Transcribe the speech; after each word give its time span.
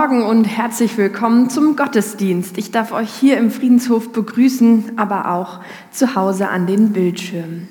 Morgen 0.00 0.22
und 0.22 0.44
herzlich 0.44 0.96
willkommen 0.96 1.50
zum 1.50 1.76
Gottesdienst. 1.76 2.56
Ich 2.56 2.70
darf 2.70 2.90
euch 2.90 3.12
hier 3.12 3.36
im 3.36 3.50
Friedenshof 3.50 4.14
begrüßen, 4.14 4.92
aber 4.96 5.30
auch 5.30 5.60
zu 5.90 6.14
Hause 6.14 6.48
an 6.48 6.66
den 6.66 6.94
Bildschirmen. 6.94 7.68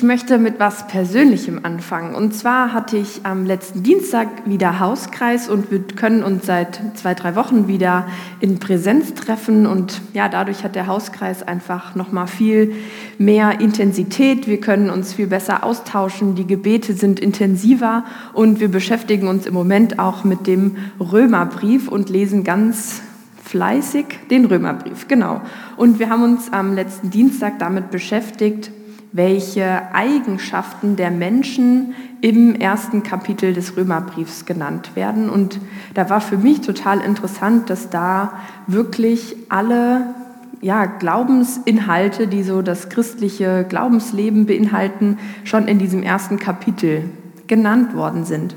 Ich 0.00 0.06
möchte 0.06 0.38
mit 0.38 0.58
was 0.58 0.86
Persönlichem 0.86 1.60
anfangen. 1.62 2.14
Und 2.14 2.32
zwar 2.32 2.72
hatte 2.72 2.96
ich 2.96 3.20
am 3.24 3.44
letzten 3.44 3.82
Dienstag 3.82 4.28
wieder 4.46 4.80
Hauskreis 4.80 5.50
und 5.50 5.70
wir 5.70 5.82
können 5.82 6.22
uns 6.24 6.46
seit 6.46 6.80
zwei, 6.94 7.12
drei 7.12 7.36
Wochen 7.36 7.68
wieder 7.68 8.08
in 8.40 8.58
Präsenz 8.58 9.12
treffen. 9.12 9.66
Und 9.66 10.00
ja, 10.14 10.30
dadurch 10.30 10.64
hat 10.64 10.74
der 10.74 10.86
Hauskreis 10.86 11.46
einfach 11.46 11.96
nochmal 11.96 12.28
viel 12.28 12.72
mehr 13.18 13.60
Intensität. 13.60 14.46
Wir 14.46 14.58
können 14.58 14.88
uns 14.88 15.12
viel 15.12 15.26
besser 15.26 15.64
austauschen. 15.64 16.34
Die 16.34 16.46
Gebete 16.46 16.94
sind 16.94 17.20
intensiver 17.20 18.04
und 18.32 18.58
wir 18.58 18.68
beschäftigen 18.68 19.28
uns 19.28 19.44
im 19.44 19.52
Moment 19.52 19.98
auch 19.98 20.24
mit 20.24 20.46
dem 20.46 20.78
Römerbrief 20.98 21.88
und 21.88 22.08
lesen 22.08 22.42
ganz 22.42 23.02
fleißig 23.44 24.06
den 24.30 24.46
Römerbrief. 24.46 25.08
Genau. 25.08 25.42
Und 25.76 25.98
wir 25.98 26.08
haben 26.08 26.22
uns 26.22 26.50
am 26.54 26.74
letzten 26.74 27.10
Dienstag 27.10 27.58
damit 27.58 27.90
beschäftigt, 27.90 28.70
welche 29.12 29.92
Eigenschaften 29.92 30.96
der 30.96 31.10
Menschen 31.10 31.94
im 32.20 32.54
ersten 32.54 33.02
Kapitel 33.02 33.52
des 33.52 33.76
Römerbriefs 33.76 34.44
genannt 34.44 34.94
werden. 34.94 35.28
Und 35.28 35.58
da 35.94 36.08
war 36.10 36.20
für 36.20 36.38
mich 36.38 36.60
total 36.60 37.00
interessant, 37.00 37.70
dass 37.70 37.90
da 37.90 38.34
wirklich 38.66 39.36
alle 39.48 40.14
ja, 40.60 40.84
Glaubensinhalte, 40.86 42.28
die 42.28 42.42
so 42.42 42.62
das 42.62 42.88
christliche 42.88 43.64
Glaubensleben 43.68 44.46
beinhalten, 44.46 45.18
schon 45.44 45.66
in 45.66 45.78
diesem 45.78 46.02
ersten 46.02 46.38
Kapitel 46.38 47.04
genannt 47.46 47.94
worden 47.94 48.24
sind. 48.24 48.54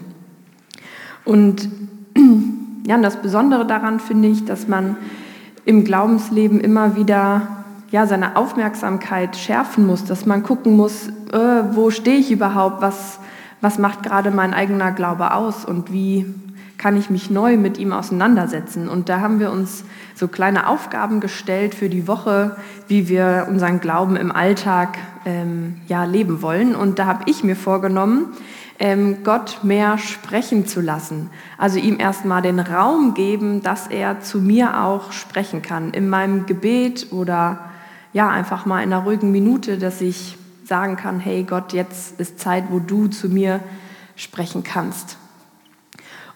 Und 1.26 1.70
ja, 2.88 2.98
das 2.98 3.22
Besondere 3.22 3.66
daran 3.66 4.00
finde 4.00 4.28
ich, 4.28 4.46
dass 4.46 4.68
man 4.68 4.98
im 5.66 5.86
Glaubensleben 5.86 6.60
immer 6.60 6.96
wieder 6.96 7.63
ja, 7.94 8.08
seine 8.08 8.38
Aufmerksamkeit 8.38 9.36
schärfen 9.36 9.86
muss, 9.86 10.04
dass 10.04 10.26
man 10.26 10.42
gucken 10.42 10.76
muss, 10.76 11.10
äh, 11.32 11.64
wo 11.74 11.92
stehe 11.92 12.18
ich 12.18 12.32
überhaupt, 12.32 12.82
was, 12.82 13.20
was 13.62 13.78
macht 13.78 14.02
gerade 14.02 14.32
mein 14.32 14.56
eigener 14.56 14.92
Glaube 14.92 15.32
aus 15.32 15.64
und 15.64 15.94
wie 15.94 16.26
kann 16.80 16.98
ich 16.98 17.12
mich 17.12 17.30
neu 17.30 17.56
mit 17.56 17.78
ihm 17.78 17.94
auseinandersetzen. 17.94 18.90
Und 18.90 19.10
da 19.10 19.22
haben 19.22 19.40
wir 19.40 19.52
uns 19.52 19.86
so 20.16 20.28
kleine 20.28 20.68
Aufgaben 20.68 21.20
gestellt 21.20 21.76
für 21.76 21.88
die 21.88 22.08
Woche, 22.08 22.56
wie 22.88 23.10
wir 23.10 23.46
unseren 23.48 23.80
Glauben 23.80 24.16
im 24.16 24.32
Alltag 24.32 24.98
ähm, 25.26 25.76
ja, 25.88 26.04
leben 26.06 26.42
wollen. 26.42 26.76
Und 26.76 26.98
da 26.98 27.06
habe 27.06 27.30
ich 27.30 27.44
mir 27.44 27.56
vorgenommen, 27.56 28.34
ähm, 28.80 29.18
Gott 29.24 29.60
mehr 29.62 30.00
sprechen 30.00 30.66
zu 30.66 30.82
lassen. 30.82 31.30
Also 31.60 31.78
ihm 31.78 32.00
erstmal 32.00 32.42
den 32.42 32.60
Raum 32.60 33.14
geben, 33.14 33.62
dass 33.62 33.86
er 33.86 34.20
zu 34.22 34.40
mir 34.40 34.84
auch 34.84 35.12
sprechen 35.12 35.62
kann. 35.62 35.92
In 35.92 36.10
meinem 36.10 36.48
Gebet 36.48 37.10
oder 37.12 37.60
ja, 38.14 38.30
einfach 38.30 38.66
mal 38.66 38.84
in 38.84 38.94
einer 38.94 39.04
ruhigen 39.04 39.32
Minute, 39.32 39.78
dass 39.78 40.00
ich 40.00 40.38
sagen 40.66 40.96
kann, 40.96 41.20
hey 41.20 41.44
Gott, 41.44 41.74
jetzt 41.74 42.20
ist 42.20 42.40
Zeit, 42.40 42.66
wo 42.70 42.80
du 42.80 43.08
zu 43.08 43.28
mir 43.28 43.60
sprechen 44.16 44.64
kannst. 44.64 45.18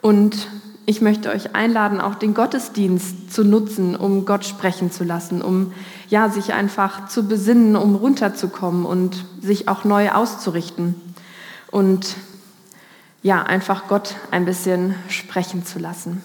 Und 0.01 0.47
ich 0.85 1.01
möchte 1.01 1.29
euch 1.29 1.55
einladen, 1.55 1.99
auch 2.01 2.15
den 2.15 2.33
Gottesdienst 2.33 3.31
zu 3.33 3.43
nutzen, 3.43 3.95
um 3.95 4.25
Gott 4.25 4.45
sprechen 4.45 4.91
zu 4.91 5.03
lassen, 5.03 5.41
um 5.41 5.73
ja, 6.09 6.29
sich 6.29 6.53
einfach 6.53 7.07
zu 7.07 7.27
besinnen, 7.27 7.75
um 7.75 7.95
runterzukommen 7.95 8.85
und 8.85 9.25
sich 9.41 9.67
auch 9.67 9.83
neu 9.83 10.11
auszurichten. 10.11 10.95
Und 11.71 12.15
ja, 13.21 13.43
einfach 13.43 13.87
Gott 13.87 14.15
ein 14.31 14.45
bisschen 14.45 14.95
sprechen 15.09 15.65
zu 15.65 15.79
lassen. 15.79 16.23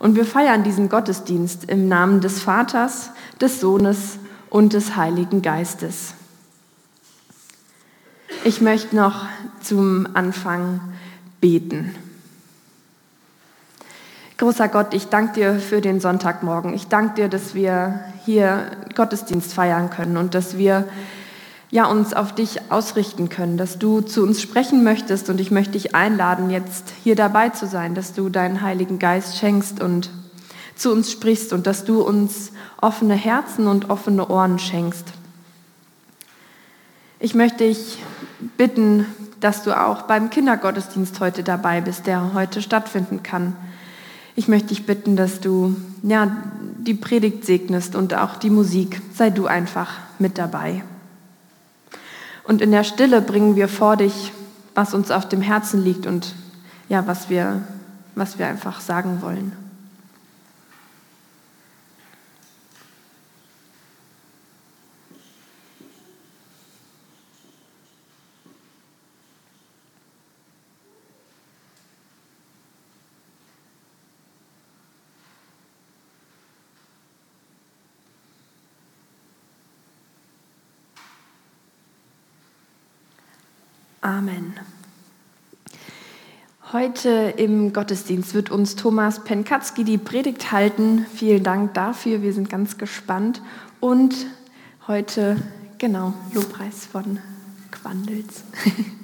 Und 0.00 0.16
wir 0.16 0.24
feiern 0.24 0.64
diesen 0.64 0.88
Gottesdienst 0.88 1.66
im 1.66 1.86
Namen 1.86 2.20
des 2.20 2.40
Vaters, 2.40 3.10
des 3.40 3.60
Sohnes 3.60 4.18
und 4.52 4.74
des 4.74 4.96
Heiligen 4.96 5.40
Geistes. 5.40 6.12
Ich 8.44 8.60
möchte 8.60 8.94
noch 8.94 9.24
zum 9.62 10.06
Anfang 10.12 10.80
beten. 11.40 11.94
Großer 14.36 14.68
Gott, 14.68 14.92
ich 14.92 15.08
danke 15.08 15.32
dir 15.32 15.54
für 15.54 15.80
den 15.80 16.00
Sonntagmorgen. 16.00 16.74
Ich 16.74 16.88
danke 16.88 17.14
dir, 17.14 17.28
dass 17.28 17.54
wir 17.54 18.00
hier 18.26 18.66
Gottesdienst 18.94 19.54
feiern 19.54 19.88
können 19.88 20.18
und 20.18 20.34
dass 20.34 20.58
wir 20.58 20.86
ja, 21.70 21.86
uns 21.86 22.12
auf 22.12 22.34
dich 22.34 22.70
ausrichten 22.70 23.30
können, 23.30 23.56
dass 23.56 23.78
du 23.78 24.02
zu 24.02 24.22
uns 24.22 24.42
sprechen 24.42 24.84
möchtest 24.84 25.30
und 25.30 25.40
ich 25.40 25.50
möchte 25.50 25.72
dich 25.72 25.94
einladen, 25.94 26.50
jetzt 26.50 26.92
hier 27.02 27.16
dabei 27.16 27.48
zu 27.48 27.66
sein, 27.66 27.94
dass 27.94 28.12
du 28.12 28.28
deinen 28.28 28.60
Heiligen 28.60 28.98
Geist 28.98 29.38
schenkst 29.38 29.80
und 29.80 30.10
zu 30.76 30.90
uns 30.90 31.10
sprichst 31.10 31.52
und 31.52 31.66
dass 31.66 31.84
du 31.84 32.02
uns 32.02 32.52
offene 32.80 33.14
Herzen 33.14 33.66
und 33.66 33.90
offene 33.90 34.28
Ohren 34.28 34.58
schenkst. 34.58 35.06
Ich 37.20 37.34
möchte 37.34 37.64
dich 37.64 37.98
bitten, 38.56 39.06
dass 39.40 39.62
du 39.62 39.78
auch 39.78 40.02
beim 40.02 40.30
Kindergottesdienst 40.30 41.20
heute 41.20 41.42
dabei 41.42 41.80
bist, 41.80 42.06
der 42.06 42.34
heute 42.34 42.62
stattfinden 42.62 43.22
kann. 43.22 43.56
Ich 44.34 44.48
möchte 44.48 44.68
dich 44.68 44.86
bitten, 44.86 45.14
dass 45.14 45.40
du 45.40 45.76
ja, 46.02 46.36
die 46.78 46.94
Predigt 46.94 47.44
segnest 47.44 47.94
und 47.94 48.14
auch 48.14 48.36
die 48.36 48.50
Musik. 48.50 49.00
Sei 49.14 49.30
du 49.30 49.46
einfach 49.46 49.98
mit 50.18 50.38
dabei. 50.38 50.82
Und 52.44 52.60
in 52.60 52.72
der 52.72 52.84
Stille 52.84 53.20
bringen 53.20 53.56
wir 53.56 53.68
vor 53.68 53.96
dich, 53.96 54.32
was 54.74 54.94
uns 54.94 55.10
auf 55.10 55.28
dem 55.28 55.42
Herzen 55.42 55.84
liegt 55.84 56.06
und 56.06 56.34
ja, 56.88 57.06
was 57.06 57.30
wir, 57.30 57.62
was 58.14 58.38
wir 58.38 58.46
einfach 58.46 58.80
sagen 58.80 59.22
wollen. 59.22 59.61
Amen. 84.12 84.52
Heute 86.70 87.32
im 87.38 87.72
Gottesdienst 87.72 88.34
wird 88.34 88.50
uns 88.50 88.76
Thomas 88.76 89.24
Penkatzki 89.24 89.84
die 89.84 89.96
Predigt 89.96 90.52
halten. 90.52 91.06
Vielen 91.14 91.42
Dank 91.42 91.72
dafür. 91.72 92.20
Wir 92.20 92.34
sind 92.34 92.50
ganz 92.50 92.76
gespannt. 92.76 93.40
Und 93.80 94.14
heute, 94.86 95.38
genau, 95.78 96.12
Lobpreis 96.34 96.84
von 96.84 97.20
Quandels. 97.70 98.44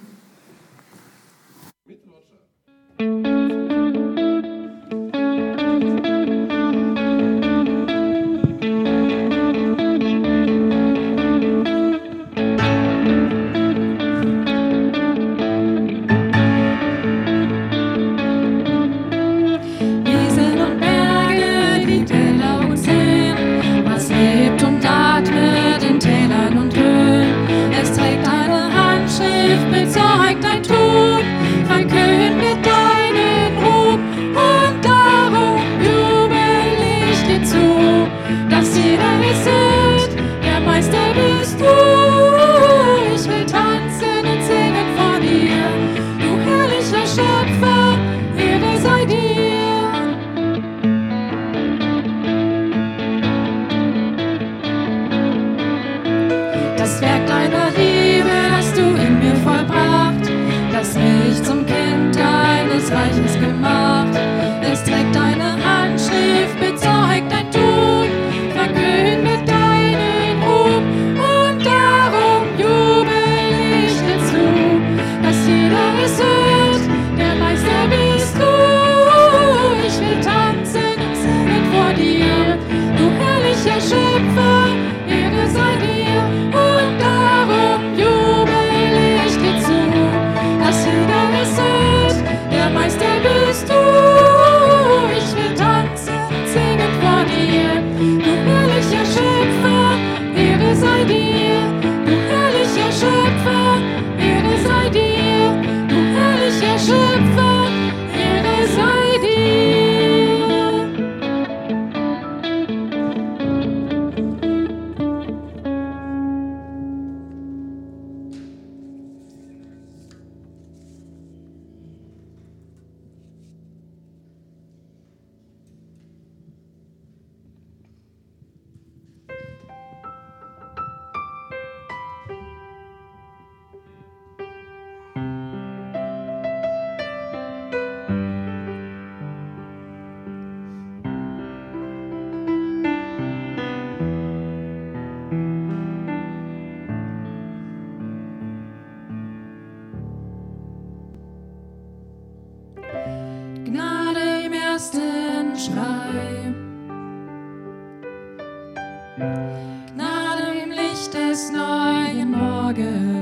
Nach 159.19 160.37
dem 160.37 160.71
Licht 160.71 161.13
des 161.13 161.51
neuen 161.51 162.31
Morgens. 162.31 163.18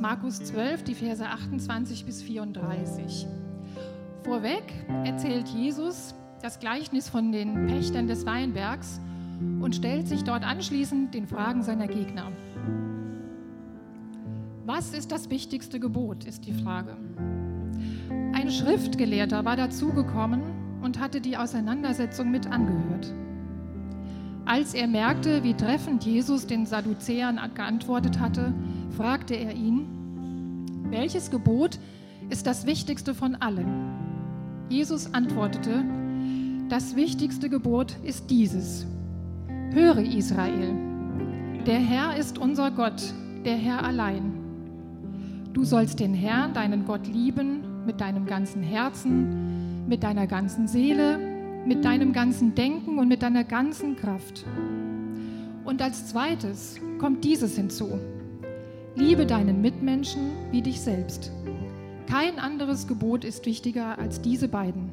Markus 0.00 0.38
12, 0.44 0.84
die 0.84 0.94
Verse 0.94 1.26
28 1.26 2.04
bis 2.04 2.22
34. 2.22 3.26
Vorweg 4.22 4.62
erzählt 5.04 5.48
Jesus 5.48 6.14
das 6.42 6.60
Gleichnis 6.60 7.08
von 7.08 7.32
den 7.32 7.66
Pächtern 7.66 8.06
des 8.06 8.24
Weinbergs 8.26 9.00
und 9.60 9.74
stellt 9.74 10.06
sich 10.08 10.24
dort 10.24 10.44
anschließend 10.44 11.14
den 11.14 11.26
Fragen 11.26 11.62
seiner 11.62 11.88
Gegner. 11.88 12.30
Was 14.64 14.92
ist 14.92 15.10
das 15.10 15.30
wichtigste 15.30 15.80
Gebot, 15.80 16.24
ist 16.24 16.46
die 16.46 16.52
Frage. 16.52 16.96
Ein 18.32 18.50
Schriftgelehrter 18.50 19.44
war 19.44 19.56
dazugekommen 19.56 20.42
und 20.82 21.00
hatte 21.00 21.20
die 21.20 21.36
Auseinandersetzung 21.36 22.30
mit 22.30 22.46
angehört. 22.46 23.12
Als 24.44 24.74
er 24.74 24.86
merkte, 24.86 25.42
wie 25.42 25.54
treffend 25.54 26.04
Jesus 26.04 26.46
den 26.46 26.66
Sadduzäern 26.66 27.40
geantwortet 27.54 28.18
hatte, 28.18 28.54
fragte 28.96 29.34
er 29.34 29.54
ihn, 29.54 29.86
welches 30.90 31.30
Gebot 31.30 31.78
ist 32.30 32.46
das 32.46 32.66
wichtigste 32.66 33.14
von 33.14 33.34
allen? 33.36 33.66
Jesus 34.68 35.12
antwortete, 35.14 35.84
das 36.68 36.96
wichtigste 36.96 37.48
Gebot 37.48 37.96
ist 38.04 38.30
dieses. 38.30 38.86
Höre 39.70 39.98
Israel, 39.98 40.74
der 41.66 41.78
Herr 41.78 42.16
ist 42.16 42.38
unser 42.38 42.70
Gott, 42.70 43.02
der 43.44 43.56
Herr 43.56 43.84
allein. 43.84 44.32
Du 45.52 45.64
sollst 45.64 46.00
den 46.00 46.14
Herrn, 46.14 46.52
deinen 46.52 46.84
Gott, 46.84 47.06
lieben 47.06 47.84
mit 47.86 48.00
deinem 48.00 48.26
ganzen 48.26 48.62
Herzen, 48.62 49.86
mit 49.88 50.02
deiner 50.02 50.26
ganzen 50.26 50.68
Seele, 50.68 51.18
mit 51.66 51.84
deinem 51.84 52.12
ganzen 52.12 52.54
Denken 52.54 52.98
und 52.98 53.08
mit 53.08 53.22
deiner 53.22 53.44
ganzen 53.44 53.96
Kraft. 53.96 54.44
Und 55.64 55.82
als 55.82 56.06
zweites 56.08 56.76
kommt 56.98 57.24
dieses 57.24 57.56
hinzu. 57.56 57.98
Liebe 58.98 59.26
deinen 59.26 59.60
Mitmenschen 59.60 60.32
wie 60.50 60.60
dich 60.60 60.80
selbst. 60.80 61.30
Kein 62.08 62.40
anderes 62.40 62.88
Gebot 62.88 63.22
ist 63.22 63.46
wichtiger 63.46 63.96
als 63.96 64.20
diese 64.20 64.48
beiden. 64.48 64.90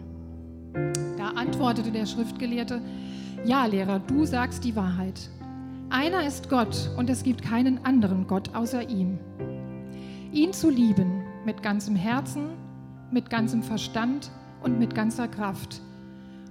Da 1.18 1.30
antwortete 1.30 1.92
der 1.92 2.06
Schriftgelehrte, 2.06 2.84
ja 3.46 3.66
Lehrer, 3.66 3.98
du 3.98 4.26
sagst 4.26 4.64
die 4.64 4.76
Wahrheit. 4.76 5.32
Einer 5.90 6.24
ist 6.28 6.52
Gott 6.52 6.92
und 6.98 7.10
es 7.10 7.24
gibt 7.24 7.42
keinen 7.42 7.84
anderen 7.84 8.28
Gott 8.28 8.54
außer 8.54 8.88
ihm. 8.88 9.18
Ihn 10.32 10.54
zu 10.54 10.70
lieben 10.70 11.24
mit 11.44 11.64
ganzem 11.64 11.96
Herzen, 11.96 12.50
mit 13.10 13.32
ganzem 13.32 13.64
Verstand 13.64 14.30
und 14.62 14.78
mit 14.78 14.94
ganzer 14.94 15.28
Kraft 15.28 15.82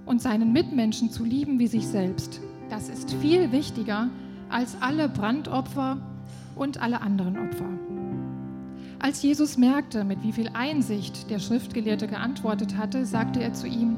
und 0.05 0.21
seinen 0.21 0.51
Mitmenschen 0.51 1.09
zu 1.09 1.23
lieben 1.23 1.57
wie 1.57 1.67
sich 1.67 1.87
selbst, 1.87 2.41
das 2.69 2.89
ist 2.89 3.13
viel 3.13 3.53
wichtiger 3.53 4.09
als 4.49 4.75
alle 4.81 5.07
Brandopfer 5.07 5.97
und 6.55 6.81
alle 6.81 7.01
anderen 7.01 7.37
Opfer. 7.37 7.69
Als 8.99 9.21
Jesus 9.21 9.57
merkte, 9.57 10.03
mit 10.03 10.23
wie 10.23 10.31
viel 10.31 10.49
Einsicht 10.53 11.29
der 11.29 11.39
Schriftgelehrte 11.39 12.07
geantwortet 12.07 12.77
hatte, 12.77 13.05
sagte 13.05 13.41
er 13.41 13.53
zu 13.53 13.67
ihm, 13.67 13.97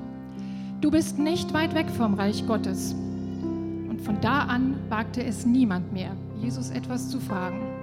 Du 0.81 0.91
bist 0.91 1.17
nicht 1.17 1.53
weit 1.53 1.73
weg 1.73 1.89
vom 1.89 2.13
Reich 2.13 2.45
Gottes. 2.45 2.93
Und 2.93 3.99
von 4.01 4.21
da 4.21 4.41
an 4.41 4.75
wagte 4.89 5.23
es 5.23 5.45
niemand 5.45 5.91
mehr, 5.91 6.11
Jesus 6.39 6.69
etwas 6.69 7.09
zu 7.09 7.19
fragen. 7.19 7.76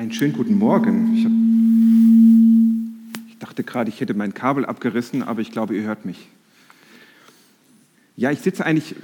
Einen 0.00 0.12
schönen 0.12 0.32
guten 0.32 0.56
Morgen. 0.56 1.14
Ich, 1.14 1.26
hab, 1.26 1.32
ich 3.28 3.36
dachte, 3.38 3.62
gerade, 3.62 3.90
ich 3.90 4.00
hätte 4.00 4.14
mein 4.14 4.32
Kabel 4.32 4.64
abgerissen, 4.64 5.22
aber 5.22 5.42
ich 5.42 5.50
glaube, 5.52 5.76
ihr 5.76 5.82
hört 5.82 6.06
mich. 6.06 6.28
Ja, 8.16 8.30
ich 8.30 8.38
sitze 8.38 8.64
eigentlich 8.64 8.94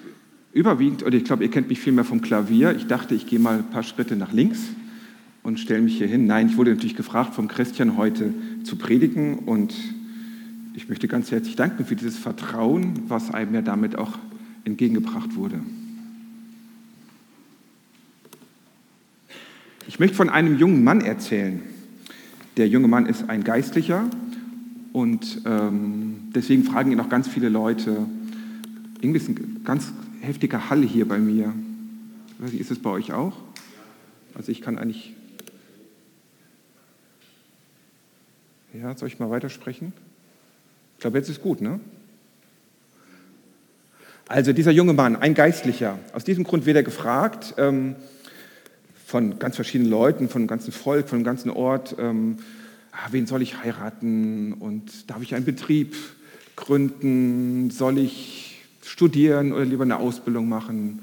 überwiegend, 0.55 1.03
oder 1.03 1.15
ich 1.15 1.25
glaube, 1.25 1.45
ihr 1.45 1.51
kennt 1.51 1.69
mich 1.69 1.81
viel 1.81 1.93
mehr 1.93 2.07
vom 2.07 2.23
Klavier. 2.23 2.75
Ich 2.75 2.87
dachte, 2.87 3.15
ich 3.15 3.27
gehe 3.27 3.39
mal 3.39 3.59
ein 3.59 3.69
paar 3.69 3.83
Schritte 3.83 4.17
nach 4.17 4.33
links 4.33 4.61
und 5.43 5.61
stelle 5.61 5.83
mich 5.83 5.99
hier 5.99 6.07
hin. 6.07 6.27
Nein, 6.27 6.49
ich 6.49 6.57
wurde 6.57 6.71
natürlich 6.71 6.97
gefragt 6.97 7.35
vom 7.35 7.47
Christian 7.47 7.99
heute 7.99 8.33
zu 8.65 8.77
predigen 8.77 9.41
und 9.41 9.75
ich 10.73 10.89
möchte 10.89 11.09
ganz 11.09 11.31
herzlich 11.31 11.57
danken 11.57 11.85
für 11.85 11.97
dieses 11.97 12.17
Vertrauen, 12.17 13.03
was 13.07 13.35
einem 13.35 13.53
ja 13.53 13.61
damit 13.61 13.99
auch 13.99 14.19
entgegengebracht 14.65 15.37
wurde. 15.37 15.61
Ich 19.89 20.01
möchte 20.01 20.17
von 20.17 20.29
einem 20.29 20.59
jungen 20.59 20.83
Mann 20.83 21.01
erzählen. 21.01 21.63
Der 22.57 22.67
junge 22.67 22.89
Mann 22.89 23.07
ist 23.07 23.29
ein 23.29 23.45
Geistlicher 23.45 24.11
und 24.93 25.43
ähm, 25.47 26.33
deswegen 26.35 26.65
fragen 26.65 26.91
ihn 26.91 26.99
auch 26.99 27.09
ganz 27.09 27.29
viele 27.29 27.49
Leute, 27.49 28.07
irgendwie 29.01 29.21
ist 29.21 29.29
ein 29.29 29.61
ganz 29.65 29.93
heftiger 30.23 30.71
Hall 30.71 30.83
hier 30.83 31.07
bei 31.07 31.19
mir. 31.19 31.55
Ist 32.59 32.73
es 32.73 32.81
bei 32.81 32.91
euch 32.91 33.13
auch? 33.13 33.37
Also 34.35 34.51
ich 34.51 34.61
kann 34.61 34.77
eigentlich... 34.77 35.15
Ja, 38.75 38.97
soll 38.97 39.09
ich 39.09 39.21
mal 39.21 39.31
weitersprechen? 39.31 39.93
Ich 40.97 41.01
glaube, 41.01 41.17
jetzt 41.19 41.29
ist 41.29 41.43
gut, 41.43 41.61
ne? 41.61 41.79
Also 44.27 44.53
dieser 44.53 44.73
junge 44.73 44.93
Mann, 44.93 45.15
ein 45.15 45.35
Geistlicher, 45.35 46.01
aus 46.13 46.25
diesem 46.25 46.43
Grund 46.43 46.67
wird 46.67 46.77
er 46.77 46.83
gefragt 46.83 47.55
ähm, 47.59 47.95
von 49.07 49.39
ganz 49.39 49.55
verschiedenen 49.55 49.89
Leuten, 49.89 50.29
von 50.29 50.43
dem 50.43 50.49
ganzen 50.49 50.73
Volk, 50.73 51.09
von 51.09 51.21
dem 51.21 51.25
ganzen 51.25 51.51
Ort, 51.51 51.95
ähm, 51.97 52.39
ah, 52.91 53.07
wen 53.13 53.29
soll 53.29 53.41
ich 53.41 53.63
heiraten 53.63 54.53
und 54.55 55.09
darf 55.09 55.23
ich 55.23 55.37
einen 55.37 55.45
Betrieb 55.45 55.95
gründen, 56.57 57.71
soll 57.71 57.99
ich 57.99 58.65
studieren 58.85 59.53
oder 59.53 59.65
lieber 59.65 59.85
eine 59.85 59.99
Ausbildung 59.99 60.49
machen, 60.49 60.99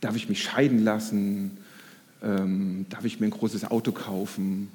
darf 0.00 0.16
ich 0.16 0.30
mich 0.30 0.42
scheiden 0.42 0.82
lassen, 0.82 1.58
ähm, 2.22 2.86
darf 2.88 3.04
ich 3.04 3.20
mir 3.20 3.26
ein 3.26 3.32
großes 3.32 3.70
Auto 3.70 3.92
kaufen 3.92 4.68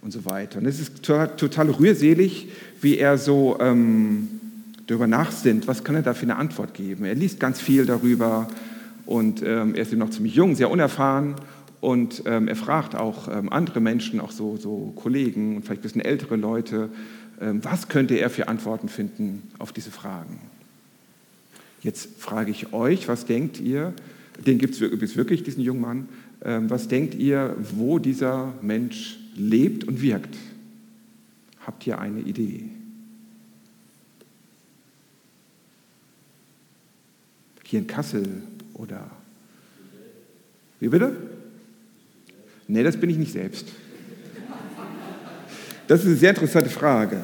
und 0.00 0.10
so 0.10 0.24
weiter. 0.24 0.58
Und 0.58 0.64
es 0.64 0.80
ist 0.80 1.02
total 1.02 1.68
rührselig, 1.68 2.48
wie 2.80 2.96
er 2.96 3.18
so 3.18 3.58
ähm, 3.60 4.40
darüber 4.86 5.06
nachsinnt, 5.06 5.68
was 5.68 5.84
kann 5.84 5.96
er 5.96 6.02
da 6.02 6.14
für 6.14 6.22
eine 6.22 6.36
Antwort 6.36 6.72
geben. 6.72 7.04
Er 7.04 7.14
liest 7.14 7.40
ganz 7.40 7.60
viel 7.60 7.84
darüber 7.84 8.48
und 9.04 9.42
ähm, 9.42 9.74
er 9.74 9.82
ist 9.82 9.92
noch 9.92 10.08
ziemlich 10.08 10.34
jung, 10.34 10.56
sehr 10.56 10.70
unerfahren 10.70 11.34
und 11.82 12.22
ähm, 12.26 12.46
er 12.46 12.54
fragt 12.54 12.94
auch 12.94 13.26
ähm, 13.26 13.52
andere 13.52 13.80
Menschen, 13.80 14.20
auch 14.20 14.30
so, 14.30 14.56
so, 14.56 14.92
Kollegen 14.94 15.56
und 15.56 15.64
vielleicht 15.64 15.80
ein 15.80 15.82
bisschen 15.82 16.00
ältere 16.00 16.36
Leute, 16.36 16.90
ähm, 17.40 17.58
was 17.64 17.88
könnte 17.88 18.14
er 18.14 18.30
für 18.30 18.46
Antworten 18.46 18.88
finden 18.88 19.50
auf 19.58 19.72
diese 19.72 19.90
Fragen. 19.90 20.38
Jetzt 21.82 22.20
frage 22.20 22.52
ich 22.52 22.72
euch, 22.72 23.08
was 23.08 23.26
denkt 23.26 23.58
ihr, 23.58 23.94
den 24.46 24.58
gibt 24.58 24.80
es 24.80 25.16
wirklich, 25.16 25.42
diesen 25.42 25.60
jungen 25.60 25.80
Mann, 25.80 26.08
ähm, 26.44 26.70
was 26.70 26.86
denkt 26.86 27.16
ihr, 27.16 27.56
wo 27.58 27.98
dieser 27.98 28.54
Mensch 28.62 29.18
lebt 29.34 29.82
und 29.82 30.00
wirkt. 30.00 30.36
Habt 31.66 31.84
ihr 31.84 31.98
eine 31.98 32.20
Idee? 32.20 32.62
Hier 37.64 37.80
in 37.80 37.88
Kassel 37.88 38.44
oder? 38.74 39.10
Wie 40.78 40.86
bitte? 40.86 41.41
Nee, 42.72 42.82
das 42.82 42.96
bin 42.96 43.10
ich 43.10 43.18
nicht 43.18 43.32
selbst. 43.32 43.66
Das 45.86 46.00
ist 46.00 46.06
eine 46.06 46.16
sehr 46.16 46.30
interessante 46.30 46.70
Frage. 46.70 47.22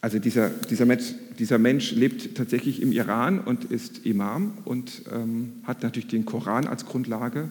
Also 0.00 0.18
dieser, 0.18 0.48
dieser, 0.48 0.86
Mensch, 0.86 1.12
dieser 1.38 1.58
Mensch 1.58 1.92
lebt 1.92 2.34
tatsächlich 2.34 2.80
im 2.80 2.92
Iran 2.92 3.40
und 3.40 3.64
ist 3.66 4.06
Imam 4.06 4.56
und 4.64 5.02
ähm, 5.12 5.52
hat 5.64 5.82
natürlich 5.82 6.08
den 6.08 6.24
Koran 6.24 6.66
als 6.66 6.86
Grundlage. 6.86 7.50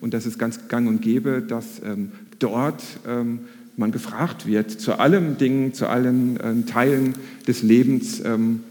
Und 0.00 0.14
das 0.14 0.24
ist 0.24 0.38
ganz 0.38 0.68
gang 0.68 0.86
und 0.86 1.02
gäbe, 1.02 1.42
dass 1.42 1.82
ähm, 1.84 2.12
dort 2.38 2.80
ähm, 3.08 3.40
man 3.76 3.90
gefragt 3.90 4.46
wird 4.46 4.70
zu 4.70 5.00
allen 5.00 5.36
Dingen, 5.36 5.74
zu 5.74 5.88
allen 5.88 6.38
ähm, 6.40 6.66
Teilen 6.66 7.16
des 7.48 7.64
Lebens, 7.64 8.20
ähm, 8.24 8.62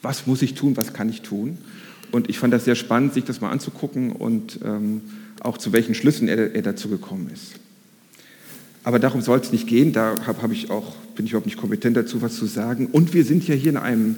was 0.00 0.26
muss 0.26 0.40
ich 0.40 0.54
tun, 0.54 0.78
was 0.78 0.94
kann 0.94 1.10
ich 1.10 1.20
tun. 1.20 1.58
Und 2.10 2.30
ich 2.30 2.38
fand 2.38 2.52
das 2.52 2.64
sehr 2.64 2.74
spannend, 2.74 3.14
sich 3.14 3.24
das 3.24 3.40
mal 3.40 3.50
anzugucken 3.50 4.12
und 4.12 4.60
ähm, 4.64 5.02
auch 5.40 5.58
zu 5.58 5.72
welchen 5.72 5.94
Schlüssen 5.94 6.28
er, 6.28 6.54
er 6.54 6.62
dazu 6.62 6.88
gekommen 6.88 7.30
ist. 7.32 7.54
Aber 8.84 8.98
darum 8.98 9.20
soll 9.20 9.38
es 9.40 9.52
nicht 9.52 9.66
gehen, 9.66 9.92
da 9.92 10.14
hab, 10.26 10.42
hab 10.42 10.50
ich 10.50 10.70
auch, 10.70 10.94
bin 11.14 11.26
ich 11.26 11.32
überhaupt 11.32 11.46
nicht 11.46 11.58
kompetent 11.58 11.96
dazu, 11.96 12.22
was 12.22 12.36
zu 12.36 12.46
sagen. 12.46 12.86
Und 12.86 13.12
wir 13.12 13.24
sind 13.24 13.46
ja 13.46 13.54
hier 13.54 13.70
in 13.70 13.76
einem 13.76 14.16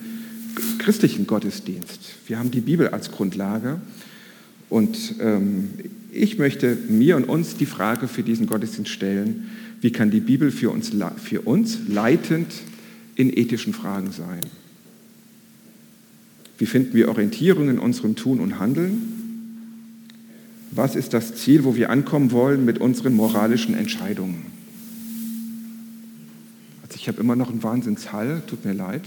christlichen 0.79 1.27
Gottesdienst. 1.27 2.01
Wir 2.27 2.39
haben 2.39 2.51
die 2.51 2.61
Bibel 2.61 2.89
als 2.89 3.11
Grundlage. 3.11 3.81
Und 4.69 5.17
ähm, 5.21 5.71
ich 6.13 6.39
möchte 6.39 6.77
mir 6.89 7.17
und 7.17 7.25
uns 7.25 7.57
die 7.57 7.67
Frage 7.67 8.07
für 8.07 8.23
diesen 8.23 8.47
Gottesdienst 8.47 8.91
stellen, 8.91 9.51
wie 9.81 9.93
kann 9.93 10.11
die 10.11 10.21
Bibel 10.21 10.51
für 10.51 10.71
uns, 10.71 10.93
für 11.23 11.41
uns 11.41 11.79
leitend 11.89 12.53
in 13.17 13.37
ethischen 13.37 13.73
Fragen 13.73 14.13
sein? 14.13 14.41
Wie 16.61 16.67
finden 16.67 16.93
wir 16.93 17.09
Orientierung 17.09 17.71
in 17.71 17.79
unserem 17.79 18.17
Tun 18.17 18.39
und 18.39 18.59
Handeln? 18.59 19.17
Was 20.71 20.95
ist 20.95 21.15
das 21.15 21.35
Ziel, 21.35 21.65
wo 21.65 21.75
wir 21.75 21.89
ankommen 21.89 22.33
wollen 22.33 22.67
mit 22.67 22.79
unseren 22.79 23.15
moralischen 23.15 23.75
Entscheidungen? 23.75 24.45
Ich 26.95 27.09
habe 27.09 27.19
immer 27.19 27.35
noch 27.35 27.49
einen 27.49 27.63
Wahnsinnshall, 27.63 28.43
tut 28.47 28.67
mir 28.67 28.75
leid. 28.75 29.01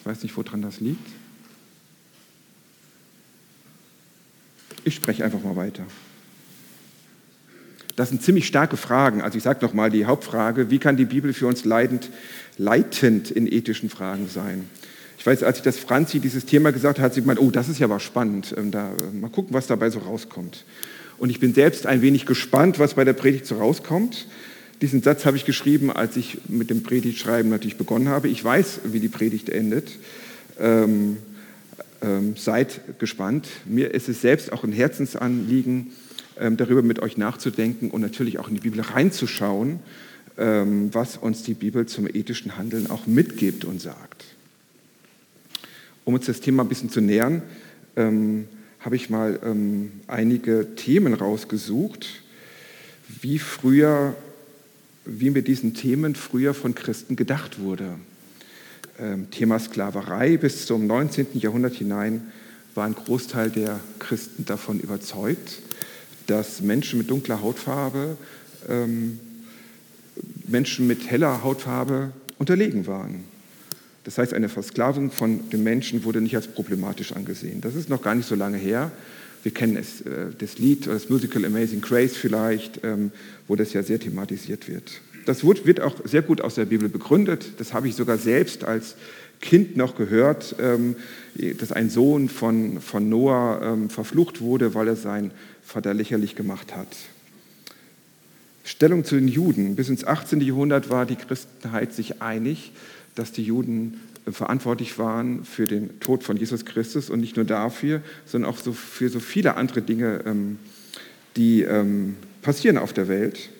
Ich 0.00 0.06
weiß 0.06 0.22
nicht, 0.22 0.34
woran 0.38 0.62
das 0.62 0.80
liegt. 0.80 1.06
Ich 4.84 4.94
spreche 4.94 5.22
einfach 5.22 5.44
mal 5.44 5.54
weiter. 5.54 5.84
Das 7.94 8.08
sind 8.08 8.22
ziemlich 8.22 8.46
starke 8.46 8.78
Fragen. 8.78 9.20
Also 9.20 9.36
ich 9.36 9.44
sage 9.44 9.62
nochmal 9.62 9.90
die 9.90 10.06
Hauptfrage, 10.06 10.70
wie 10.70 10.78
kann 10.78 10.96
die 10.96 11.04
Bibel 11.04 11.34
für 11.34 11.46
uns 11.46 11.66
leidend, 11.66 12.08
leitend 12.56 13.30
in 13.30 13.46
ethischen 13.46 13.90
Fragen 13.90 14.28
sein? 14.28 14.64
Ich 15.18 15.26
weiß, 15.26 15.42
als 15.42 15.58
ich 15.58 15.64
das 15.64 15.78
Franzi 15.78 16.20
dieses 16.20 16.46
Thema 16.46 16.70
gesagt 16.70 16.98
hat, 16.98 17.06
hat 17.06 17.14
sie 17.14 17.20
gemeint, 17.20 17.40
oh, 17.40 17.50
das 17.50 17.68
ist 17.68 17.80
ja 17.80 17.90
was 17.90 18.02
spannend. 18.02 18.54
Ähm, 18.56 18.70
da, 18.70 18.92
mal 19.12 19.30
gucken, 19.30 19.52
was 19.52 19.66
dabei 19.66 19.90
so 19.90 19.98
rauskommt. 19.98 20.64
Und 21.18 21.30
ich 21.30 21.40
bin 21.40 21.52
selbst 21.52 21.86
ein 21.86 22.02
wenig 22.02 22.24
gespannt, 22.24 22.78
was 22.78 22.94
bei 22.94 23.04
der 23.04 23.14
Predigt 23.14 23.44
so 23.44 23.56
rauskommt. 23.56 24.28
Diesen 24.80 25.02
Satz 25.02 25.26
habe 25.26 25.36
ich 25.36 25.44
geschrieben, 25.44 25.90
als 25.90 26.16
ich 26.16 26.38
mit 26.46 26.70
dem 26.70 26.84
Predigtschreiben 26.84 27.50
natürlich 27.50 27.76
begonnen 27.76 28.08
habe. 28.08 28.28
Ich 28.28 28.44
weiß, 28.44 28.80
wie 28.84 29.00
die 29.00 29.08
Predigt 29.08 29.48
endet. 29.48 29.90
Ähm, 30.60 31.16
ähm, 32.00 32.36
seid 32.36 32.80
gespannt. 33.00 33.48
Mir 33.64 33.92
ist 33.92 34.08
es 34.08 34.20
selbst 34.20 34.52
auch 34.52 34.62
ein 34.62 34.70
Herzensanliegen, 34.70 35.88
ähm, 36.38 36.56
darüber 36.56 36.82
mit 36.82 37.00
euch 37.00 37.16
nachzudenken 37.16 37.90
und 37.90 38.00
natürlich 38.02 38.38
auch 38.38 38.46
in 38.46 38.54
die 38.54 38.60
Bibel 38.60 38.80
reinzuschauen, 38.80 39.80
ähm, 40.36 40.90
was 40.92 41.16
uns 41.16 41.42
die 41.42 41.54
Bibel 41.54 41.86
zum 41.86 42.06
ethischen 42.06 42.56
Handeln 42.56 42.88
auch 42.88 43.08
mitgibt 43.08 43.64
und 43.64 43.80
sagt. 43.80 44.24
Um 46.08 46.14
uns 46.14 46.24
das 46.24 46.40
Thema 46.40 46.64
ein 46.64 46.70
bisschen 46.70 46.88
zu 46.88 47.02
nähern, 47.02 47.42
ähm, 47.94 48.48
habe 48.80 48.96
ich 48.96 49.10
mal 49.10 49.38
ähm, 49.44 49.92
einige 50.06 50.74
Themen 50.74 51.12
rausgesucht, 51.12 52.22
wie 53.20 53.38
früher 53.38 54.16
wie 55.04 55.28
mit 55.28 55.48
diesen 55.48 55.74
Themen 55.74 56.14
früher 56.14 56.54
von 56.54 56.74
Christen 56.74 57.14
gedacht 57.14 57.60
wurde. 57.60 57.96
Ähm, 58.98 59.30
Thema 59.30 59.58
Sklaverei 59.58 60.38
bis 60.38 60.64
zum 60.64 60.86
19. 60.86 61.26
Jahrhundert 61.34 61.74
hinein 61.74 62.32
war 62.74 62.86
ein 62.86 62.94
Großteil 62.94 63.50
der 63.50 63.78
Christen 63.98 64.46
davon 64.46 64.80
überzeugt, 64.80 65.60
dass 66.26 66.62
Menschen 66.62 67.00
mit 67.00 67.10
dunkler 67.10 67.42
Hautfarbe 67.42 68.16
ähm, 68.66 69.20
Menschen 70.46 70.86
mit 70.86 71.10
heller 71.10 71.44
Hautfarbe 71.44 72.12
unterlegen 72.38 72.86
waren. 72.86 73.24
Das 74.08 74.16
heißt, 74.16 74.32
eine 74.32 74.48
Versklavung 74.48 75.10
von 75.10 75.50
den 75.50 75.62
Menschen 75.62 76.02
wurde 76.02 76.22
nicht 76.22 76.34
als 76.34 76.46
problematisch 76.46 77.12
angesehen. 77.12 77.60
Das 77.60 77.74
ist 77.74 77.90
noch 77.90 78.00
gar 78.00 78.14
nicht 78.14 78.26
so 78.26 78.34
lange 78.36 78.56
her. 78.56 78.90
Wir 79.42 79.52
kennen 79.52 79.76
es, 79.76 80.00
äh, 80.00 80.28
das 80.38 80.56
Lied, 80.56 80.86
das 80.86 81.10
Musical 81.10 81.44
Amazing 81.44 81.82
Grace 81.82 82.16
vielleicht, 82.16 82.82
ähm, 82.84 83.12
wo 83.48 83.54
das 83.54 83.74
ja 83.74 83.82
sehr 83.82 84.00
thematisiert 84.00 84.66
wird. 84.66 85.02
Das 85.26 85.44
wird 85.44 85.82
auch 85.82 85.94
sehr 86.06 86.22
gut 86.22 86.40
aus 86.40 86.54
der 86.54 86.64
Bibel 86.64 86.88
begründet. 86.88 87.50
Das 87.58 87.74
habe 87.74 87.86
ich 87.86 87.96
sogar 87.96 88.16
selbst 88.16 88.64
als 88.64 88.94
Kind 89.42 89.76
noch 89.76 89.94
gehört, 89.94 90.56
ähm, 90.58 90.96
dass 91.58 91.70
ein 91.70 91.90
Sohn 91.90 92.30
von, 92.30 92.80
von 92.80 93.10
Noah 93.10 93.60
ähm, 93.62 93.90
verflucht 93.90 94.40
wurde, 94.40 94.74
weil 94.74 94.88
er 94.88 94.96
seinen 94.96 95.32
Vater 95.62 95.92
lächerlich 95.92 96.34
gemacht 96.34 96.74
hat. 96.74 96.88
Stellung 98.64 99.04
zu 99.04 99.16
den 99.16 99.28
Juden. 99.28 99.76
Bis 99.76 99.90
ins 99.90 100.04
18. 100.04 100.40
Jahrhundert 100.40 100.88
war 100.88 101.04
die 101.04 101.16
Christenheit 101.16 101.92
sich 101.92 102.22
einig, 102.22 102.72
dass 103.18 103.32
die 103.32 103.42
Juden 103.42 104.00
verantwortlich 104.30 104.98
waren 104.98 105.44
für 105.44 105.66
den 105.66 106.00
Tod 106.00 106.22
von 106.22 106.36
Jesus 106.36 106.64
Christus 106.64 107.10
und 107.10 107.20
nicht 107.20 107.36
nur 107.36 107.44
dafür, 107.44 108.02
sondern 108.26 108.50
auch 108.50 108.58
so 108.58 108.72
für 108.72 109.08
so 109.08 109.20
viele 109.20 109.56
andere 109.56 109.82
Dinge, 109.82 110.22
ähm, 110.26 110.58
die 111.36 111.62
ähm, 111.62 112.16
passieren 112.42 112.78
auf 112.78 112.92
der 112.92 113.08
Welt. 113.08 113.50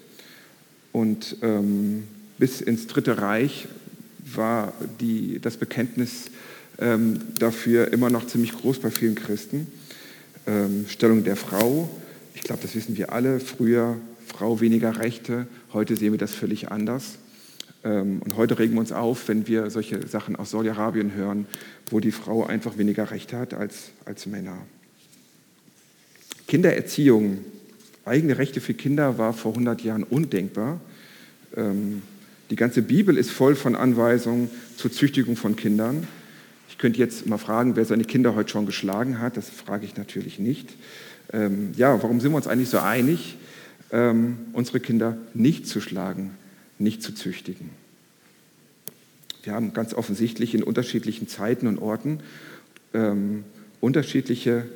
Und 0.92 1.36
ähm, 1.42 2.04
bis 2.38 2.60
ins 2.60 2.86
Dritte 2.86 3.18
Reich 3.18 3.66
war 4.34 4.72
die, 5.00 5.40
das 5.40 5.56
Bekenntnis 5.56 6.30
dafür 7.40 7.92
immer 7.92 8.08
noch 8.08 8.28
ziemlich 8.28 8.52
groß 8.52 8.78
bei 8.78 8.92
vielen 8.92 9.16
Christen. 9.16 9.66
Stellung 10.86 11.24
der 11.24 11.34
Frau, 11.34 11.90
ich 12.36 12.42
glaube, 12.42 12.62
das 12.62 12.76
wissen 12.76 12.96
wir 12.96 13.12
alle, 13.12 13.40
früher 13.40 13.96
Frau 14.28 14.60
weniger 14.60 15.00
Rechte, 15.00 15.48
heute 15.72 15.96
sehen 15.96 16.12
wir 16.12 16.18
das 16.18 16.36
völlig 16.36 16.70
anders. 16.70 17.18
Ähm, 17.84 18.20
und 18.24 18.36
heute 18.36 18.58
regen 18.58 18.74
wir 18.74 18.80
uns 18.80 18.92
auf, 18.92 19.28
wenn 19.28 19.46
wir 19.46 19.70
solche 19.70 20.06
Sachen 20.06 20.36
aus 20.36 20.50
Saudi-Arabien 20.50 21.14
hören, 21.14 21.46
wo 21.90 22.00
die 22.00 22.12
Frau 22.12 22.46
einfach 22.46 22.78
weniger 22.78 23.10
Rechte 23.10 23.38
hat 23.38 23.54
als, 23.54 23.90
als 24.04 24.26
Männer. 24.26 24.58
Kindererziehung, 26.46 27.38
eigene 28.04 28.38
Rechte 28.38 28.60
für 28.60 28.74
Kinder 28.74 29.18
war 29.18 29.32
vor 29.32 29.52
100 29.52 29.82
Jahren 29.82 30.02
undenkbar. 30.02 30.80
Ähm, 31.56 32.02
die 32.50 32.56
ganze 32.56 32.82
Bibel 32.82 33.16
ist 33.16 33.30
voll 33.30 33.54
von 33.54 33.76
Anweisungen 33.76 34.50
zur 34.76 34.90
Züchtigung 34.90 35.36
von 35.36 35.54
Kindern. 35.56 36.08
Ich 36.70 36.78
könnte 36.78 36.98
jetzt 36.98 37.26
mal 37.26 37.38
fragen, 37.38 37.76
wer 37.76 37.84
seine 37.84 38.04
Kinder 38.04 38.34
heute 38.34 38.50
schon 38.50 38.66
geschlagen 38.66 39.20
hat. 39.20 39.36
Das 39.36 39.50
frage 39.50 39.84
ich 39.84 39.96
natürlich 39.96 40.38
nicht. 40.38 40.70
Ähm, 41.32 41.72
ja, 41.76 42.02
warum 42.02 42.20
sind 42.20 42.32
wir 42.32 42.36
uns 42.36 42.46
eigentlich 42.46 42.70
so 42.70 42.78
einig, 42.78 43.36
unsere 44.52 44.80
Kinder 44.80 45.16
nicht 45.32 45.66
zu 45.66 45.80
schlagen, 45.80 46.32
nicht 46.78 47.02
zu 47.02 47.14
züchtigen? 47.14 47.70
Wir 49.42 49.54
haben 49.54 49.72
ganz 49.72 49.94
offensichtlich 49.94 50.54
in 50.54 50.62
unterschiedlichen 50.62 51.28
Zeiten 51.28 51.66
und 51.66 51.78
Orten 51.78 52.20
ähm, 52.94 53.44
unterschiedliche, 53.80 54.66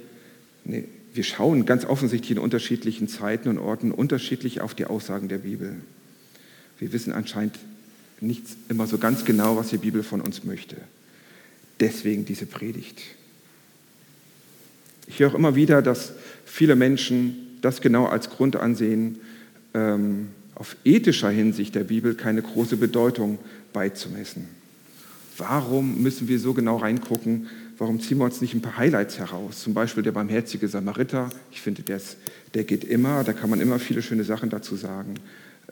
nee, 0.64 0.84
wir 1.14 1.24
schauen 1.24 1.66
ganz 1.66 1.84
offensichtlich 1.84 2.32
in 2.32 2.38
unterschiedlichen 2.38 3.08
Zeiten 3.08 3.48
und 3.48 3.58
Orten 3.58 3.92
unterschiedlich 3.92 4.60
auf 4.60 4.74
die 4.74 4.86
Aussagen 4.86 5.28
der 5.28 5.38
Bibel. 5.38 5.76
Wir 6.78 6.92
wissen 6.92 7.12
anscheinend 7.12 7.58
nicht 8.20 8.42
immer 8.68 8.86
so 8.86 8.98
ganz 8.98 9.24
genau, 9.24 9.56
was 9.56 9.68
die 9.68 9.78
Bibel 9.78 10.02
von 10.02 10.20
uns 10.20 10.44
möchte. 10.44 10.76
Deswegen 11.80 12.24
diese 12.24 12.46
Predigt. 12.46 13.02
Ich 15.06 15.18
höre 15.18 15.30
auch 15.30 15.34
immer 15.34 15.56
wieder, 15.56 15.82
dass 15.82 16.12
viele 16.44 16.76
Menschen 16.76 17.58
das 17.60 17.80
genau 17.80 18.06
als 18.06 18.30
Grund 18.30 18.56
ansehen, 18.56 19.18
ähm, 19.74 20.28
auf 20.62 20.76
ethischer 20.84 21.28
Hinsicht 21.28 21.74
der 21.74 21.82
Bibel 21.82 22.14
keine 22.14 22.40
große 22.40 22.76
Bedeutung 22.76 23.40
beizumessen. 23.72 24.46
Warum 25.36 26.00
müssen 26.00 26.28
wir 26.28 26.38
so 26.38 26.54
genau 26.54 26.76
reingucken? 26.76 27.48
Warum 27.78 28.00
ziehen 28.00 28.18
wir 28.18 28.26
uns 28.26 28.40
nicht 28.40 28.54
ein 28.54 28.62
paar 28.62 28.76
Highlights 28.76 29.18
heraus? 29.18 29.60
Zum 29.60 29.74
Beispiel 29.74 30.04
der 30.04 30.12
barmherzige 30.12 30.68
Samariter. 30.68 31.30
Ich 31.50 31.60
finde, 31.60 31.82
der, 31.82 31.96
ist, 31.96 32.16
der 32.54 32.62
geht 32.62 32.84
immer, 32.84 33.24
da 33.24 33.32
kann 33.32 33.50
man 33.50 33.60
immer 33.60 33.80
viele 33.80 34.02
schöne 34.02 34.22
Sachen 34.22 34.50
dazu 34.50 34.76
sagen. 34.76 35.14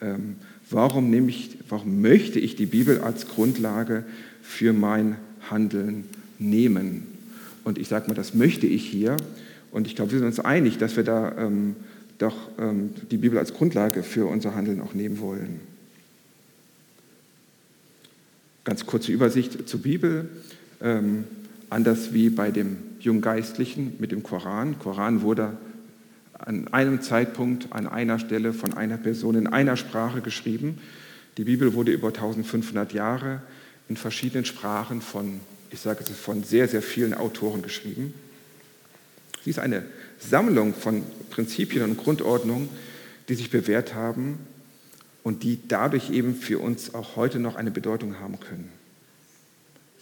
Ähm, 0.01 0.35
warum, 0.69 1.09
nehme 1.09 1.29
ich, 1.29 1.59
warum 1.69 2.01
möchte 2.01 2.41
ich 2.41 2.57
die 2.57 2.67
Bibel 2.67 3.01
als 3.01 3.29
Grundlage 3.29 4.03
für 4.43 4.73
mein 4.73 5.15
Handeln 5.49 6.03
nehmen? 6.41 7.07
Und 7.63 7.79
ich 7.79 7.87
sage 7.87 8.09
mal, 8.09 8.15
das 8.15 8.35
möchte 8.35 8.67
ich 8.67 8.85
hier. 8.87 9.17
Und 9.71 9.87
ich 9.87 9.95
glaube, 9.95 10.11
wir 10.11 10.19
sind 10.19 10.27
uns 10.27 10.41
einig, 10.41 10.79
dass 10.79 10.97
wir 10.97 11.05
da 11.05 11.31
ähm, 11.39 11.77
doch 12.21 12.37
ähm, 12.59 12.95
die 13.11 13.17
Bibel 13.17 13.39
als 13.39 13.55
Grundlage 13.55 14.03
für 14.03 14.27
unser 14.27 14.55
Handeln 14.55 14.81
auch 14.81 14.95
nehmen 14.95 15.21
wollen. 15.21 15.61
Ganz 18.65 18.85
kurze 18.85 19.11
Übersicht 19.11 19.69
zur 19.69 19.81
Bibel. 19.81 20.29
Ähm, 20.83 21.25
anders 21.71 22.13
wie 22.13 22.29
bei 22.29 22.51
dem 22.51 22.77
Junggeistlichen 23.01 23.95
mit 23.99 24.13
dem 24.13 24.23
Koran. 24.23 24.79
Koran 24.79 25.23
wurde 25.23 25.57
an 26.35 26.69
einem 26.69 27.01
Zeitpunkt, 27.01 27.73
an 27.73 27.87
einer 27.87 28.19
Stelle 28.19 28.53
von 28.53 28.75
einer 28.75 28.99
Person 28.99 29.35
in 29.35 29.47
einer 29.47 29.77
Sprache 29.77 30.21
geschrieben. 30.21 30.79
Die 31.39 31.45
Bibel 31.45 31.73
wurde 31.73 31.93
über 31.93 32.09
1500 32.09 32.93
Jahre 32.93 33.41
in 33.89 33.97
verschiedenen 33.97 34.45
Sprachen 34.45 35.01
von, 35.01 35.41
ich 35.71 35.81
sage 35.81 36.01
es, 36.03 36.11
von 36.11 36.45
sehr, 36.45 36.69
sehr 36.69 36.83
vielen 36.83 37.15
Autoren 37.15 37.63
geschrieben. 37.63 38.13
Sie 39.43 39.51
ist 39.51 39.59
eine 39.59 39.85
Sammlung 40.21 40.75
von 40.75 41.03
Prinzipien 41.31 41.83
und 41.85 41.97
Grundordnungen, 41.97 42.69
die 43.29 43.35
sich 43.35 43.51
bewährt 43.51 43.95
haben 43.95 44.39
und 45.23 45.43
die 45.43 45.59
dadurch 45.67 46.11
eben 46.11 46.35
für 46.35 46.59
uns 46.59 46.95
auch 46.95 47.17
heute 47.17 47.39
noch 47.39 47.57
eine 47.57 47.71
Bedeutung 47.71 48.21
haben 48.21 48.39
können. 48.41 48.69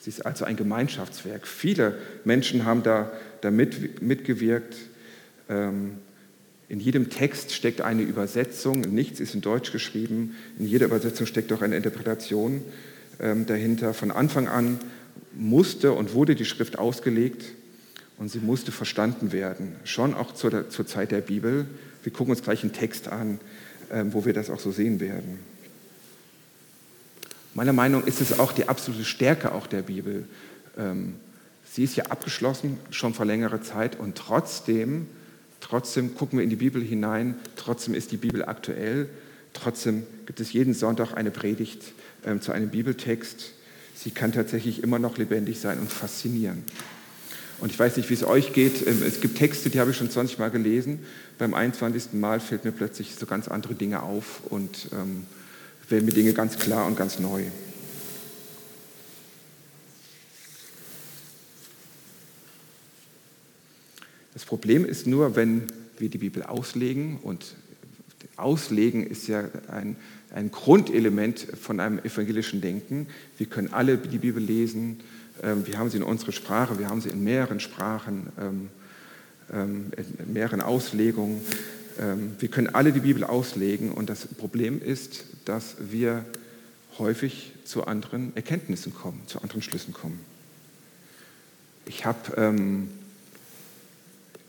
Sie 0.00 0.10
ist 0.10 0.24
also 0.24 0.44
ein 0.44 0.56
Gemeinschaftswerk. 0.56 1.46
Viele 1.46 1.98
Menschen 2.24 2.64
haben 2.64 2.82
da, 2.82 3.12
da 3.40 3.50
mit, 3.50 4.00
mitgewirkt. 4.00 4.76
Ähm, 5.48 5.98
in 6.68 6.80
jedem 6.80 7.10
Text 7.10 7.52
steckt 7.52 7.80
eine 7.80 8.02
Übersetzung, 8.02 8.80
nichts 8.82 9.20
ist 9.20 9.34
in 9.34 9.40
Deutsch 9.40 9.72
geschrieben, 9.72 10.36
in 10.58 10.66
jeder 10.66 10.86
Übersetzung 10.86 11.26
steckt 11.26 11.52
auch 11.52 11.62
eine 11.62 11.76
Interpretation 11.76 12.62
ähm, 13.20 13.46
dahinter. 13.46 13.94
Von 13.94 14.10
Anfang 14.10 14.48
an 14.48 14.78
musste 15.34 15.92
und 15.92 16.14
wurde 16.14 16.34
die 16.34 16.44
Schrift 16.44 16.78
ausgelegt 16.78 17.44
und 18.18 18.30
sie 18.30 18.40
musste 18.40 18.72
verstanden 18.72 19.32
werden, 19.32 19.76
schon 19.84 20.14
auch 20.14 20.34
zur, 20.34 20.70
zur 20.70 20.86
Zeit 20.86 21.10
der 21.10 21.20
Bibel. 21.20 21.66
Wir 22.02 22.12
gucken 22.12 22.32
uns 22.32 22.42
gleich 22.42 22.62
einen 22.62 22.72
Text 22.72 23.08
an, 23.08 23.40
ähm, 23.90 24.12
wo 24.12 24.24
wir 24.24 24.32
das 24.32 24.50
auch 24.50 24.60
so 24.60 24.70
sehen 24.70 25.00
werden. 25.00 25.38
Meiner 27.54 27.72
Meinung 27.72 28.02
nach 28.02 28.08
ist 28.08 28.20
es 28.20 28.38
auch 28.38 28.52
die 28.52 28.68
absolute 28.68 29.04
Stärke 29.04 29.52
auch 29.52 29.66
der 29.66 29.82
Bibel. 29.82 30.28
Ähm, 30.76 31.14
sie 31.64 31.84
ist 31.84 31.96
ja 31.96 32.04
abgeschlossen 32.06 32.78
schon 32.90 33.14
vor 33.14 33.26
längerer 33.26 33.62
Zeit 33.62 33.98
und 33.98 34.16
trotzdem 34.16 35.06
Trotzdem 35.60 36.14
gucken 36.14 36.38
wir 36.38 36.44
in 36.44 36.50
die 36.50 36.56
Bibel 36.56 36.82
hinein, 36.82 37.34
trotzdem 37.56 37.94
ist 37.94 38.12
die 38.12 38.16
Bibel 38.16 38.44
aktuell, 38.44 39.08
trotzdem 39.52 40.04
gibt 40.26 40.40
es 40.40 40.52
jeden 40.52 40.74
Sonntag 40.74 41.14
eine 41.14 41.30
Predigt 41.30 41.92
äh, 42.24 42.38
zu 42.38 42.52
einem 42.52 42.70
Bibeltext. 42.70 43.52
Sie 43.94 44.10
kann 44.10 44.32
tatsächlich 44.32 44.82
immer 44.82 44.98
noch 44.98 45.18
lebendig 45.18 45.58
sein 45.60 45.80
und 45.80 45.90
faszinieren. 45.90 46.64
Und 47.60 47.72
ich 47.72 47.78
weiß 47.78 47.96
nicht, 47.96 48.08
wie 48.08 48.14
es 48.14 48.24
euch 48.24 48.52
geht. 48.52 48.86
Ähm, 48.86 49.02
es 49.06 49.20
gibt 49.20 49.38
Texte, 49.38 49.70
die 49.70 49.80
habe 49.80 49.90
ich 49.90 49.96
schon 49.96 50.10
20 50.10 50.38
Mal 50.38 50.50
gelesen. 50.50 51.00
Beim 51.38 51.54
21. 51.54 52.12
Mal 52.12 52.40
fällt 52.40 52.64
mir 52.64 52.72
plötzlich 52.72 53.14
so 53.14 53.26
ganz 53.26 53.48
andere 53.48 53.74
Dinge 53.74 54.02
auf 54.02 54.42
und 54.48 54.88
ähm, 54.92 55.26
werden 55.88 56.04
mir 56.04 56.12
Dinge 56.12 56.32
ganz 56.32 56.58
klar 56.58 56.86
und 56.86 56.96
ganz 56.96 57.18
neu. 57.18 57.44
Das 64.34 64.44
Problem 64.44 64.84
ist 64.84 65.06
nur, 65.06 65.34
wenn 65.34 65.64
wir 65.98 66.08
die 66.08 66.18
Bibel 66.18 66.44
auslegen 66.44 67.18
und 67.22 67.56
Auslegen 68.36 69.04
ist 69.04 69.26
ja 69.26 69.48
ein, 69.68 69.96
ein 70.32 70.52
Grundelement 70.52 71.40
von 71.60 71.80
einem 71.80 71.98
evangelischen 71.98 72.60
Denken. 72.60 73.08
Wir 73.36 73.46
können 73.46 73.72
alle 73.72 73.98
die 73.98 74.18
Bibel 74.18 74.42
lesen, 74.42 75.00
wir 75.42 75.78
haben 75.78 75.90
sie 75.90 75.98
in 75.98 76.02
unserer 76.02 76.32
Sprache, 76.32 76.78
wir 76.78 76.88
haben 76.88 77.00
sie 77.00 77.08
in 77.08 77.22
mehreren 77.22 77.60
Sprachen, 77.60 78.32
ähm, 78.40 78.68
ähm, 79.52 79.90
in 79.96 80.32
mehreren 80.32 80.60
Auslegungen. 80.60 81.40
Wir 82.38 82.48
können 82.48 82.68
alle 82.68 82.92
die 82.92 83.00
Bibel 83.00 83.24
auslegen 83.24 83.90
und 83.90 84.08
das 84.08 84.24
Problem 84.26 84.80
ist, 84.80 85.24
dass 85.46 85.74
wir 85.80 86.24
häufig 86.98 87.50
zu 87.64 87.88
anderen 87.88 88.36
Erkenntnissen 88.36 88.94
kommen, 88.94 89.20
zu 89.26 89.42
anderen 89.42 89.62
Schlüssen 89.62 89.92
kommen. 89.92 90.20
Ich 91.86 92.06
habe 92.06 92.18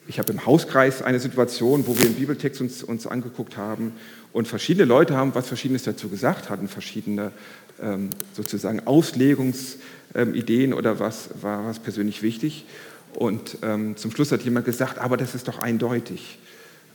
ich 0.09 0.17
habe 0.17 0.33
im 0.33 0.43
Hauskreis 0.43 1.03
eine 1.03 1.19
Situation, 1.19 1.85
wo 1.85 1.95
wir 1.95 2.07
einen 2.07 2.15
Bibeltext 2.15 2.59
uns, 2.61 2.81
uns 2.81 3.05
angeguckt 3.05 3.57
haben 3.57 3.93
und 4.33 4.47
verschiedene 4.47 4.85
Leute 4.85 5.15
haben 5.15 5.35
was 5.35 5.47
Verschiedenes 5.47 5.83
dazu 5.83 6.09
gesagt, 6.09 6.49
hatten 6.49 6.67
verschiedene 6.67 7.31
ähm, 7.79 8.09
sozusagen 8.33 8.87
Auslegungsideen 8.87 10.71
ähm, 10.71 10.73
oder 10.73 10.99
was 10.99 11.29
war 11.43 11.63
was 11.67 11.77
persönlich 11.77 12.23
wichtig. 12.23 12.65
Und 13.13 13.59
ähm, 13.61 13.97
zum 13.97 14.09
Schluss 14.09 14.31
hat 14.31 14.41
jemand 14.41 14.65
gesagt, 14.65 14.97
aber 14.97 15.15
das 15.15 15.35
ist 15.35 15.47
doch 15.47 15.59
eindeutig. 15.59 16.39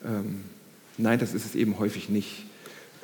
Ähm, 0.05 0.41
nein, 0.99 1.21
das 1.21 1.35
ist 1.35 1.47
es 1.47 1.55
eben 1.55 1.79
häufig 1.79 2.09
nicht. 2.09 2.47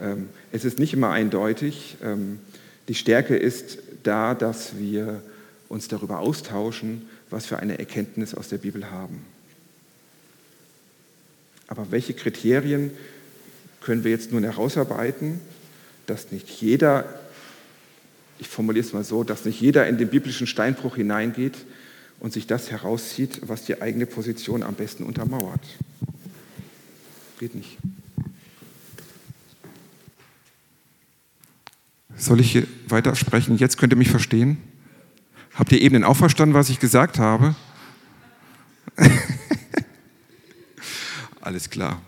Ähm, 0.01 0.29
es 0.51 0.65
ist 0.65 0.81
nicht 0.81 0.93
immer 0.93 1.11
eindeutig. 1.11 1.99
Ähm, 2.03 2.41
die 2.89 2.97
Stärke 2.97 3.37
ist 3.37 3.79
da, 4.03 4.35
dass 4.35 4.77
wir 4.77 5.23
uns 5.69 5.87
darüber 5.87 6.19
austauschen, 6.19 7.09
was 7.31 7.47
für 7.47 7.61
eine 7.61 7.79
Erkenntnis 7.79 8.35
aus 8.35 8.49
der 8.49 8.59
Bibel 8.59 8.91
haben. 8.91 9.25
Aber 11.71 11.91
welche 11.93 12.13
Kriterien 12.15 12.91
können 13.81 14.05
wir 14.05 14.11
jetzt 14.11 14.33
nun 14.33 14.43
herausarbeiten, 14.43 15.41
dass 16.07 16.33
nicht 16.33 16.51
jeder, 16.51 17.05
ich 18.39 18.49
formuliere 18.49 18.85
es 18.85 18.93
mal 18.93 19.05
so, 19.05 19.23
dass 19.23 19.45
nicht 19.45 19.61
jeder 19.61 19.87
in 19.87 19.97
den 19.97 20.09
biblischen 20.09 20.49
Steinbruch 20.49 20.97
hineingeht 20.97 21.55
und 22.19 22.33
sich 22.33 22.49
das 22.49 22.73
herauszieht, 22.73 23.43
was 23.47 23.65
die 23.65 23.81
eigene 23.81 24.07
Position 24.07 24.65
am 24.65 24.75
besten 24.75 25.05
untermauert. 25.05 25.61
Geht 27.39 27.55
nicht. 27.55 27.79
Soll 32.17 32.41
ich 32.41 32.51
hier 32.51 32.67
weitersprechen? 32.89 33.57
Jetzt 33.57 33.79
könnt 33.79 33.93
ihr 33.93 33.97
mich 33.97 34.11
verstehen? 34.11 34.59
Habt 35.55 35.71
ihr 35.71 35.81
eben 35.81 36.03
auch 36.03 36.17
verstanden, 36.17 36.55
was 36.55 36.69
ich 36.69 36.81
gesagt 36.81 37.21
habe? 37.21 37.55
Alles 41.51 41.69
klar. 41.69 42.01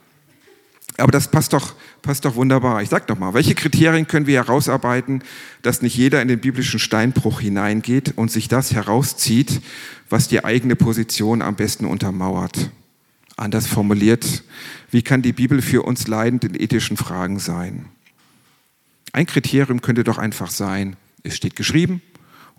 Aber 0.98 1.10
das 1.10 1.28
passt 1.28 1.52
doch, 1.52 1.74
passt 2.00 2.24
doch 2.24 2.36
wunderbar. 2.36 2.80
Ich 2.80 2.90
sage 2.90 3.06
doch 3.08 3.18
mal, 3.18 3.34
welche 3.34 3.56
Kriterien 3.56 4.06
können 4.06 4.28
wir 4.28 4.36
herausarbeiten, 4.36 5.24
dass 5.62 5.82
nicht 5.82 5.96
jeder 5.96 6.22
in 6.22 6.28
den 6.28 6.38
biblischen 6.38 6.78
Steinbruch 6.78 7.40
hineingeht 7.40 8.12
und 8.14 8.30
sich 8.30 8.46
das 8.46 8.72
herauszieht, 8.72 9.60
was 10.08 10.28
die 10.28 10.44
eigene 10.44 10.76
Position 10.76 11.42
am 11.42 11.56
besten 11.56 11.86
untermauert? 11.86 12.70
Anders 13.36 13.66
formuliert, 13.66 14.44
wie 14.92 15.02
kann 15.02 15.22
die 15.22 15.32
Bibel 15.32 15.60
für 15.60 15.82
uns 15.82 16.06
leidend 16.06 16.44
in 16.44 16.54
ethischen 16.54 16.96
Fragen 16.96 17.40
sein? 17.40 17.86
Ein 19.12 19.26
Kriterium 19.26 19.80
könnte 19.80 20.04
doch 20.04 20.18
einfach 20.18 20.52
sein, 20.52 20.94
es 21.24 21.34
steht 21.34 21.56
geschrieben 21.56 22.00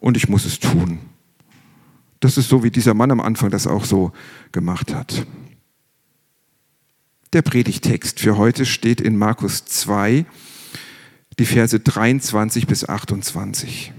und 0.02 0.17
ich 0.17 0.28
muss 0.28 0.43
es 0.43 0.60
tun. 0.60 1.00
Das 2.19 2.38
ist 2.38 2.50
so, 2.50 2.62
wie 2.62 2.72
dieser 2.72 2.93
Mann 2.93 3.12
am 3.12 3.22
Anfang 3.22 3.52
das 3.52 3.67
auch 3.67 3.86
so 3.86 4.12
gemacht 4.52 4.93
hat. 4.93 5.26
Der 7.34 7.41
Predigtext 7.41 8.19
für 8.19 8.38
heute 8.38 8.63
steht 8.63 9.02
in 9.02 9.17
Markus 9.17 9.65
2, 9.65 10.24
die 11.39 11.46
Verse 11.46 11.80
23 11.80 12.67
bis 12.67 12.88
28. 12.88 13.91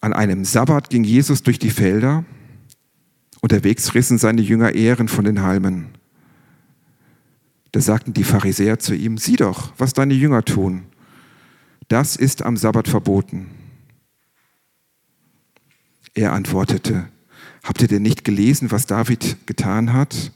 An 0.00 0.12
einem 0.12 0.44
Sabbat 0.44 0.90
ging 0.90 1.02
Jesus 1.02 1.42
durch 1.42 1.58
die 1.58 1.70
Felder. 1.70 2.24
Unterwegs 3.40 3.92
rissen 3.94 4.16
seine 4.16 4.42
Jünger 4.42 4.76
Ehren 4.76 5.08
von 5.08 5.24
den 5.24 5.42
Halmen. 5.42 5.88
Da 7.72 7.80
sagten 7.80 8.12
die 8.12 8.24
Pharisäer 8.24 8.78
zu 8.78 8.94
ihm, 8.94 9.18
sieh 9.18 9.36
doch, 9.36 9.72
was 9.76 9.92
deine 9.92 10.14
Jünger 10.14 10.44
tun. 10.44 10.84
Das 11.88 12.14
ist 12.14 12.42
am 12.42 12.56
Sabbat 12.56 12.86
verboten. 12.86 13.50
Er 16.14 16.32
antwortete, 16.32 17.08
Habt 17.62 17.82
ihr 17.82 17.88
denn 17.88 18.02
nicht 18.02 18.24
gelesen, 18.24 18.70
was 18.70 18.86
David 18.86 19.46
getan 19.46 19.92
hat? 19.92 20.32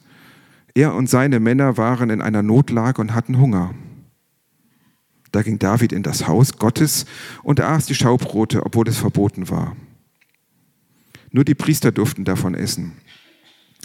Er 0.74 0.94
und 0.94 1.08
seine 1.08 1.40
Männer 1.40 1.76
waren 1.76 2.10
in 2.10 2.20
einer 2.20 2.42
Notlage 2.42 3.00
und 3.00 3.14
hatten 3.14 3.38
Hunger. 3.38 3.74
Da 5.32 5.42
ging 5.42 5.58
David 5.58 5.92
in 5.92 6.02
das 6.02 6.28
Haus 6.28 6.58
Gottes 6.58 7.06
und 7.42 7.60
aß 7.60 7.86
die 7.86 7.94
Schaubrote, 7.94 8.64
obwohl 8.64 8.88
es 8.88 8.98
verboten 8.98 9.48
war. 9.48 9.76
Nur 11.30 11.44
die 11.44 11.54
Priester 11.54 11.90
durften 11.90 12.24
davon 12.24 12.54
essen. 12.54 12.92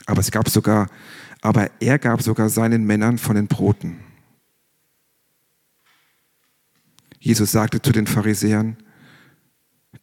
Aber 0.05 0.19
es 0.19 0.31
gab 0.31 0.49
sogar, 0.49 0.89
aber 1.41 1.69
er 1.79 1.97
gab 1.97 2.21
sogar 2.21 2.49
seinen 2.49 2.85
Männern 2.85 3.17
von 3.17 3.35
den 3.35 3.47
Broten. 3.47 3.99
Jesus 7.19 7.51
sagte 7.51 7.81
zu 7.81 7.91
den 7.91 8.07
Pharisäern, 8.07 8.77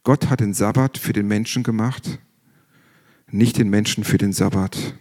Gott 0.03 0.29
hat 0.29 0.39
den 0.39 0.53
Sabbat 0.53 0.97
für 0.97 1.13
den 1.13 1.27
Menschen 1.27 1.63
gemacht 1.63 2.19
nicht 3.31 3.57
den 3.57 3.69
Menschen 3.69 4.03
für 4.03 4.17
den 4.17 4.33
Sabbat. 4.33 4.95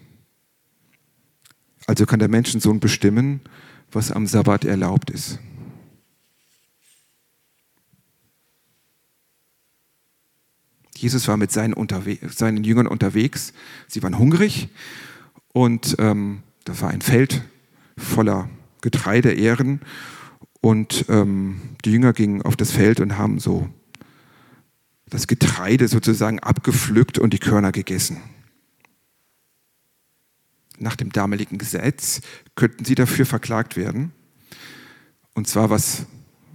Also 1.87 2.07
kann 2.07 2.19
der 2.19 2.29
Menschensohn 2.29 2.81
bestimmen, 2.81 3.41
was 3.93 4.11
am 4.11 4.27
Sabbat 4.27 4.65
erlaubt 4.65 5.11
ist. 5.11 5.39
Jesus 10.97 11.29
war 11.29 11.37
mit 11.37 11.53
seinen, 11.53 11.75
seinen 12.29 12.65
Jüngern 12.65 12.87
unterwegs. 12.87 13.53
Sie 13.87 14.03
waren 14.03 14.19
hungrig 14.19 14.69
und 15.53 15.97
ähm, 15.99 16.43
das 16.65 16.81
war 16.81 16.91
ein 16.91 17.03
Feld 17.03 17.43
voller 17.97 18.49
Getreide, 18.81 19.33
Ähren. 19.33 19.81
Und 20.61 21.05
ähm, 21.09 21.61
die 21.85 21.93
Jünger 21.93 22.13
gingen 22.13 22.43
auf 22.43 22.57
das 22.57 22.73
Feld 22.73 23.01
und 23.01 23.19
haben 23.19 23.39
so 23.39 23.69
das 25.09 25.27
Getreide 25.27 25.89
sozusagen 25.89 26.41
abgepflückt 26.41 27.19
und 27.19 27.33
die 27.33 27.39
Körner 27.39 27.73
gegessen. 27.73 28.21
Nach 30.79 30.97
dem 30.97 31.11
damaligen 31.11 31.59
Gesetz 31.59 32.21
könnten 32.55 32.85
sie 32.85 32.95
dafür 32.95 33.25
verklagt 33.25 33.77
werden. 33.77 34.13
Und 35.35 35.49
zwar 35.49 35.71
was, 35.71 36.07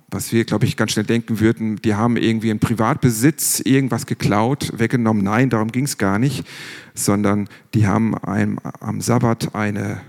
was 0.10 0.32
wir, 0.32 0.44
glaube 0.44 0.66
ich, 0.66 0.78
ganz 0.78 0.92
schnell 0.92 1.06
denken 1.06 1.40
würden, 1.40 1.78
die 1.78 1.96
haben 1.96 2.18
irgendwie 2.18 2.50
in 2.50 2.60
Privatbesitz 2.60 3.62
irgendwas 3.62 4.06
geklaut, 4.06 4.72
weggenommen. 4.76 5.24
Nein, 5.24 5.50
darum 5.50 5.72
ging 5.72 5.86
es 5.86 5.98
gar 5.98 6.20
nicht, 6.20 6.46
sondern 6.94 7.48
die 7.74 7.88
haben 7.88 8.16
einem, 8.18 8.60
am 8.80 9.02
Sabbat 9.02 9.56
eine 9.56 10.02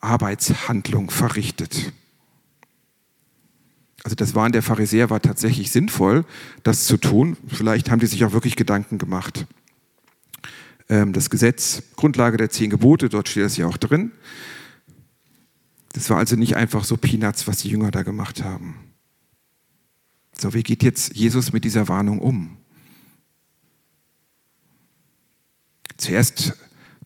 Arbeitshandlung 0.00 1.10
verrichtet. 1.10 1.92
Also 4.04 4.14
das 4.14 4.34
Wahn 4.34 4.52
der 4.52 4.62
Pharisäer 4.62 5.08
war 5.08 5.20
tatsächlich 5.20 5.72
sinnvoll, 5.72 6.26
das 6.62 6.84
zu 6.84 6.98
tun. 6.98 7.38
Vielleicht 7.48 7.90
haben 7.90 8.00
die 8.00 8.06
sich 8.06 8.24
auch 8.24 8.32
wirklich 8.32 8.54
Gedanken 8.54 8.98
gemacht. 8.98 9.46
Ähm, 10.90 11.14
das 11.14 11.30
Gesetz, 11.30 11.82
Grundlage 11.96 12.36
der 12.36 12.50
zehn 12.50 12.68
Gebote, 12.68 13.08
dort 13.08 13.28
steht 13.28 13.44
das 13.44 13.56
ja 13.56 13.66
auch 13.66 13.78
drin. 13.78 14.12
Das 15.94 16.10
war 16.10 16.18
also 16.18 16.36
nicht 16.36 16.54
einfach 16.54 16.84
so 16.84 16.98
Peanuts, 16.98 17.48
was 17.48 17.58
die 17.58 17.70
Jünger 17.70 17.90
da 17.90 18.02
gemacht 18.02 18.44
haben. 18.44 18.76
So, 20.38 20.52
wie 20.52 20.62
geht 20.62 20.82
jetzt 20.82 21.16
Jesus 21.16 21.52
mit 21.52 21.64
dieser 21.64 21.88
Warnung 21.88 22.18
um? 22.18 22.58
Zuerst 25.96 26.52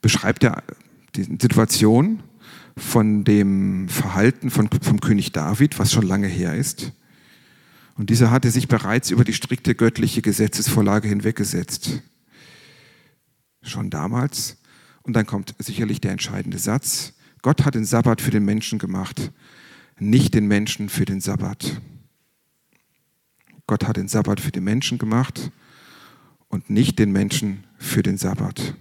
beschreibt 0.01 0.43
er 0.43 0.65
die 1.15 1.25
Situation 1.25 2.23
von 2.79 3.25
dem 3.25 3.89
Verhalten 3.89 4.51
von, 4.51 4.69
vom 4.83 5.01
König 5.01 5.33
David, 5.33 5.79
was 5.79 5.93
schon 5.93 6.07
lange 6.07 6.27
her 6.29 6.55
ist. 6.55 6.93
Und 7.97 8.11
dieser 8.11 8.31
hatte 8.31 8.51
sich 8.51 8.69
bereits 8.69 9.11
über 9.11 9.25
die 9.25 9.33
strikte 9.33 9.75
göttliche 9.75 10.23
Gesetzesvorlage 10.23 11.09
hinweggesetzt. 11.09 12.03
Schon 13.63 13.91
damals. 13.91 14.59
Und 15.03 15.15
dann 15.15 15.27
kommt 15.27 15.55
sicherlich 15.59 16.01
der 16.01 16.13
entscheidende 16.13 16.59
Satz. 16.59 17.15
Gott 17.43 17.65
hat 17.65 17.75
den 17.75 17.85
Sabbat 17.85 18.21
für 18.21 18.31
den 18.31 18.45
Menschen 18.45 18.79
gemacht, 18.79 19.33
nicht 19.99 20.35
den 20.35 20.47
Menschen 20.47 20.89
für 20.89 21.05
den 21.05 21.21
Sabbat. 21.21 21.81
Gott 23.67 23.87
hat 23.87 23.97
den 23.97 24.09
Sabbat 24.09 24.41
für 24.41 24.53
den 24.53 24.65
Menschen 24.65 24.99
gemacht 24.99 25.51
und 26.49 26.71
nicht 26.71 26.99
den 26.99 27.13
Menschen 27.13 27.65
für 27.79 28.03
den 28.03 28.17
Sabbat. 28.17 28.77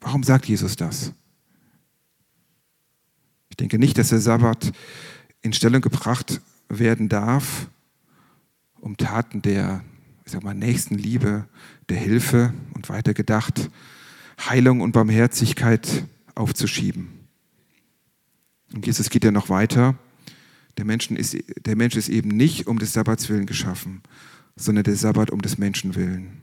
Warum 0.00 0.22
sagt 0.22 0.46
Jesus 0.46 0.76
das? 0.76 1.12
Ich 3.58 3.62
denke 3.62 3.80
nicht, 3.80 3.98
dass 3.98 4.10
der 4.10 4.20
Sabbat 4.20 4.70
in 5.42 5.52
Stellung 5.52 5.80
gebracht 5.80 6.40
werden 6.68 7.08
darf, 7.08 7.66
um 8.80 8.96
Taten 8.96 9.42
der 9.42 9.82
ich 10.24 10.32
sag 10.32 10.44
mal, 10.44 10.54
Nächstenliebe, 10.54 11.48
der 11.88 11.96
Hilfe 11.96 12.52
und 12.74 12.88
weiter 12.88 13.14
gedacht, 13.14 13.68
Heilung 14.38 14.80
und 14.80 14.92
Barmherzigkeit 14.92 16.04
aufzuschieben. 16.36 17.08
Und 18.74 18.86
Jesus 18.86 19.10
geht 19.10 19.24
ja 19.24 19.32
noch 19.32 19.48
weiter. 19.48 19.96
Der, 20.76 20.84
Menschen 20.84 21.16
ist, 21.16 21.36
der 21.66 21.74
Mensch 21.74 21.96
ist 21.96 22.10
eben 22.10 22.28
nicht 22.28 22.68
um 22.68 22.78
des 22.78 22.92
Sabbats 22.92 23.28
willen 23.28 23.46
geschaffen, 23.46 24.02
sondern 24.54 24.84
der 24.84 24.94
Sabbat 24.94 25.30
um 25.30 25.42
des 25.42 25.58
Menschen 25.58 25.96
willen. 25.96 26.42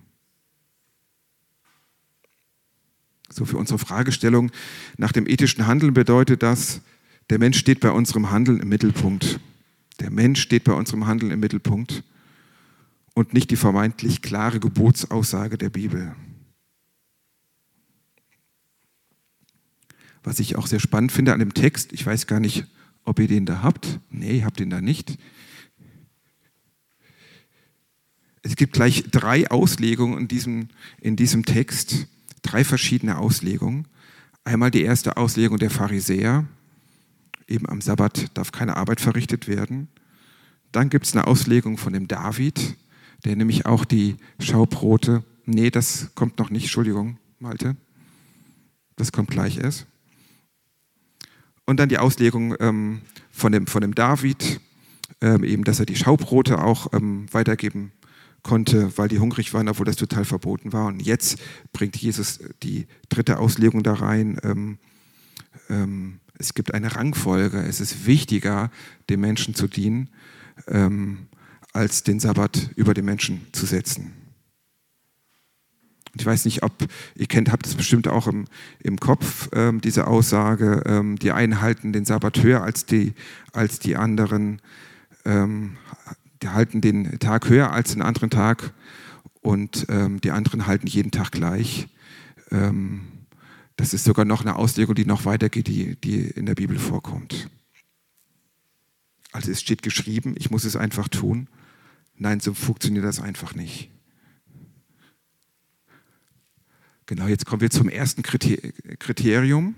So 3.29 3.45
für 3.45 3.57
unsere 3.57 3.79
Fragestellung 3.79 4.51
nach 4.97 5.11
dem 5.11 5.27
ethischen 5.27 5.65
Handeln 5.65 5.93
bedeutet 5.93 6.41
das, 6.41 6.81
der 7.29 7.39
Mensch 7.39 7.57
steht 7.57 7.79
bei 7.79 7.91
unserem 7.91 8.31
Handeln 8.31 8.59
im 8.59 8.69
Mittelpunkt. 8.69 9.39
Der 9.99 10.11
Mensch 10.11 10.41
steht 10.41 10.63
bei 10.63 10.73
unserem 10.73 11.07
Handeln 11.07 11.31
im 11.31 11.39
Mittelpunkt 11.39 12.03
und 13.13 13.33
nicht 13.33 13.49
die 13.49 13.55
vermeintlich 13.55 14.21
klare 14.21 14.59
Gebotsaussage 14.59 15.57
der 15.57 15.69
Bibel. 15.69 16.15
Was 20.23 20.39
ich 20.39 20.55
auch 20.55 20.67
sehr 20.67 20.79
spannend 20.79 21.11
finde 21.11 21.33
an 21.33 21.39
dem 21.39 21.53
Text, 21.53 21.93
ich 21.93 22.05
weiß 22.05 22.27
gar 22.27 22.39
nicht, 22.39 22.65
ob 23.03 23.19
ihr 23.19 23.27
den 23.27 23.45
da 23.45 23.61
habt. 23.61 23.99
Nee, 24.09 24.37
ihr 24.37 24.45
habt 24.45 24.59
den 24.59 24.69
da 24.69 24.81
nicht. 24.81 25.17
Es 28.41 28.55
gibt 28.55 28.73
gleich 28.73 29.05
drei 29.09 29.49
Auslegungen 29.49 30.19
in 30.19 30.27
diesem, 30.27 30.67
in 30.99 31.15
diesem 31.15 31.45
Text, 31.45 32.07
drei 32.41 32.63
verschiedene 32.63 33.17
Auslegungen. 33.17 33.87
Einmal 34.43 34.71
die 34.71 34.83
erste 34.83 35.17
Auslegung 35.17 35.57
der 35.57 35.71
Pharisäer, 35.71 36.45
eben 37.47 37.67
am 37.67 37.81
Sabbat 37.81 38.37
darf 38.37 38.51
keine 38.51 38.77
Arbeit 38.77 39.01
verrichtet 39.01 39.47
werden. 39.47 39.87
Dann 40.71 40.89
gibt 40.89 41.05
es 41.05 41.15
eine 41.15 41.27
Auslegung 41.27 41.77
von 41.77 41.93
dem 41.93 42.07
David, 42.07 42.75
der 43.23 43.35
nämlich 43.35 43.65
auch 43.65 43.85
die 43.85 44.17
Schaubrote, 44.39 45.23
nee, 45.45 45.69
das 45.69 46.11
kommt 46.15 46.37
noch 46.39 46.49
nicht, 46.49 46.63
Entschuldigung, 46.63 47.17
Malte, 47.39 47.75
das 48.95 49.11
kommt 49.11 49.29
gleich 49.29 49.57
erst. 49.57 49.87
Und 51.65 51.79
dann 51.79 51.89
die 51.89 51.97
Auslegung 51.97 52.55
ähm, 52.59 53.01
von, 53.31 53.51
dem, 53.51 53.67
von 53.67 53.81
dem 53.81 53.95
David, 53.95 54.59
ähm, 55.21 55.43
eben, 55.43 55.63
dass 55.63 55.79
er 55.79 55.85
die 55.85 55.95
Schaubrote 55.95 56.63
auch 56.63 56.93
ähm, 56.93 57.27
weitergeben 57.31 57.91
konnte, 58.43 58.95
weil 58.97 59.07
die 59.07 59.19
hungrig 59.19 59.53
waren, 59.53 59.67
obwohl 59.67 59.87
das 59.87 59.95
total 59.95 60.23
verboten 60.23 60.71
war. 60.71 60.85
Und 60.85 61.01
jetzt 61.01 61.39
bringt 61.73 61.97
Jesus 61.97 62.39
die 62.61 62.85
dritte 63.09 63.39
Auslegung 63.39 63.81
da 63.81 63.93
rein. 63.93 64.37
Ähm, 64.43 64.77
ähm, 65.69 66.19
es 66.37 66.53
gibt 66.53 66.73
eine 66.73 66.95
Rangfolge. 66.95 67.59
Es 67.59 67.79
ist 67.79 68.05
wichtiger, 68.05 68.71
dem 69.09 69.21
Menschen 69.21 69.55
zu 69.55 69.67
dienen, 69.67 70.09
ähm, 70.67 71.27
als 71.73 72.03
den 72.03 72.19
Sabbat 72.19 72.71
über 72.75 72.93
den 72.93 73.05
Menschen 73.05 73.47
zu 73.51 73.65
setzen. 73.65 74.13
Ich 76.17 76.25
weiß 76.25 76.45
nicht, 76.45 76.63
ob 76.63 76.71
ihr 77.15 77.27
kennt, 77.27 77.51
habt 77.51 77.67
es 77.67 77.75
bestimmt 77.75 78.07
auch 78.07 78.27
im, 78.27 78.45
im 78.79 78.97
Kopf, 78.99 79.49
ähm, 79.53 79.81
diese 79.81 80.07
Aussage, 80.07 80.81
ähm, 80.85 81.17
die 81.17 81.31
einen 81.31 81.61
halten 81.61 81.91
den 81.91 82.05
Sabbat 82.05 82.41
höher 82.41 82.63
als 82.63 82.85
die, 82.85 83.13
als 83.51 83.79
die 83.79 83.97
anderen, 83.97 84.61
ähm, 85.25 85.75
die 86.41 86.49
halten 86.49 86.79
den 86.79 87.19
Tag 87.19 87.49
höher 87.49 87.71
als 87.71 87.91
den 87.91 88.01
anderen 88.01 88.29
Tag 88.29 88.73
und 89.41 89.87
ähm, 89.89 90.21
die 90.21 90.31
anderen 90.31 90.67
halten 90.67 90.87
jeden 90.87 91.11
Tag 91.11 91.31
gleich. 91.31 91.89
Ähm, 92.49 93.01
das 93.75 93.93
ist 93.93 94.05
sogar 94.05 94.25
noch 94.25 94.41
eine 94.41 94.55
Auslegung, 94.55 94.95
die 94.95 95.05
noch 95.05 95.25
weitergeht, 95.25 95.67
die, 95.67 95.95
die 95.95 96.21
in 96.21 96.45
der 96.45 96.55
Bibel 96.55 96.79
vorkommt. 96.79 97.49
Also 99.31 99.51
es 99.51 99.59
steht 99.59 99.81
geschrieben, 99.81 100.35
ich 100.37 100.49
muss 100.49 100.63
es 100.63 100.75
einfach 100.75 101.09
tun. 101.09 101.49
Nein, 102.15 102.39
so 102.39 102.53
funktioniert 102.53 103.03
das 103.03 103.19
einfach 103.19 103.53
nicht. 103.53 103.91
Genau, 107.05 107.27
jetzt 107.27 107.45
kommen 107.45 107.61
wir 107.61 107.69
zum 107.69 107.89
ersten 107.89 108.23
Kriterium. 108.23 109.75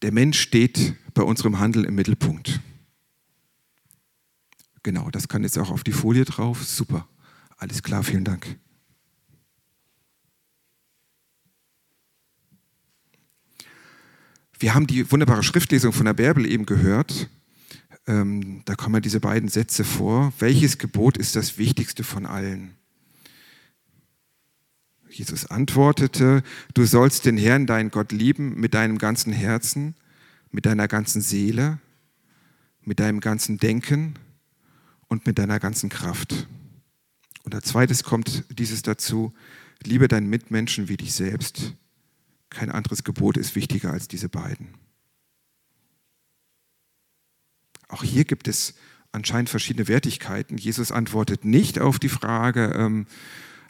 Der 0.00 0.10
Mensch 0.10 0.40
steht 0.40 0.96
bei 1.14 1.22
unserem 1.22 1.58
Handeln 1.60 1.84
im 1.84 1.94
Mittelpunkt. 1.94 2.60
Genau, 4.82 5.10
das 5.10 5.28
kann 5.28 5.44
jetzt 5.44 5.58
auch 5.58 5.70
auf 5.70 5.84
die 5.84 5.92
Folie 5.92 6.24
drauf. 6.24 6.64
Super. 6.64 7.06
Alles 7.58 7.82
klar, 7.84 8.02
vielen 8.02 8.24
Dank. 8.24 8.58
Wir 14.62 14.74
haben 14.74 14.86
die 14.86 15.10
wunderbare 15.10 15.42
Schriftlesung 15.42 15.92
von 15.92 16.06
der 16.06 16.12
Bärbel 16.12 16.46
eben 16.46 16.66
gehört. 16.66 17.28
Ähm, 18.06 18.62
da 18.64 18.76
kommen 18.76 19.02
diese 19.02 19.18
beiden 19.18 19.48
Sätze 19.48 19.82
vor. 19.82 20.32
Welches 20.38 20.78
Gebot 20.78 21.18
ist 21.18 21.34
das 21.34 21.58
wichtigste 21.58 22.04
von 22.04 22.26
allen? 22.26 22.70
Jesus 25.08 25.46
antwortete, 25.46 26.44
du 26.74 26.84
sollst 26.84 27.26
den 27.26 27.36
Herrn, 27.38 27.66
deinen 27.66 27.90
Gott, 27.90 28.12
lieben 28.12 28.54
mit 28.54 28.74
deinem 28.74 28.98
ganzen 28.98 29.32
Herzen, 29.32 29.96
mit 30.52 30.64
deiner 30.64 30.86
ganzen 30.86 31.22
Seele, 31.22 31.80
mit 32.82 33.00
deinem 33.00 33.18
ganzen 33.18 33.58
Denken 33.58 34.14
und 35.08 35.26
mit 35.26 35.40
deiner 35.40 35.58
ganzen 35.58 35.90
Kraft. 35.90 36.46
Und 37.42 37.52
als 37.52 37.64
zweites 37.64 38.04
kommt 38.04 38.44
dieses 38.48 38.82
dazu, 38.82 39.34
liebe 39.82 40.06
deinen 40.06 40.30
Mitmenschen 40.30 40.88
wie 40.88 40.98
dich 40.98 41.14
selbst. 41.14 41.74
Kein 42.52 42.70
anderes 42.70 43.04
Gebot 43.04 43.36
ist 43.36 43.56
wichtiger 43.56 43.92
als 43.92 44.08
diese 44.08 44.28
beiden. 44.28 44.74
Auch 47.88 48.02
hier 48.02 48.24
gibt 48.24 48.48
es 48.48 48.74
anscheinend 49.10 49.50
verschiedene 49.50 49.88
Wertigkeiten. 49.88 50.56
Jesus 50.56 50.92
antwortet 50.92 51.44
nicht 51.44 51.78
auf 51.78 51.98
die 51.98 52.08
Frage, 52.08 52.72
ähm, 52.76 53.06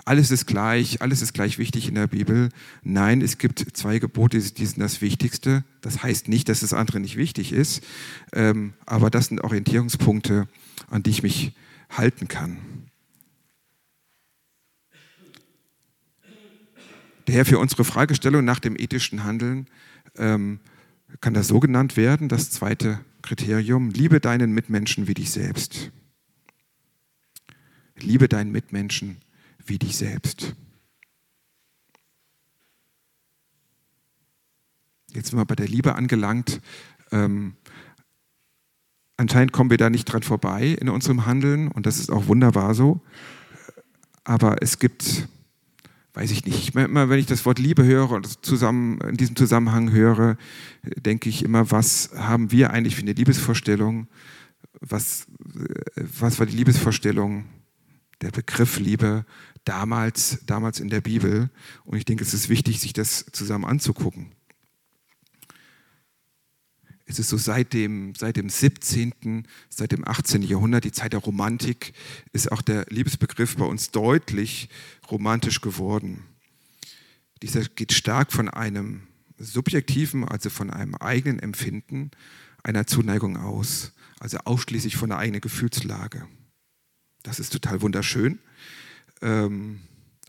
alles 0.04 0.32
ist 0.32 0.46
gleich, 0.46 1.00
alles 1.00 1.22
ist 1.22 1.32
gleich 1.32 1.58
wichtig 1.58 1.88
in 1.88 1.94
der 1.94 2.08
Bibel. 2.08 2.48
Nein, 2.82 3.20
es 3.20 3.38
gibt 3.38 3.64
zwei 3.76 4.00
Gebote, 4.00 4.40
die 4.40 4.66
sind 4.66 4.80
das 4.80 5.00
Wichtigste. 5.00 5.64
Das 5.80 6.02
heißt 6.02 6.28
nicht, 6.28 6.48
dass 6.48 6.60
das 6.60 6.72
andere 6.72 6.98
nicht 6.98 7.16
wichtig 7.16 7.52
ist, 7.52 7.84
ähm, 8.32 8.74
aber 8.84 9.10
das 9.10 9.26
sind 9.26 9.40
Orientierungspunkte, 9.42 10.48
an 10.90 11.02
die 11.04 11.10
ich 11.10 11.22
mich 11.22 11.52
halten 11.88 12.26
kann. 12.26 12.58
Daher 17.26 17.44
für 17.44 17.58
unsere 17.58 17.84
Fragestellung 17.84 18.44
nach 18.44 18.58
dem 18.58 18.76
ethischen 18.76 19.24
Handeln 19.24 19.68
ähm, 20.16 20.60
kann 21.20 21.34
das 21.34 21.48
so 21.48 21.60
genannt 21.60 21.96
werden, 21.96 22.28
das 22.28 22.50
zweite 22.50 23.00
Kriterium, 23.22 23.90
liebe 23.90 24.20
deinen 24.20 24.52
Mitmenschen 24.52 25.06
wie 25.06 25.14
dich 25.14 25.30
selbst. 25.30 25.92
Liebe 27.96 28.28
deinen 28.28 28.50
Mitmenschen 28.50 29.18
wie 29.64 29.78
dich 29.78 29.96
selbst. 29.96 30.54
Jetzt 35.12 35.28
sind 35.28 35.38
wir 35.38 35.44
bei 35.44 35.54
der 35.54 35.68
Liebe 35.68 35.94
angelangt. 35.94 36.60
Ähm, 37.12 37.54
anscheinend 39.16 39.52
kommen 39.52 39.70
wir 39.70 39.76
da 39.76 39.90
nicht 39.90 40.06
dran 40.06 40.22
vorbei 40.22 40.68
in 40.68 40.88
unserem 40.88 41.26
Handeln 41.26 41.68
und 41.68 41.86
das 41.86 41.98
ist 41.98 42.10
auch 42.10 42.26
wunderbar 42.26 42.74
so. 42.74 43.00
Aber 44.24 44.62
es 44.62 44.78
gibt 44.78 45.28
weiß 46.14 46.30
ich 46.30 46.44
nicht, 46.44 46.74
immer 46.74 47.08
wenn 47.08 47.18
ich 47.18 47.26
das 47.26 47.46
Wort 47.46 47.58
Liebe 47.58 47.84
höre 47.84 48.10
und 48.10 48.44
zusammen, 48.44 49.00
in 49.00 49.16
diesem 49.16 49.36
Zusammenhang 49.36 49.92
höre, 49.92 50.36
denke 50.96 51.28
ich 51.28 51.42
immer, 51.42 51.70
was 51.70 52.10
haben 52.14 52.52
wir 52.52 52.70
eigentlich 52.70 52.96
für 52.96 53.02
eine 53.02 53.12
Liebesvorstellung? 53.12 54.08
Was, 54.80 55.26
was 55.94 56.38
war 56.38 56.46
die 56.46 56.56
Liebesvorstellung, 56.56 57.46
der 58.20 58.30
Begriff 58.30 58.78
Liebe 58.78 59.24
damals, 59.64 60.40
damals 60.44 60.80
in 60.80 60.90
der 60.90 61.00
Bibel? 61.00 61.50
Und 61.84 61.96
ich 61.96 62.04
denke, 62.04 62.24
es 62.24 62.34
ist 62.34 62.48
wichtig, 62.48 62.80
sich 62.80 62.92
das 62.92 63.26
zusammen 63.32 63.64
anzugucken 63.64 64.32
es 67.12 67.18
ist 67.18 67.28
so 67.28 67.36
seit 67.36 67.74
dem, 67.74 68.14
seit 68.14 68.36
dem 68.36 68.48
17., 68.48 69.46
seit 69.68 69.92
dem 69.92 70.06
18. 70.06 70.42
Jahrhundert, 70.42 70.84
die 70.84 70.92
Zeit 70.92 71.12
der 71.12 71.20
Romantik, 71.20 71.92
ist 72.32 72.50
auch 72.50 72.62
der 72.62 72.86
Liebesbegriff 72.88 73.56
bei 73.56 73.66
uns 73.66 73.90
deutlich 73.90 74.70
romantisch 75.10 75.60
geworden. 75.60 76.24
Dieser 77.42 77.64
geht 77.64 77.92
stark 77.92 78.32
von 78.32 78.48
einem 78.48 79.02
subjektiven, 79.38 80.26
also 80.26 80.48
von 80.48 80.70
einem 80.70 80.94
eigenen 80.94 81.38
Empfinden, 81.38 82.12
einer 82.62 82.86
Zuneigung 82.86 83.36
aus, 83.36 83.92
also 84.18 84.38
ausschließlich 84.38 84.96
von 84.96 85.10
der 85.10 85.18
eigenen 85.18 85.40
Gefühlslage. 85.40 86.26
Das 87.22 87.40
ist 87.40 87.52
total 87.52 87.82
wunderschön. 87.82 88.38
Ähm, 89.20 89.80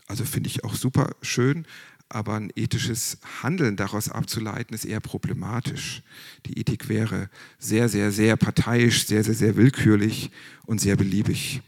also 0.06 0.24
finde 0.24 0.48
ich 0.48 0.64
auch 0.64 0.74
super 0.74 1.16
schön, 1.22 1.66
aber 2.08 2.34
ein 2.34 2.52
ethisches 2.54 3.18
Handeln 3.42 3.76
daraus 3.76 4.08
abzuleiten, 4.08 4.74
ist 4.74 4.84
eher 4.84 5.00
problematisch. 5.00 6.02
Die 6.46 6.58
Ethik 6.58 6.88
wäre 6.88 7.28
sehr, 7.58 7.88
sehr, 7.88 8.12
sehr 8.12 8.36
parteiisch, 8.36 9.06
sehr, 9.06 9.24
sehr, 9.24 9.34
sehr 9.34 9.56
willkürlich 9.56 10.30
und 10.66 10.80
sehr 10.80 10.96
beliebig. 10.96 11.62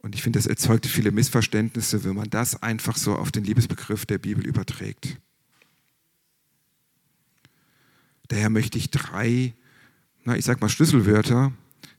Und 0.00 0.16
ich 0.16 0.22
finde, 0.22 0.38
das 0.38 0.48
erzeugt 0.48 0.86
viele 0.86 1.12
Missverständnisse, 1.12 2.02
wenn 2.04 2.16
man 2.16 2.28
das 2.28 2.62
einfach 2.62 2.96
so 2.96 3.14
auf 3.16 3.30
den 3.30 3.44
Liebesbegriff 3.44 4.04
der 4.04 4.18
Bibel 4.18 4.44
überträgt. 4.44 5.16
Daher 8.26 8.50
möchte 8.50 8.78
ich 8.78 8.90
drei, 8.90 9.52
na, 10.24 10.36
ich 10.36 10.44
sag 10.44 10.60
mal 10.60 10.68
Schlüsselwörter 10.68 11.52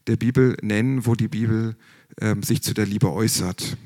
der 0.07 0.17
Bibel 0.17 0.57
nennen, 0.61 1.05
wo 1.05 1.15
die 1.15 1.29
Bibel 1.29 1.77
ähm, 2.19 2.43
sich 2.43 2.61
zu 2.61 2.73
der 2.73 2.85
Liebe 2.85 3.11
äußert. 3.11 3.77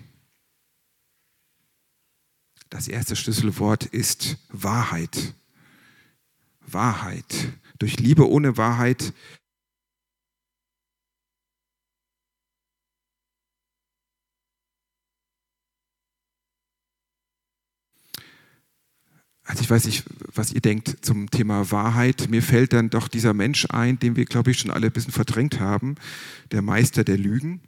Das 2.70 2.88
erste 2.88 3.16
Schlüsselwort 3.16 3.86
ist 3.86 4.38
Wahrheit. 4.50 5.34
Wahrheit. 6.66 7.54
Durch 7.80 8.00
Liebe 8.00 8.30
ohne 8.30 8.58
Wahrheit 8.58 9.14
Also 19.48 19.62
ich 19.62 19.70
weiß 19.70 19.86
nicht, 19.86 20.04
was 20.36 20.52
ihr 20.52 20.60
denkt 20.60 21.06
zum 21.06 21.32
Thema 21.32 21.72
Wahrheit. 21.72 22.28
Mir 22.30 22.44
fällt 22.44 22.74
dann 22.74 22.90
doch 22.90 23.08
dieser 23.08 23.34
Mensch 23.34 23.66
ein, 23.70 23.98
den 23.98 24.18
wir, 24.18 24.26
glaube 24.26 24.52
ich, 24.52 24.60
schon 24.60 24.72
alle 24.72 24.88
ein 24.88 24.92
bisschen 24.92 25.14
verdrängt 25.14 25.62
haben, 25.62 25.96
der 26.52 26.62
Meister 26.62 27.06
der 27.06 27.18
Lügen. 27.18 27.62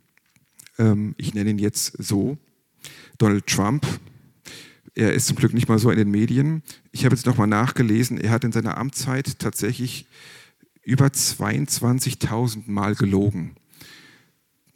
Ähm, 0.78 1.16
ich 1.18 1.34
nenne 1.34 1.52
ihn 1.52 1.58
jetzt 1.58 1.94
so, 1.98 2.38
Donald 3.18 3.48
Trump. 3.48 3.88
Er 5.00 5.14
ist 5.14 5.28
zum 5.28 5.38
Glück 5.38 5.54
nicht 5.54 5.70
mal 5.70 5.80
so 5.80 5.90
in 5.92 5.98
den 5.98 6.12
Medien. 6.12 6.62
Ich 6.92 7.06
habe 7.06 7.16
jetzt 7.16 7.26
nochmal 7.26 7.48
nachgelesen, 7.48 8.20
er 8.20 8.32
hat 8.32 8.44
in 8.44 8.52
seiner 8.52 8.78
Amtszeit 8.78 9.40
tatsächlich 9.40 10.08
über 10.84 11.06
22.000 11.06 12.64
Mal 12.66 12.96
gelogen. 12.96 13.56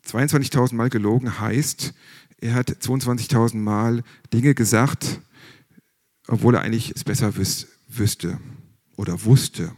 22.000 0.08 0.76
Mal 0.76 0.90
gelogen 0.90 1.42
heißt, 1.42 1.94
er 2.40 2.54
hat 2.54 2.70
22.000 2.70 3.58
Mal 3.58 4.02
Dinge 4.32 4.56
gesagt, 4.56 5.20
obwohl 6.30 6.56
er 6.56 6.62
eigentlich 6.62 6.94
es 6.96 7.04
besser 7.04 7.36
wüs 7.36 7.68
wüsste 7.90 8.40
oder 8.96 9.26
wusste. 9.26 9.74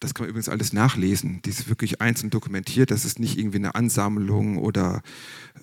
Das 0.00 0.12
kann 0.12 0.24
man 0.24 0.30
übrigens 0.32 0.50
alles 0.50 0.74
nachlesen. 0.74 1.40
Dies 1.46 1.60
ist 1.60 1.68
wirklich 1.70 2.02
einzeln 2.02 2.28
dokumentiert. 2.28 2.90
Das 2.90 3.06
ist 3.06 3.20
nicht 3.20 3.38
irgendwie 3.38 3.56
eine 3.56 3.74
Ansammlung 3.74 4.58
oder 4.58 5.00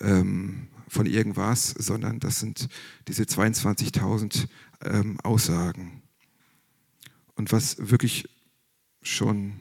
ähm, 0.02 0.68
von 0.88 1.06
irgendwas, 1.06 1.70
sondern 1.70 2.20
das 2.20 2.40
sind 2.40 2.70
diese 3.08 3.24
22.000 3.24 4.48
ähm, 4.84 5.20
Aussagen. 5.22 6.02
Und 7.36 7.52
was 7.52 7.90
wirklich 7.90 8.30
schon, 9.02 9.54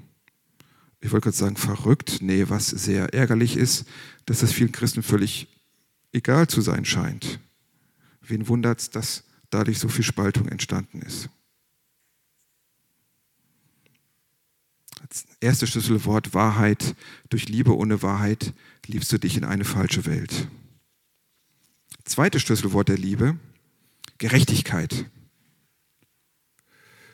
ich 1.00 1.12
wollte 1.12 1.24
gerade 1.24 1.36
sagen, 1.36 1.56
verrückt, 1.56 2.18
nee, 2.20 2.44
was 2.48 2.68
sehr 2.68 3.12
ärgerlich 3.12 3.56
ist, 3.56 3.86
dass 4.24 4.42
es 4.42 4.52
vielen 4.52 4.72
Christen 4.72 5.02
völlig 5.02 5.48
egal 6.12 6.46
zu 6.48 6.60
sein 6.60 6.84
scheint. 6.84 7.38
Wen 8.22 8.48
wundert 8.48 8.80
es, 8.80 8.90
dass 8.90 9.24
dadurch 9.50 9.78
so 9.78 9.88
viel 9.88 10.04
Spaltung 10.04 10.48
entstanden 10.48 11.02
ist? 11.02 11.28
Das 15.08 15.26
erste 15.40 15.66
Schlüsselwort 15.66 16.34
Wahrheit. 16.34 16.96
Durch 17.28 17.48
Liebe 17.48 17.76
ohne 17.76 18.02
Wahrheit 18.02 18.52
liebst 18.86 19.12
du 19.12 19.18
dich 19.18 19.36
in 19.36 19.44
eine 19.44 19.64
falsche 19.64 20.06
Welt. 20.06 20.48
Zweites 22.06 22.42
Schlüsselwort 22.42 22.88
der 22.88 22.96
Liebe, 22.96 23.36
Gerechtigkeit. 24.18 25.10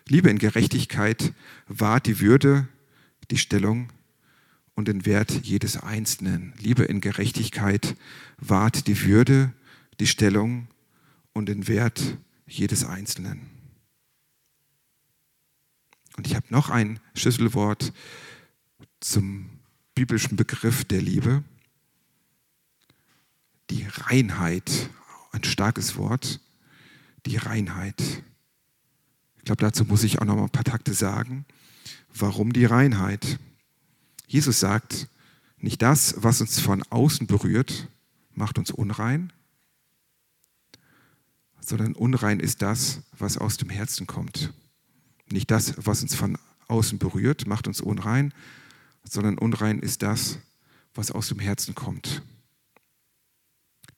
Liebe 0.07 0.29
in 0.29 0.39
Gerechtigkeit 0.39 1.33
wahrt 1.67 2.07
die 2.07 2.21
Würde, 2.21 2.69
die 3.31 3.39
Stellung 3.39 3.89
und 4.75 4.89
den 4.89 5.07
Wert 5.07 5.31
jedes 5.45 5.79
Einzelnen. 5.79 6.53
Liebe 6.59 6.85
in 6.85 7.01
Gerechtigkeit 7.01 7.97
wahrt 8.37 8.87
die 8.87 9.03
Würde, 9.03 9.55
die 9.99 10.07
Stellung 10.07 10.69
und 11.33 11.47
den 11.47 11.69
Wert 11.69 12.19
jedes 12.47 12.85
Einzelnen. 12.85 13.49
Und 16.19 16.27
ich 16.27 16.35
habe 16.35 16.47
noch 16.51 16.69
ein 16.69 17.01
Schlüsselwort 17.15 17.95
zum 19.01 19.49
biblischen 19.95 20.37
Begriff 20.37 20.85
der 20.85 21.01
Liebe. 21.01 21.43
Die 23.73 23.87
Reinheit, 23.91 24.91
ein 25.31 25.45
starkes 25.45 25.97
Wort, 25.97 26.41
die 27.25 27.39
Reinheit. 27.39 28.03
Ich 29.39 29.45
glaube, 29.45 29.63
dazu 29.63 29.87
muss 29.87 30.05
ich 30.05 30.21
auch 30.21 30.27
noch 30.27 30.37
mal 30.37 30.43
ein 30.43 30.51
paar 30.51 30.63
Takte 30.63 30.93
sagen. 30.93 31.47
Warum 32.15 32.53
die 32.53 32.67
Reinheit? 32.67 33.39
Jesus 34.27 34.61
sagt, 34.61 35.09
nicht 35.57 35.81
das, 35.81 36.17
was 36.19 36.43
uns 36.43 36.61
von 36.61 36.83
außen 36.91 37.27
berührt, 37.27 37.89
macht 38.35 38.59
uns 38.59 38.71
unrein, 38.71 39.33
sondern 41.61 41.95
unrein 41.95 42.41
ist 42.41 42.61
das, 42.61 43.01
was 43.17 43.39
aus 43.39 43.57
dem 43.57 43.71
Herzen 43.71 44.07
kommt. 44.07 44.53
Nicht 45.31 45.51
das, 45.51 45.73
was 45.79 46.03
uns 46.03 46.15
von 46.15 46.37
außen 46.69 46.99
berührt, 46.99 47.47
macht 47.47 47.67
uns 47.67 47.81
unrein, 47.81 48.35
sondern 49.03 49.39
unrein 49.39 49.79
ist 49.79 50.03
das, 50.03 50.41
was 50.93 51.11
aus 51.11 51.29
dem 51.29 51.39
Herzen 51.39 51.75
kommt. 51.75 52.21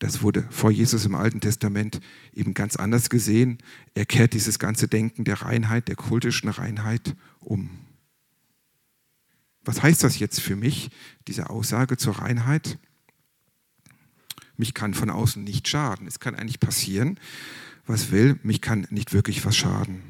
Das 0.04 0.20
wurde 0.20 0.46
vor 0.50 0.70
Jesus 0.70 1.06
im 1.06 1.14
Alten 1.14 1.40
Testament 1.40 1.98
eben 2.34 2.52
ganz 2.52 2.76
anders 2.76 3.08
gesehen. 3.08 3.56
Er 3.94 4.04
kehrt 4.04 4.34
dieses 4.34 4.58
ganze 4.58 4.86
Denken 4.86 5.24
der 5.24 5.40
Reinheit, 5.40 5.88
der 5.88 5.96
kultischen 5.96 6.50
Reinheit 6.50 7.16
um. 7.40 7.70
Was 9.62 9.82
heißt 9.82 10.04
das 10.04 10.18
jetzt 10.18 10.42
für 10.42 10.56
mich, 10.56 10.90
diese 11.26 11.48
Aussage 11.48 11.96
zur 11.96 12.18
Reinheit? 12.18 12.78
Mich 14.58 14.74
kann 14.74 14.92
von 14.92 15.08
außen 15.08 15.42
nicht 15.42 15.68
schaden. 15.68 16.06
Es 16.06 16.20
kann 16.20 16.34
eigentlich 16.34 16.60
passieren, 16.60 17.18
was 17.86 18.10
will, 18.10 18.38
mich 18.42 18.60
kann 18.60 18.86
nicht 18.90 19.14
wirklich 19.14 19.46
was 19.46 19.56
schaden. 19.56 20.02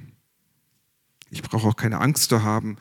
Ich 1.31 1.43
brauche 1.43 1.69
auch 1.69 1.77
keine 1.77 2.01
Angst 2.01 2.31
zu 2.31 2.43
haben, 2.43 2.79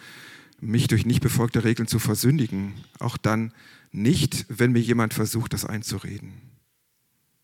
mich 0.59 0.88
durch 0.88 1.05
nicht 1.05 1.22
befolgte 1.22 1.64
Regeln 1.64 1.88
zu 1.88 1.99
versündigen. 1.99 2.74
Auch 2.97 3.18
dann 3.18 3.53
nicht, 3.91 4.47
wenn 4.49 4.72
mir 4.72 4.82
jemand 4.82 5.14
versucht, 5.14 5.53
das 5.53 5.64
einzureden. 5.64 6.43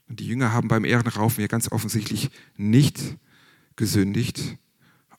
Und 0.09 0.19
die 0.19 0.27
Jünger 0.27 0.51
haben 0.51 0.67
beim 0.67 0.85
Ehrenraufen 0.85 1.41
ja 1.41 1.47
ganz 1.47 1.71
offensichtlich 1.71 2.31
nicht 2.57 3.17
gesündigt, 3.75 4.57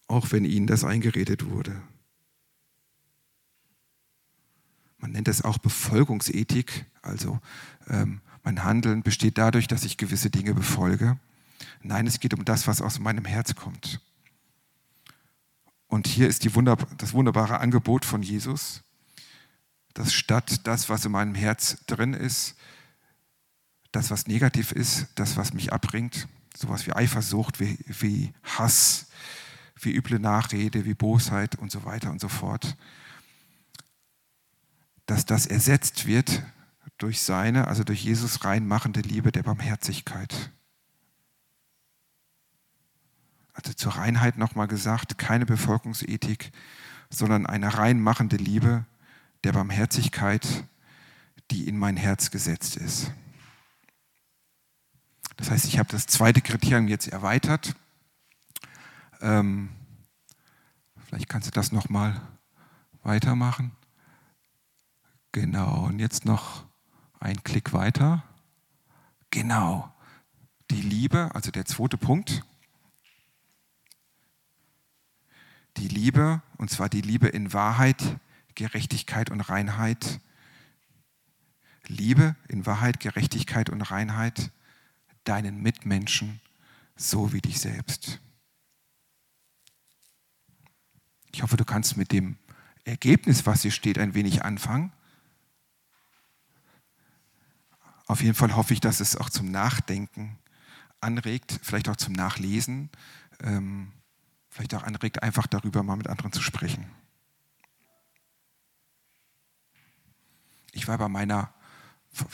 auch 0.08 0.32
wenn 0.32 0.44
ihnen 0.44 0.66
das 0.66 0.84
eingeredet 0.84 1.48
wurde. 1.48 1.80
Man 4.98 5.12
nennt 5.12 5.28
das 5.28 5.42
auch 5.42 5.58
Befolgungsethik, 5.58 6.84
also 7.00 7.40
ähm, 7.88 8.20
mein 8.42 8.64
Handeln 8.64 9.02
besteht 9.02 9.38
dadurch, 9.38 9.68
dass 9.68 9.84
ich 9.84 9.96
gewisse 9.96 10.28
Dinge 10.28 10.54
befolge. 10.54 11.18
Nein, 11.82 12.06
es 12.06 12.20
geht 12.20 12.34
um 12.34 12.44
das, 12.44 12.66
was 12.66 12.82
aus 12.82 12.98
meinem 12.98 13.24
Herz 13.24 13.54
kommt. 13.54 14.00
Und 15.86 16.06
hier 16.06 16.28
ist 16.28 16.44
die 16.44 16.54
Wunder, 16.54 16.76
das 16.98 17.12
wunderbare 17.12 17.60
Angebot 17.60 18.04
von 18.04 18.22
Jesus, 18.22 18.82
dass 19.94 20.12
statt 20.12 20.66
das, 20.66 20.88
was 20.88 21.04
in 21.04 21.12
meinem 21.12 21.34
Herz 21.34 21.84
drin 21.86 22.12
ist, 22.14 22.56
das, 23.92 24.10
was 24.10 24.26
negativ 24.26 24.72
ist, 24.72 25.08
das, 25.14 25.36
was 25.36 25.52
mich 25.52 25.72
abbringt, 25.72 26.28
sowas 26.56 26.86
wie 26.86 26.92
Eifersucht, 26.92 27.60
wie, 27.60 27.78
wie 27.86 28.32
Hass, 28.42 29.06
wie 29.80 29.94
üble 29.94 30.18
Nachrede, 30.18 30.84
wie 30.84 30.94
Bosheit 30.94 31.56
und 31.56 31.70
so 31.70 31.84
weiter 31.84 32.10
und 32.10 32.20
so 32.20 32.28
fort, 32.28 32.76
dass 35.06 35.24
das 35.24 35.46
ersetzt 35.46 36.06
wird 36.06 36.42
durch 36.98 37.20
seine, 37.20 37.66
also 37.66 37.82
durch 37.82 38.04
Jesus 38.04 38.44
reinmachende 38.44 39.00
Liebe 39.00 39.32
der 39.32 39.42
Barmherzigkeit. 39.42 40.50
Also 43.54 43.72
zur 43.72 43.92
Reinheit 43.92 44.38
nochmal 44.38 44.68
gesagt, 44.68 45.18
keine 45.18 45.46
Befolgungsethik, 45.46 46.52
sondern 47.08 47.46
eine 47.46 47.76
reinmachende 47.76 48.36
Liebe 48.36 48.84
der 49.42 49.52
Barmherzigkeit, 49.52 50.46
die 51.50 51.66
in 51.66 51.76
mein 51.76 51.96
Herz 51.96 52.30
gesetzt 52.30 52.76
ist. 52.76 53.10
Das 55.40 55.50
heißt, 55.50 55.64
ich 55.64 55.78
habe 55.78 55.88
das 55.90 56.06
zweite 56.06 56.42
Kriterium 56.42 56.86
jetzt 56.86 57.08
erweitert. 57.08 57.74
Ähm, 59.22 59.70
vielleicht 61.06 61.30
kannst 61.30 61.48
du 61.48 61.50
das 61.50 61.72
nochmal 61.72 62.20
weitermachen. 63.02 63.72
Genau, 65.32 65.86
und 65.86 65.98
jetzt 65.98 66.26
noch 66.26 66.64
ein 67.20 67.42
Klick 67.42 67.72
weiter. 67.72 68.22
Genau, 69.30 69.90
die 70.70 70.82
Liebe, 70.82 71.30
also 71.34 71.50
der 71.50 71.64
zweite 71.64 71.96
Punkt. 71.96 72.44
Die 75.78 75.88
Liebe, 75.88 76.42
und 76.58 76.70
zwar 76.70 76.90
die 76.90 77.00
Liebe 77.00 77.28
in 77.28 77.54
Wahrheit, 77.54 78.18
Gerechtigkeit 78.56 79.30
und 79.30 79.40
Reinheit. 79.40 80.20
Liebe 81.86 82.36
in 82.48 82.66
Wahrheit, 82.66 83.00
Gerechtigkeit 83.00 83.70
und 83.70 83.80
Reinheit 83.80 84.50
deinen 85.30 85.62
Mitmenschen 85.62 86.40
so 86.96 87.32
wie 87.32 87.40
dich 87.40 87.60
selbst. 87.60 88.18
Ich 91.32 91.44
hoffe, 91.44 91.56
du 91.56 91.64
kannst 91.64 91.96
mit 91.96 92.10
dem 92.10 92.36
Ergebnis, 92.84 93.46
was 93.46 93.62
hier 93.62 93.70
steht, 93.70 93.96
ein 93.98 94.14
wenig 94.14 94.44
anfangen. 94.44 94.92
Auf 98.06 98.22
jeden 98.22 98.34
Fall 98.34 98.56
hoffe 98.56 98.74
ich, 98.74 98.80
dass 98.80 98.98
es 98.98 99.14
auch 99.14 99.30
zum 99.30 99.52
Nachdenken 99.52 100.36
anregt, 101.00 101.60
vielleicht 101.62 101.88
auch 101.88 101.94
zum 101.94 102.12
Nachlesen, 102.12 102.90
ähm, 103.40 103.92
vielleicht 104.48 104.74
auch 104.74 104.82
anregt, 104.82 105.22
einfach 105.22 105.46
darüber 105.46 105.84
mal 105.84 105.94
mit 105.94 106.08
anderen 106.08 106.32
zu 106.32 106.42
sprechen. 106.42 106.90
Ich 110.72 110.88
war 110.88 110.98
bei 110.98 111.08
meiner, 111.08 111.54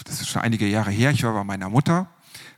das 0.04 0.22
ist 0.22 0.28
schon 0.30 0.40
einige 0.40 0.66
Jahre 0.66 0.90
her, 0.90 1.10
ich 1.10 1.24
war 1.24 1.34
bei 1.34 1.44
meiner 1.44 1.68
Mutter 1.68 2.10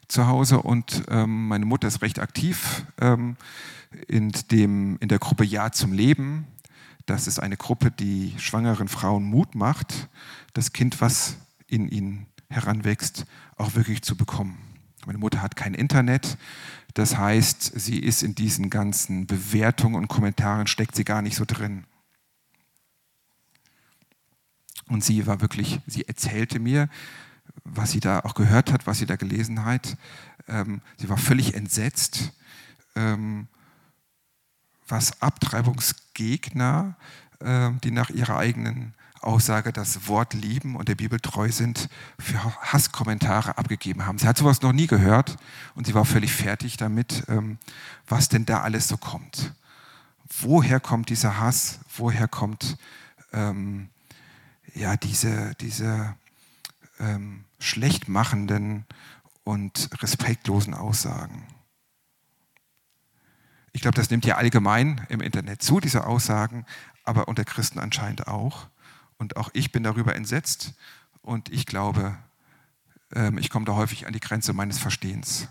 zu 0.09 0.27
Hause 0.27 0.63
und 0.63 1.05
ähm, 1.09 1.49
meine 1.49 1.67
Mutter 1.67 1.87
ist 1.87 2.03
recht 2.03 2.19
aktiv 2.19 2.85
ähm, 3.01 3.37
in, 4.09 4.33
dem, 4.51 4.97
in 5.01 5.09
der 5.09 5.19
Gruppe 5.19 5.45
Ja 5.45 5.71
zum 5.71 5.93
Leben. 5.93 6.47
Das 7.07 7.27
ist 7.27 7.39
eine 7.39 7.57
Gruppe, 7.57 7.91
die 7.91 8.35
schwangeren 8.39 8.89
Frauen 8.89 9.25
Mut 9.25 9.55
macht, 9.55 10.09
das 10.55 10.73
Kind, 10.73 11.01
was 11.01 11.37
in 11.67 11.89
ihnen 11.89 12.27
heranwächst, 12.51 13.27
auch 13.57 13.75
wirklich 13.75 14.03
zu 14.03 14.17
bekommen. 14.17 14.59
Meine 15.07 15.19
Mutter 15.19 15.43
hat 15.43 15.57
kein 15.57 15.75
Internet, 15.75 16.39
das 16.95 17.17
heißt, 17.17 17.79
sie 17.79 17.99
ist 17.99 18.23
in 18.23 18.35
diesen 18.35 18.71
ganzen 18.71 19.27
Bewertungen 19.27 19.95
und 19.95 20.09
Kommentaren, 20.09 20.67
steckt 20.67 20.97
sie 20.97 21.05
gar 21.05 21.23
nicht 21.23 21.37
so 21.37 21.45
drin. 21.47 21.85
Und 24.89 25.05
sie 25.05 25.27
war 25.27 25.41
wirklich, 25.41 25.81
sie 25.87 26.09
erzählte 26.09 26.59
mir, 26.59 26.89
was 27.65 27.91
sie 27.91 28.01
da 28.01 28.21
auch 28.21 28.35
gehört 28.35 28.73
hat, 28.73 28.87
was 28.87 28.99
sie 28.99 29.07
da 29.07 29.17
gelesen 29.17 29.65
hat. 29.65 29.97
Ähm, 30.49 30.81
sie 30.97 31.09
war 31.09 31.19
völlig 31.19 31.55
entsetzt, 31.55 32.33
ähm, 32.95 33.49
was 34.87 35.21
Abtreibungsgegner, 35.21 36.97
äh, 37.41 37.71
die 37.85 37.91
nach 37.91 38.11
ihrer 38.11 38.39
eigenen 38.39 38.95
Aussage 39.21 39.73
das 39.73 40.07
Wort 40.07 40.35
lieben 40.35 40.77
und 40.77 40.89
der 40.89 40.95
Bibel 40.95 41.19
treu 41.21 41.51
sind, 41.51 41.89
für 42.19 42.43
Hasskommentare 42.61 43.59
abgegeben 43.59 44.07
haben. 44.07 44.19
Sie 44.19 44.27
hat 44.27 44.39
sowas 44.39 44.63
noch 44.63 44.73
nie 44.73 44.87
gehört 44.87 45.37
und 45.75 45.87
sie 45.87 45.95
war 45.95 46.05
völlig 46.05 46.33
fertig 46.33 46.77
damit, 46.77 47.25
ähm, 47.29 47.59
was 48.07 48.29
denn 48.29 48.47
da 48.47 48.63
alles 48.63 48.89
so 48.89 48.97
kommt. 48.97 49.55
Woher 50.41 50.79
kommt 50.79 51.09
dieser 51.09 51.39
Hass? 51.39 51.81
Woher 51.97 52.29
kommt 52.29 52.77
ähm, 53.33 53.89
ja, 54.75 54.97
diese, 54.97 55.55
diese 55.61 56.15
ähm, 56.99 57.45
schlechtmachenden 57.59 58.85
und 59.45 59.91
respektlosen 60.03 60.75
Aussagen? 60.75 61.47
Ich 63.73 63.83
glaube, 63.83 63.97
das 63.97 64.11
nimmt 64.11 64.25
ja 64.25 64.37
allgemein 64.37 65.07
im 65.09 65.21
Internet 65.21 65.63
zu, 65.63 65.81
diese 65.81 66.07
Aussagen, 66.07 66.67
aber 67.05 67.29
unter 67.29 67.45
Christen 67.45 67.79
anscheinend 67.79 68.27
auch. 68.27 68.69
Und 69.19 69.37
auch 69.37 69.51
ich 69.53 69.73
bin 69.73 69.83
darüber 69.83 70.15
entsetzt 70.15 70.75
und 71.23 71.51
ich 71.51 71.67
glaube, 71.67 72.17
ähm, 73.15 73.39
ich 73.39 73.51
komme 73.51 73.65
da 73.65 73.75
häufig 73.75 74.07
an 74.07 74.13
die 74.13 74.21
Grenze 74.21 74.53
meines 74.53 74.79
Verstehens. 74.79 75.49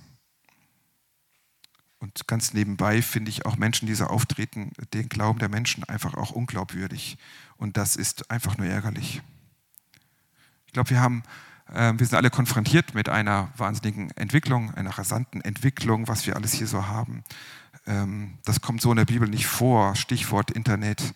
Und 1.99 2.27
ganz 2.27 2.53
nebenbei 2.53 3.01
finde 3.01 3.29
ich 3.29 3.45
auch 3.45 3.57
Menschen, 3.57 3.87
die 3.87 3.95
so 3.95 4.05
auftreten, 4.05 4.71
den 4.93 5.09
Glauben 5.09 5.39
der 5.39 5.49
Menschen 5.49 5.83
einfach 5.83 6.13
auch 6.13 6.31
unglaubwürdig. 6.31 7.17
Und 7.57 7.75
das 7.77 7.95
ist 7.95 8.29
einfach 8.29 8.57
nur 8.57 8.67
ärgerlich. 8.67 9.21
Ich 10.77 10.79
glaube, 10.79 10.91
wir 10.91 11.01
haben 11.01 11.23
Ähm, 11.73 11.99
wir 11.99 12.05
sind 12.05 12.15
alle 12.15 12.29
konfrontiert 12.29 12.93
mit 12.93 13.09
einer 13.09 13.49
wahnsinnigen 13.57 14.11
Entwicklung, 14.11 14.75
einer 14.75 14.91
rasanten 14.91 15.41
Entwicklung, 15.41 16.07
was 16.07 16.27
wir 16.27 16.35
alles 16.35 16.53
hier 16.53 16.67
so 16.67 16.85
haben. 16.85 17.23
Ähm, 17.87 18.37
das 18.45 18.61
kommt 18.61 18.79
so 18.79 18.91
in 18.91 18.97
der 18.97 19.05
Bibel 19.05 19.27
nicht 19.27 19.47
vor. 19.47 19.95
Stichwort 19.95 20.51
Internet, 20.51 21.15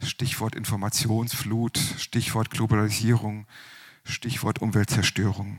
Stichwort 0.00 0.54
Informationsflut, 0.54 1.76
Stichwort 1.98 2.50
Globalisierung, 2.50 3.46
Stichwort 4.04 4.60
Umweltzerstörung. 4.60 5.58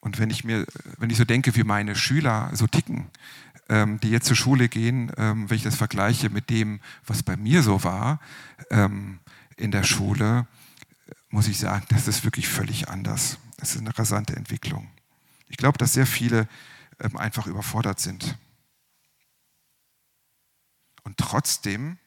Und 0.00 0.18
wenn 0.18 0.30
ich 0.30 0.42
mir, 0.42 0.66
wenn 0.98 1.10
ich 1.10 1.16
so 1.16 1.24
denke, 1.24 1.54
wie 1.54 1.62
meine 1.62 1.94
Schüler 1.94 2.50
so 2.54 2.66
ticken, 2.66 3.06
ähm, 3.68 4.00
die 4.00 4.10
jetzt 4.10 4.26
zur 4.26 4.36
Schule 4.36 4.68
gehen, 4.68 5.12
wenn 5.16 5.56
ich 5.56 5.62
das 5.62 5.76
vergleiche 5.76 6.28
mit 6.28 6.50
dem, 6.50 6.80
was 7.06 7.22
bei 7.22 7.36
mir 7.36 7.62
so 7.62 7.84
war 7.84 8.18
in 9.56 9.70
der 9.70 9.84
Schule, 9.84 10.46
muss 11.30 11.48
ich 11.48 11.58
sagen, 11.58 11.84
das 11.90 12.08
ist 12.08 12.24
wirklich 12.24 12.48
völlig 12.48 12.88
anders. 12.88 13.38
Das 13.58 13.74
ist 13.74 13.80
eine 13.80 13.96
rasante 13.96 14.36
Entwicklung. 14.36 14.88
Ich 15.48 15.56
glaube, 15.56 15.78
dass 15.78 15.92
sehr 15.92 16.06
viele 16.06 16.48
ähm, 17.00 17.16
einfach 17.16 17.46
überfordert 17.46 18.00
sind. 18.00 18.36
Und 21.02 21.16
trotzdem 21.16 21.98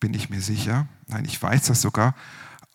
bin 0.00 0.14
ich 0.14 0.30
mir 0.30 0.40
sicher, 0.40 0.88
nein, 1.06 1.24
ich 1.24 1.40
weiß 1.40 1.66
das 1.66 1.80
sogar, 1.80 2.14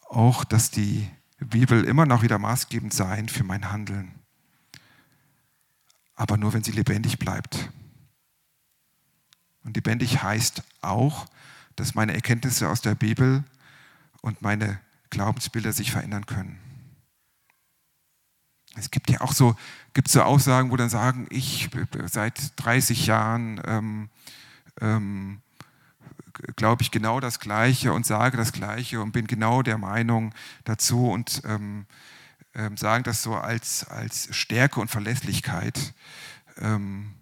auch, 0.09 0.43
dass 0.43 0.71
die 0.71 1.09
Bibel 1.39 1.83
immer 1.83 2.05
noch 2.05 2.21
wieder 2.21 2.39
maßgebend 2.39 2.93
sein 2.93 3.29
für 3.29 3.43
mein 3.43 3.71
Handeln. 3.71 4.13
Aber 6.15 6.37
nur, 6.37 6.53
wenn 6.53 6.63
sie 6.63 6.71
lebendig 6.71 7.19
bleibt. 7.19 7.69
Und 9.63 9.75
lebendig 9.75 10.23
heißt 10.23 10.63
auch, 10.81 11.27
dass 11.75 11.93
meine 11.93 12.13
Erkenntnisse 12.13 12.69
aus 12.69 12.81
der 12.81 12.95
Bibel 12.95 13.43
und 14.21 14.41
meine 14.41 14.79
Glaubensbilder 15.09 15.73
sich 15.73 15.91
verändern 15.91 16.25
können. 16.25 16.59
Es 18.75 18.91
gibt 18.91 19.09
ja 19.09 19.21
auch 19.21 19.33
so, 19.33 19.55
gibt 19.93 20.07
so 20.07 20.21
Aussagen, 20.21 20.71
wo 20.71 20.75
dann 20.75 20.89
sagen, 20.89 21.27
ich 21.29 21.69
seit 22.05 22.53
30 22.57 23.07
Jahren 23.07 23.61
ähm, 23.65 24.09
ähm, 24.81 25.41
glaube 26.55 26.83
ich 26.83 26.91
genau 26.91 27.19
das 27.19 27.39
Gleiche 27.39 27.93
und 27.93 28.05
sage 28.05 28.37
das 28.37 28.51
Gleiche 28.51 29.01
und 29.01 29.11
bin 29.11 29.25
genau 29.25 29.63
der 29.63 29.79
Meinung 29.79 30.33
dazu 30.63 31.09
und 31.09 31.41
ähm, 31.45 31.87
ähm 32.53 32.77
sagen 32.77 33.03
das 33.03 33.23
so 33.23 33.35
als, 33.35 33.87
als 33.87 34.35
Stärke 34.35 34.79
und 34.79 34.91
Verlässlichkeit. 34.91 35.93
Ähm, 36.57 37.13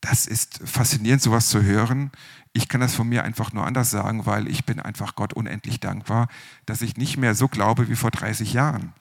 das 0.00 0.26
ist 0.26 0.60
faszinierend, 0.64 1.22
sowas 1.22 1.48
zu 1.48 1.62
hören. 1.62 2.10
Ich 2.52 2.68
kann 2.68 2.80
das 2.80 2.94
von 2.94 3.08
mir 3.08 3.22
einfach 3.22 3.52
nur 3.52 3.66
anders 3.66 3.90
sagen, 3.90 4.26
weil 4.26 4.48
ich 4.48 4.64
bin 4.64 4.80
einfach 4.80 5.14
Gott 5.14 5.32
unendlich 5.34 5.78
dankbar, 5.78 6.28
dass 6.66 6.82
ich 6.82 6.96
nicht 6.96 7.16
mehr 7.16 7.34
so 7.34 7.48
glaube 7.48 7.88
wie 7.88 7.96
vor 7.96 8.10
30 8.10 8.52
Jahren. 8.52 8.92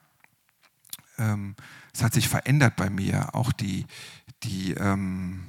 Ähm, 1.18 1.56
es 1.94 2.04
hat 2.04 2.14
sich 2.14 2.30
verändert 2.30 2.76
bei 2.76 2.90
mir, 2.90 3.34
auch 3.34 3.52
die, 3.52 3.86
die, 4.44 4.74
ähm, 4.74 5.44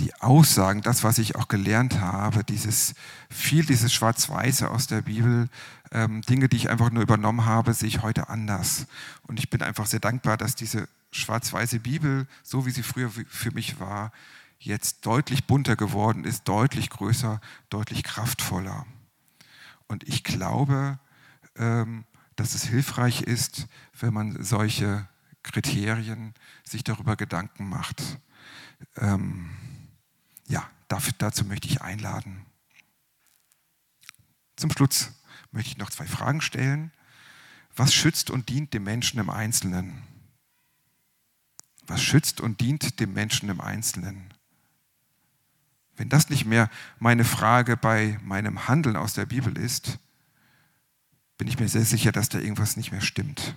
die 0.00 0.14
Aussagen, 0.20 0.82
das, 0.82 1.04
was 1.04 1.18
ich 1.18 1.36
auch 1.36 1.48
gelernt 1.48 2.00
habe, 2.00 2.44
dieses 2.44 2.94
viel 3.30 3.64
dieses 3.64 3.92
Schwarz-Weiße 3.92 4.70
aus 4.70 4.86
der 4.86 5.02
Bibel, 5.02 5.48
ähm, 5.92 6.22
Dinge, 6.22 6.48
die 6.48 6.56
ich 6.56 6.70
einfach 6.70 6.90
nur 6.90 7.02
übernommen 7.02 7.46
habe, 7.46 7.74
sehe 7.74 7.88
ich 7.88 8.02
heute 8.02 8.28
anders. 8.28 8.86
Und 9.22 9.38
ich 9.38 9.50
bin 9.50 9.62
einfach 9.62 9.86
sehr 9.86 10.00
dankbar, 10.00 10.36
dass 10.36 10.54
diese 10.54 10.88
schwarz-weiße 11.16 11.80
Bibel, 11.80 12.26
so 12.42 12.66
wie 12.66 12.70
sie 12.70 12.82
früher 12.82 13.10
für 13.10 13.50
mich 13.52 13.80
war, 13.80 14.12
jetzt 14.58 15.04
deutlich 15.06 15.46
bunter 15.46 15.76
geworden 15.76 16.24
ist, 16.24 16.44
deutlich 16.48 16.90
größer, 16.90 17.40
deutlich 17.68 18.02
kraftvoller. 18.04 18.86
Und 19.86 20.08
ich 20.08 20.24
glaube, 20.24 20.98
ähm, 21.56 22.04
dass 22.36 22.54
es 22.54 22.64
hilfreich 22.64 23.22
ist, 23.22 23.66
wenn 23.98 24.12
man 24.12 24.42
solche 24.42 25.08
Kriterien 25.42 26.34
sich 26.64 26.84
darüber 26.84 27.16
Gedanken 27.16 27.68
macht. 27.68 28.02
Ähm, 28.96 29.50
ja, 30.48 30.68
dazu 31.18 31.44
möchte 31.44 31.68
ich 31.68 31.82
einladen. 31.82 32.44
Zum 34.56 34.70
Schluss 34.70 35.12
möchte 35.50 35.70
ich 35.70 35.78
noch 35.78 35.90
zwei 35.90 36.06
Fragen 36.06 36.40
stellen. 36.40 36.92
Was 37.74 37.94
schützt 37.94 38.30
und 38.30 38.48
dient 38.48 38.74
dem 38.74 38.84
Menschen 38.84 39.20
im 39.20 39.30
Einzelnen? 39.30 40.02
Was 41.86 42.02
schützt 42.02 42.40
und 42.40 42.60
dient 42.60 43.00
dem 43.00 43.12
Menschen 43.12 43.48
im 43.48 43.60
Einzelnen? 43.60 44.32
Wenn 45.96 46.08
das 46.08 46.28
nicht 46.28 46.44
mehr 46.44 46.68
meine 46.98 47.24
Frage 47.24 47.76
bei 47.76 48.18
meinem 48.22 48.68
Handeln 48.68 48.96
aus 48.96 49.14
der 49.14 49.26
Bibel 49.26 49.56
ist, 49.56 49.98
bin 51.38 51.48
ich 51.48 51.58
mir 51.58 51.68
sehr 51.68 51.84
sicher, 51.84 52.12
dass 52.12 52.28
da 52.28 52.38
irgendwas 52.38 52.76
nicht 52.76 52.92
mehr 52.92 53.00
stimmt. 53.00 53.54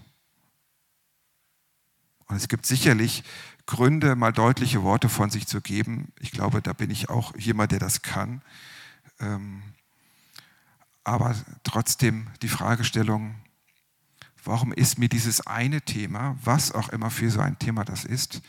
Und 2.28 2.36
es 2.36 2.48
gibt 2.48 2.66
sicherlich 2.66 3.24
Gründe, 3.66 4.16
mal 4.16 4.32
deutliche 4.32 4.84
Worte 4.84 5.10
von 5.10 5.30
sich 5.30 5.48
zu 5.48 5.62
geben. 5.62 6.12
Ich 6.20 6.32
glaube, 6.32 6.62
da 6.62 6.74
bin 6.74 6.92
ich 6.92 7.10
auch 7.10 7.36
jemand, 7.36 7.72
der 7.72 7.80
das 7.80 8.02
kann. 8.02 8.42
Ähm, 9.20 9.62
aber 11.04 11.36
trotzdem 11.64 12.28
die 12.42 12.48
Fragestellung, 12.48 13.36
warum 14.44 14.74
ist 14.74 14.98
mir 14.98 15.10
dieses 15.10 15.46
eine 15.46 15.82
Thema, 15.82 16.38
was 16.44 16.72
auch 16.72 16.90
immer 16.90 17.10
für 17.10 17.30
so 17.30 17.40
ein 17.40 17.60
Thema 17.60 17.84
das 17.86 18.06
ist, 18.06 18.42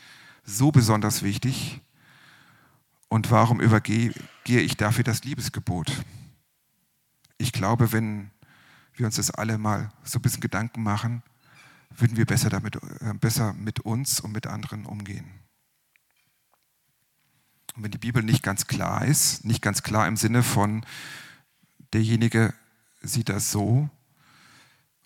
so 0.43 0.71
besonders 0.71 1.23
wichtig, 1.23 1.81
und 3.11 3.29
warum 3.29 3.59
übergehe 3.59 4.13
ich 4.45 4.77
dafür 4.77 5.03
das 5.03 5.25
Liebesgebot? 5.25 6.05
Ich 7.37 7.51
glaube, 7.51 7.91
wenn 7.91 8.31
wir 8.93 9.05
uns 9.05 9.17
das 9.17 9.31
alle 9.31 9.57
mal 9.57 9.91
so 10.05 10.17
ein 10.17 10.21
bisschen 10.21 10.39
Gedanken 10.39 10.81
machen, 10.81 11.21
würden 11.89 12.15
wir 12.15 12.25
besser, 12.25 12.49
damit, 12.49 12.77
äh, 12.77 13.13
besser 13.19 13.51
mit 13.51 13.81
uns 13.81 14.21
und 14.21 14.31
mit 14.31 14.47
anderen 14.47 14.85
umgehen. 14.85 15.25
Und 17.75 17.83
wenn 17.83 17.91
die 17.91 17.97
Bibel 17.97 18.23
nicht 18.23 18.43
ganz 18.43 18.67
klar 18.67 19.03
ist, 19.05 19.43
nicht 19.43 19.61
ganz 19.61 19.83
klar 19.83 20.07
im 20.07 20.15
Sinne 20.15 20.41
von, 20.41 20.85
derjenige 21.91 22.53
sieht 23.01 23.27
das 23.27 23.51
so, 23.51 23.89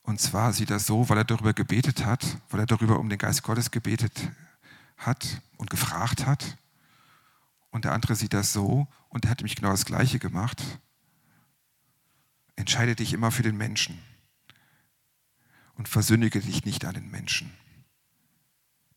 und 0.05 0.19
zwar 0.19 0.53
sieht 0.53 0.69
er 0.69 0.79
so, 0.79 1.09
weil 1.09 1.17
er 1.17 1.23
darüber 1.23 1.53
gebetet 1.53 2.05
hat, 2.05 2.37
weil 2.49 2.61
er 2.61 2.65
darüber 2.65 2.99
um 2.99 3.09
den 3.09 3.17
Geist 3.17 3.43
Gottes 3.43 3.71
gebetet 3.71 4.31
hat 4.97 5.41
und 5.57 5.69
gefragt 5.69 6.25
hat, 6.25 6.57
und 7.75 7.83
der 7.83 7.91
andere 7.91 8.15
sieht 8.15 8.31
das 8.31 8.53
so 8.53 8.87
und 9.09 9.25
er 9.25 9.31
hat 9.31 9.39
nämlich 9.39 9.57
genau 9.57 9.71
das 9.71 9.83
Gleiche 9.83 10.17
gemacht. 10.17 10.63
Entscheide 12.55 12.95
dich 12.95 13.11
immer 13.11 13.31
für 13.31 13.43
den 13.43 13.57
Menschen 13.57 14.01
und 15.73 15.89
versündige 15.89 16.39
dich 16.39 16.63
nicht 16.63 16.85
an 16.85 16.93
den 16.93 17.11
Menschen. 17.11 17.51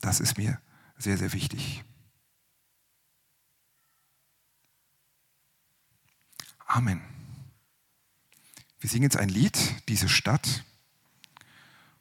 Das 0.01 0.21
ist 0.21 0.39
mir 0.39 0.61
sehr, 0.97 1.19
sehr 1.19 1.33
wichtig. 1.33 1.83
Amen. 6.67 7.03
Wir 8.79 8.89
singen 8.89 9.03
jetzt 9.03 9.17
ein 9.17 9.29
Lied, 9.29 9.59
diese 9.89 10.09
Stadt. 10.09 10.65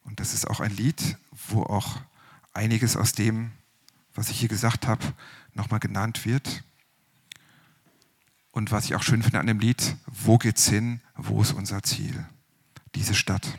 Und 0.08 0.20
das 0.20 0.32
ist 0.32 0.48
auch 0.48 0.60
ein 0.60 0.74
Lied, 0.74 1.18
wo 1.48 1.62
auch 1.64 2.00
einiges 2.54 2.96
aus 2.96 3.12
dem, 3.12 3.52
was 4.14 4.30
ich 4.30 4.40
hier 4.40 4.48
gesagt 4.48 4.86
habe, 4.86 5.04
nochmal 5.52 5.80
genannt 5.80 6.24
wird. 6.24 6.64
Und 8.50 8.72
was 8.72 8.86
ich 8.86 8.94
auch 8.94 9.02
schön 9.02 9.22
finde 9.22 9.38
an 9.38 9.46
dem 9.46 9.60
Lied, 9.60 9.96
wo 10.06 10.38
geht's 10.38 10.66
hin, 10.66 11.02
wo 11.14 11.42
ist 11.42 11.52
unser 11.52 11.82
Ziel? 11.82 12.26
Diese 12.94 13.14
Stadt. 13.14 13.58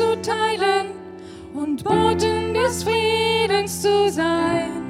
zu 0.00 0.16
teilen 0.22 0.92
und 1.52 1.84
Boten 1.84 2.54
des 2.54 2.84
Friedens 2.84 3.82
zu 3.82 4.08
sein. 4.08 4.89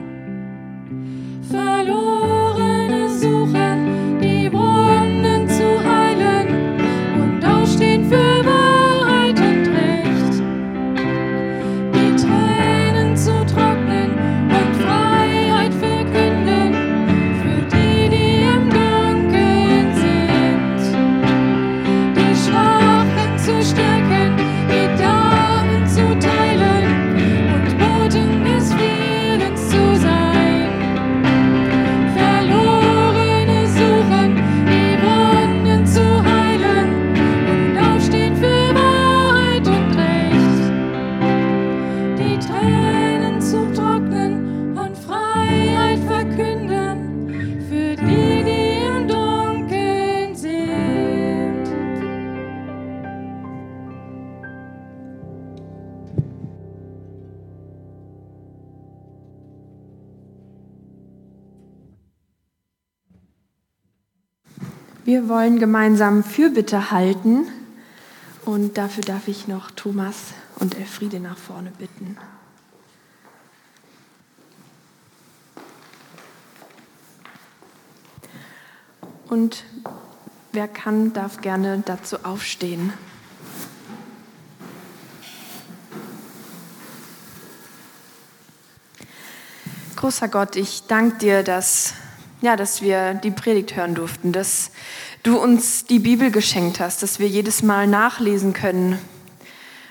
Wollen 65.31 65.59
gemeinsam 65.59 66.23
Fürbitte 66.23 66.91
halten 66.91 67.47
und 68.45 68.77
dafür 68.77 69.05
darf 69.05 69.29
ich 69.29 69.49
noch 69.49 69.71
Thomas 69.71 70.17
und 70.57 70.77
Elfriede 70.77 71.21
nach 71.21 71.39
vorne 71.39 71.71
bitten. 71.79 72.19
Und 79.29 79.65
wer 80.51 80.67
kann, 80.67 81.13
darf 81.13 81.41
gerne 81.41 81.83
dazu 81.87 82.25
aufstehen. 82.25 82.93
Großer 89.95 90.29
Gott, 90.29 90.57
ich 90.57 90.89
danke 90.89 91.19
dir, 91.19 91.43
dass, 91.45 91.95
ja, 92.41 92.57
dass 92.57 92.83
wir 92.83 93.15
die 93.15 93.31
Predigt 93.31 93.77
hören 93.77 93.95
durften, 93.95 94.33
dass 94.33 94.71
du 95.23 95.39
uns 95.39 95.85
die 95.85 95.99
Bibel 95.99 96.31
geschenkt 96.31 96.81
hast, 96.81 97.03
dass 97.03 97.19
wir 97.19 97.29
jedes 97.29 97.63
Mal 97.63 97.87
nachlesen 97.87 98.53
können 98.53 98.99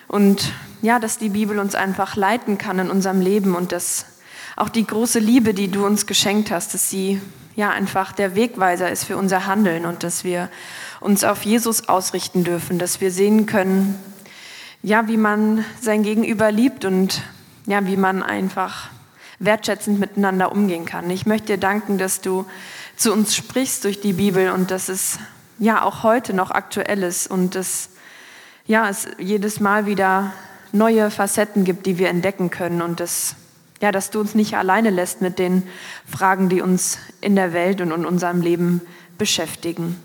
und 0.07 0.51
ja, 0.81 0.99
dass 0.99 1.17
die 1.17 1.29
Bibel 1.29 1.59
uns 1.59 1.75
einfach 1.75 2.15
leiten 2.15 2.57
kann 2.57 2.79
in 2.79 2.89
unserem 2.89 3.21
Leben 3.21 3.55
und 3.55 3.71
dass 3.71 4.05
auch 4.55 4.69
die 4.69 4.85
große 4.85 5.19
Liebe, 5.19 5.53
die 5.53 5.69
du 5.69 5.85
uns 5.85 6.07
geschenkt 6.07 6.51
hast, 6.51 6.73
dass 6.73 6.89
sie 6.89 7.21
ja 7.55 7.69
einfach 7.69 8.13
der 8.13 8.35
Wegweiser 8.35 8.89
ist 8.89 9.03
für 9.03 9.17
unser 9.17 9.45
Handeln 9.45 9.85
und 9.85 10.03
dass 10.03 10.23
wir 10.23 10.49
uns 10.99 11.23
auf 11.23 11.43
Jesus 11.43 11.87
ausrichten 11.87 12.43
dürfen, 12.43 12.79
dass 12.79 13.01
wir 13.01 13.11
sehen 13.11 13.45
können, 13.45 13.99
ja, 14.81 15.07
wie 15.07 15.17
man 15.17 15.65
sein 15.81 16.03
Gegenüber 16.03 16.51
liebt 16.51 16.85
und 16.85 17.21
ja, 17.65 17.85
wie 17.85 17.97
man 17.97 18.23
einfach 18.23 18.89
wertschätzend 19.39 19.99
miteinander 19.99 20.51
umgehen 20.51 20.85
kann. 20.85 21.09
Ich 21.09 21.25
möchte 21.25 21.53
dir 21.53 21.57
danken, 21.57 21.97
dass 21.97 22.21
du 22.21 22.45
zu 22.95 23.13
uns 23.13 23.35
sprichst 23.35 23.85
durch 23.85 24.01
die 24.01 24.13
Bibel 24.13 24.51
und 24.51 24.71
dass 24.71 24.89
es 24.89 25.17
ja 25.57 25.81
auch 25.81 26.03
heute 26.03 26.33
noch 26.33 26.51
aktuell 26.51 27.03
ist 27.03 27.27
und 27.27 27.55
dass 27.55 27.89
ja, 28.65 28.89
es 28.89 29.07
jedes 29.17 29.59
Mal 29.59 29.85
wieder 29.85 30.33
neue 30.71 31.09
Facetten 31.09 31.63
gibt, 31.63 31.85
die 31.85 31.97
wir 31.97 32.09
entdecken 32.09 32.49
können 32.49 32.81
und 32.81 32.99
dass, 32.99 33.35
ja, 33.81 33.91
dass 33.91 34.11
du 34.11 34.19
uns 34.19 34.35
nicht 34.35 34.55
alleine 34.55 34.89
lässt 34.89 35.21
mit 35.21 35.39
den 35.39 35.63
Fragen, 36.05 36.49
die 36.49 36.61
uns 36.61 36.99
in 37.21 37.35
der 37.35 37.53
Welt 37.53 37.81
und 37.81 37.91
in 37.91 38.05
unserem 38.05 38.41
Leben 38.41 38.81
beschäftigen. 39.17 39.99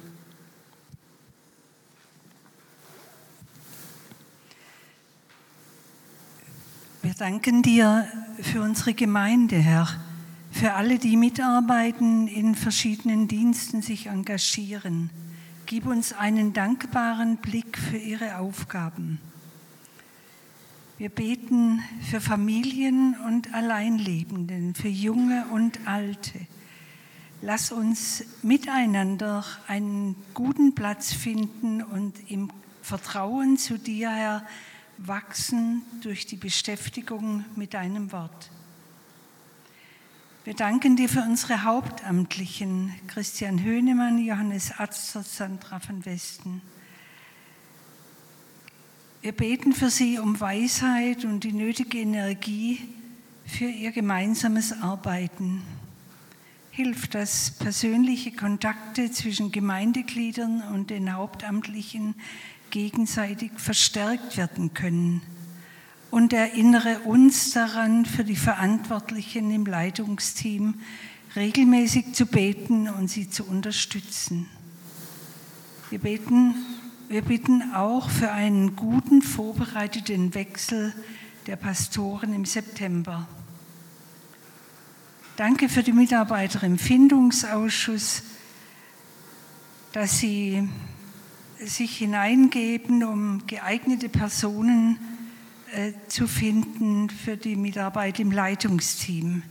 Wir 7.14 7.26
danken 7.26 7.62
dir 7.62 8.08
für 8.40 8.60
unsere 8.60 8.92
Gemeinde, 8.92 9.54
Herr, 9.54 9.86
für 10.50 10.72
alle, 10.72 10.98
die 10.98 11.16
mitarbeiten, 11.16 12.26
in 12.26 12.56
verschiedenen 12.56 13.28
Diensten 13.28 13.82
sich 13.82 14.06
engagieren. 14.06 15.10
Gib 15.64 15.86
uns 15.86 16.12
einen 16.12 16.54
dankbaren 16.54 17.36
Blick 17.36 17.78
für 17.78 17.98
ihre 17.98 18.38
Aufgaben. 18.38 19.20
Wir 20.98 21.08
beten 21.08 21.84
für 22.10 22.20
Familien 22.20 23.14
und 23.28 23.54
Alleinlebenden, 23.54 24.74
für 24.74 24.88
Junge 24.88 25.46
und 25.52 25.86
Alte. 25.86 26.40
Lass 27.42 27.70
uns 27.70 28.24
miteinander 28.42 29.44
einen 29.68 30.16
guten 30.34 30.74
Platz 30.74 31.12
finden 31.12 31.80
und 31.80 32.28
im 32.28 32.50
Vertrauen 32.82 33.56
zu 33.56 33.78
dir, 33.78 34.10
Herr, 34.10 34.42
wachsen 35.06 35.82
durch 36.02 36.26
die 36.26 36.36
Beschäftigung 36.36 37.44
mit 37.56 37.74
deinem 37.74 38.12
Wort. 38.12 38.50
Wir 40.44 40.54
danken 40.54 40.96
dir 40.96 41.08
für 41.08 41.22
unsere 41.22 41.64
Hauptamtlichen, 41.64 42.94
Christian 43.06 43.62
Höhnemann, 43.62 44.18
Johannes 44.18 44.78
Atzler, 44.78 45.22
Sandra 45.22 45.80
von 45.80 46.04
Westen. 46.04 46.60
Wir 49.22 49.32
beten 49.32 49.72
für 49.72 49.88
sie 49.88 50.18
um 50.18 50.38
Weisheit 50.38 51.24
und 51.24 51.44
die 51.44 51.52
nötige 51.52 51.98
Energie 51.98 52.80
für 53.46 53.64
ihr 53.64 53.90
gemeinsames 53.90 54.72
Arbeiten. 54.72 55.62
Hilf, 56.70 57.06
dass 57.08 57.52
persönliche 57.52 58.32
Kontakte 58.32 59.10
zwischen 59.10 59.50
Gemeindegliedern 59.50 60.62
und 60.74 60.90
den 60.90 61.14
Hauptamtlichen 61.14 62.16
gegenseitig 62.74 63.52
verstärkt 63.56 64.36
werden 64.36 64.74
können. 64.74 65.22
Und 66.10 66.32
erinnere 66.32 66.98
uns 67.04 67.52
daran, 67.52 68.04
für 68.04 68.24
die 68.24 68.34
Verantwortlichen 68.34 69.52
im 69.52 69.64
Leitungsteam 69.64 70.74
regelmäßig 71.36 72.14
zu 72.14 72.26
beten 72.26 72.88
und 72.88 73.08
sie 73.08 73.30
zu 73.30 73.44
unterstützen. 73.44 74.48
Wir, 75.90 76.00
beten, 76.00 76.56
wir 77.08 77.22
bitten 77.22 77.74
auch 77.74 78.10
für 78.10 78.32
einen 78.32 78.74
guten, 78.74 79.22
vorbereiteten 79.22 80.34
Wechsel 80.34 80.92
der 81.46 81.54
Pastoren 81.54 82.34
im 82.34 82.44
September. 82.44 83.28
Danke 85.36 85.68
für 85.68 85.84
die 85.84 85.92
Mitarbeiter 85.92 86.64
im 86.64 86.78
Findungsausschuss, 86.78 88.24
dass 89.92 90.18
sie 90.18 90.68
sich 91.66 91.98
hineingeben, 91.98 93.04
um 93.04 93.46
geeignete 93.46 94.08
Personen 94.08 94.98
äh, 95.72 95.92
zu 96.08 96.26
finden 96.26 97.10
für 97.10 97.36
die 97.36 97.56
Mitarbeit 97.56 98.20
im 98.20 98.30
Leitungsteam. 98.30 99.42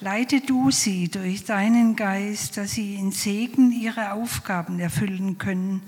Leite 0.00 0.40
du 0.40 0.70
sie 0.70 1.08
durch 1.08 1.44
deinen 1.44 1.96
Geist, 1.96 2.56
dass 2.56 2.72
sie 2.72 2.94
in 2.94 3.10
Segen 3.10 3.72
ihre 3.72 4.12
Aufgaben 4.12 4.78
erfüllen 4.78 5.38
können 5.38 5.82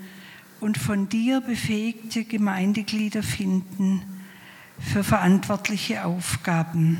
und 0.59 0.77
von 0.77 1.07
dir 1.07 1.39
befähigte 1.39 2.25
Gemeindeglieder 2.25 3.23
finden 3.23 4.01
für 4.79 5.03
verantwortliche 5.03 6.03
Aufgaben. 6.03 6.97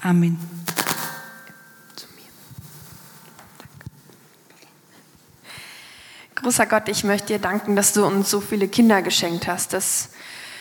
Amen. 0.00 0.38
Großer 6.46 6.66
Gott, 6.66 6.88
ich 6.88 7.02
möchte 7.02 7.32
dir 7.32 7.38
danken, 7.40 7.74
dass 7.74 7.92
du 7.92 8.06
uns 8.06 8.30
so 8.30 8.40
viele 8.40 8.68
Kinder 8.68 9.02
geschenkt 9.02 9.48
hast, 9.48 9.72
dass, 9.72 10.10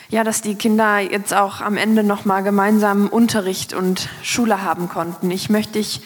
ja, 0.09 0.23
dass 0.23 0.41
die 0.41 0.55
Kinder 0.55 0.97
jetzt 0.97 1.31
auch 1.31 1.61
am 1.61 1.77
Ende 1.77 2.01
nochmal 2.01 2.41
gemeinsam 2.41 3.07
Unterricht 3.07 3.75
und 3.75 4.09
Schule 4.23 4.63
haben 4.63 4.89
konnten. 4.89 5.29
Ich 5.29 5.51
möchte 5.51 5.73
dich 5.73 6.01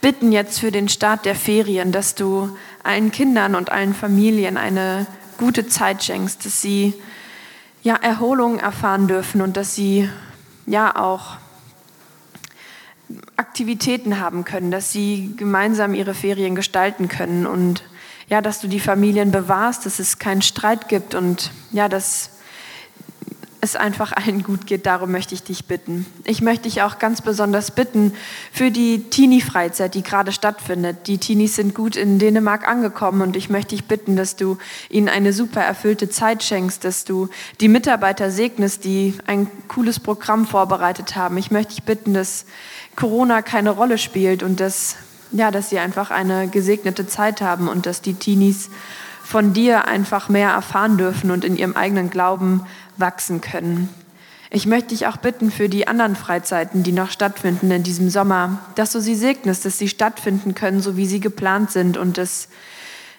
bitten 0.00 0.32
jetzt 0.32 0.60
für 0.60 0.72
den 0.72 0.88
Start 0.88 1.26
der 1.26 1.34
Ferien, 1.34 1.92
dass 1.92 2.14
du 2.14 2.56
allen 2.82 3.10
Kindern 3.10 3.54
und 3.54 3.70
allen 3.70 3.92
Familien 3.92 4.56
eine 4.56 5.06
gute 5.36 5.66
Zeit 5.66 6.02
schenkst, 6.02 6.46
dass 6.46 6.62
sie 6.62 6.94
ja, 7.82 7.96
Erholung 7.96 8.58
erfahren 8.58 9.08
dürfen 9.08 9.42
und 9.42 9.58
dass 9.58 9.74
sie 9.74 10.08
ja 10.64 10.96
auch 10.96 11.36
Aktivitäten 13.36 14.20
haben 14.20 14.46
können, 14.46 14.70
dass 14.70 14.90
sie 14.90 15.34
gemeinsam 15.36 15.92
ihre 15.92 16.14
Ferien 16.14 16.54
gestalten 16.54 17.08
können 17.08 17.46
und 17.46 17.82
ja, 18.28 18.40
dass 18.40 18.60
du 18.60 18.68
die 18.68 18.80
Familien 18.80 19.30
bewahrst, 19.30 19.86
dass 19.86 19.98
es 19.98 20.18
keinen 20.18 20.42
Streit 20.42 20.88
gibt 20.88 21.14
und 21.14 21.50
ja, 21.72 21.88
dass 21.88 22.30
es 23.60 23.76
einfach 23.76 24.12
allen 24.12 24.42
gut 24.42 24.66
geht. 24.66 24.86
Darum 24.86 25.10
möchte 25.10 25.34
ich 25.34 25.42
dich 25.42 25.64
bitten. 25.64 26.06
Ich 26.24 26.42
möchte 26.42 26.64
dich 26.64 26.82
auch 26.82 26.98
ganz 26.98 27.22
besonders 27.22 27.72
bitten 27.72 28.14
für 28.52 28.70
die 28.70 29.10
Teenie-Freizeit, 29.10 29.94
die 29.94 30.02
gerade 30.02 30.32
stattfindet. 30.32 31.06
Die 31.06 31.18
Teenies 31.18 31.56
sind 31.56 31.74
gut 31.74 31.96
in 31.96 32.18
Dänemark 32.18 32.68
angekommen 32.68 33.20
und 33.22 33.36
ich 33.36 33.50
möchte 33.50 33.74
dich 33.74 33.86
bitten, 33.86 34.16
dass 34.16 34.36
du 34.36 34.58
ihnen 34.88 35.08
eine 35.08 35.32
super 35.32 35.60
erfüllte 35.60 36.08
Zeit 36.08 36.44
schenkst, 36.44 36.84
dass 36.84 37.04
du 37.04 37.28
die 37.60 37.68
Mitarbeiter 37.68 38.30
segnest, 38.30 38.84
die 38.84 39.14
ein 39.26 39.48
cooles 39.66 39.98
Programm 39.98 40.46
vorbereitet 40.46 41.16
haben. 41.16 41.36
Ich 41.36 41.50
möchte 41.50 41.74
dich 41.74 41.82
bitten, 41.82 42.14
dass 42.14 42.44
Corona 42.94 43.42
keine 43.42 43.70
Rolle 43.70 43.98
spielt 43.98 44.42
und 44.42 44.60
dass, 44.60 44.96
ja, 45.30 45.50
dass 45.50 45.70
sie 45.70 45.78
einfach 45.78 46.10
eine 46.10 46.48
gesegnete 46.48 47.06
Zeit 47.06 47.40
haben 47.40 47.68
und 47.68 47.86
dass 47.86 48.02
die 48.02 48.14
Teenies 48.14 48.70
von 49.22 49.52
dir 49.52 49.86
einfach 49.86 50.28
mehr 50.28 50.50
erfahren 50.50 50.96
dürfen 50.96 51.30
und 51.30 51.44
in 51.44 51.56
ihrem 51.56 51.76
eigenen 51.76 52.10
Glauben 52.10 52.64
wachsen 52.96 53.40
können. 53.40 53.88
Ich 54.50 54.64
möchte 54.64 54.88
dich 54.88 55.06
auch 55.06 55.18
bitten 55.18 55.50
für 55.50 55.68
die 55.68 55.86
anderen 55.86 56.16
Freizeiten, 56.16 56.82
die 56.82 56.92
noch 56.92 57.10
stattfinden 57.10 57.70
in 57.70 57.82
diesem 57.82 58.08
Sommer, 58.08 58.60
dass 58.76 58.92
du 58.92 59.00
sie 59.00 59.14
segnest, 59.14 59.66
dass 59.66 59.78
sie 59.78 59.88
stattfinden 59.88 60.54
können, 60.54 60.80
so 60.80 60.96
wie 60.96 61.06
sie 61.06 61.20
geplant 61.20 61.70
sind 61.70 61.98
und 61.98 62.16
dass 62.16 62.48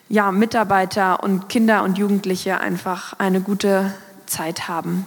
ja, 0.07 0.31
Mitarbeiter 0.31 1.21
und 1.21 1.47
Kinder 1.49 1.83
und 1.83 1.99
Jugendliche 1.99 2.59
einfach 2.59 3.13
eine 3.19 3.41
gute 3.41 3.93
Zeit 4.25 4.67
haben. 4.67 5.05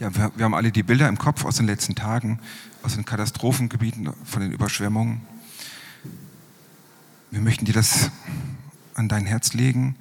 Ja, 0.00 0.14
wir, 0.16 0.32
wir 0.34 0.46
haben 0.46 0.54
alle 0.54 0.72
die 0.72 0.82
Bilder 0.82 1.10
im 1.10 1.18
Kopf 1.18 1.44
aus 1.44 1.56
den 1.56 1.66
letzten 1.66 1.94
Tagen, 1.94 2.40
aus 2.82 2.94
den 2.94 3.04
Katastrophengebieten, 3.04 4.08
von 4.24 4.40
den 4.40 4.50
Überschwemmungen. 4.50 5.20
Wir 7.30 7.42
möchten 7.42 7.66
dir 7.66 7.74
das 7.74 8.10
an 8.94 9.08
dein 9.08 9.26
Herz 9.26 9.52
legen, 9.52 9.96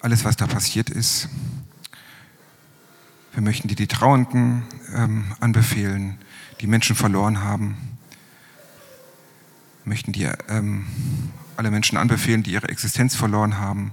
alles, 0.00 0.24
was 0.24 0.36
da 0.36 0.48
passiert 0.48 0.90
ist. 0.90 1.28
Wir 3.32 3.40
möchten 3.40 3.68
dir 3.68 3.76
die 3.76 3.86
Trauernden 3.86 4.64
ähm, 4.92 5.26
anbefehlen, 5.38 6.18
die 6.60 6.66
Menschen 6.66 6.96
verloren 6.96 7.44
haben. 7.44 7.76
Wir 9.84 9.90
möchten 9.90 10.10
dir 10.10 10.38
ähm, 10.48 10.86
alle 11.56 11.70
Menschen 11.70 11.96
anbefehlen, 11.98 12.42
die 12.42 12.50
ihre 12.50 12.68
Existenz 12.68 13.14
verloren 13.14 13.58
haben 13.58 13.92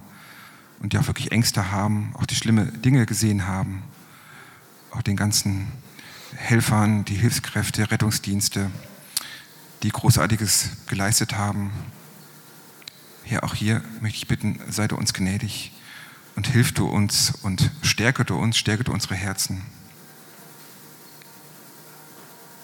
und 0.80 0.94
die 0.94 0.98
auch 0.98 1.06
wirklich 1.06 1.32
Ängste 1.32 1.72
haben, 1.72 2.10
auch 2.16 2.26
die 2.26 2.36
schlimme 2.36 2.66
Dinge 2.66 3.06
gesehen 3.06 3.46
haben. 3.46 3.84
Auch 4.92 5.02
den 5.02 5.16
ganzen 5.16 5.68
Helfern, 6.36 7.06
die 7.06 7.16
Hilfskräfte, 7.16 7.90
Rettungsdienste, 7.92 8.70
die 9.84 9.90
Großartiges 9.90 10.70
geleistet 10.88 11.36
haben. 11.36 11.72
Herr, 13.24 13.44
auch 13.44 13.56
hier 13.56 13.84
möchte 14.02 14.18
ich 14.18 14.28
bitten, 14.28 14.60
sei 14.70 14.88
du 14.88 14.96
uns 14.96 15.14
gnädig 15.14 15.72
und 16.36 16.48
hilf 16.48 16.72
du 16.72 16.88
uns 16.88 17.34
und 17.42 17.72
stärke 17.82 18.24
du 18.24 18.38
uns, 18.38 18.58
stärke 18.58 18.84
du 18.84 18.94
unsere 18.94 19.16
Herzen. 19.16 19.62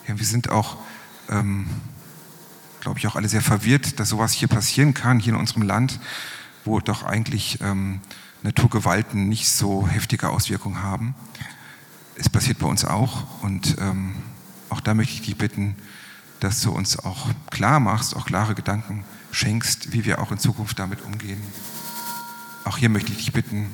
Ja, 0.07 0.17
wir 0.17 0.25
sind 0.25 0.49
auch, 0.49 0.77
ähm, 1.29 1.67
glaube 2.81 2.99
ich, 2.99 3.07
auch 3.07 3.15
alle 3.15 3.29
sehr 3.29 3.41
verwirrt, 3.41 3.99
dass 3.99 4.09
sowas 4.09 4.33
hier 4.33 4.47
passieren 4.47 4.93
kann, 4.93 5.19
hier 5.19 5.33
in 5.33 5.39
unserem 5.39 5.63
Land, 5.63 5.99
wo 6.65 6.79
doch 6.79 7.03
eigentlich 7.03 7.59
ähm, 7.61 8.01
Naturgewalten 8.41 9.29
nicht 9.29 9.49
so 9.49 9.87
heftige 9.87 10.29
Auswirkungen 10.29 10.83
haben. 10.83 11.15
Es 12.15 12.29
passiert 12.29 12.59
bei 12.59 12.67
uns 12.67 12.85
auch 12.85 13.41
und 13.41 13.75
ähm, 13.79 14.15
auch 14.69 14.81
da 14.81 14.93
möchte 14.93 15.13
ich 15.13 15.21
dich 15.21 15.37
bitten, 15.37 15.75
dass 16.39 16.61
du 16.61 16.71
uns 16.71 16.99
auch 16.99 17.29
klar 17.49 17.79
machst, 17.79 18.15
auch 18.15 18.25
klare 18.25 18.53
Gedanken 18.53 19.05
schenkst, 19.31 19.93
wie 19.93 20.05
wir 20.05 20.19
auch 20.19 20.31
in 20.31 20.37
Zukunft 20.37 20.77
damit 20.77 21.01
umgehen. 21.01 21.41
Auch 22.65 22.77
hier 22.77 22.89
möchte 22.89 23.11
ich 23.11 23.17
dich 23.17 23.33
bitten, 23.33 23.69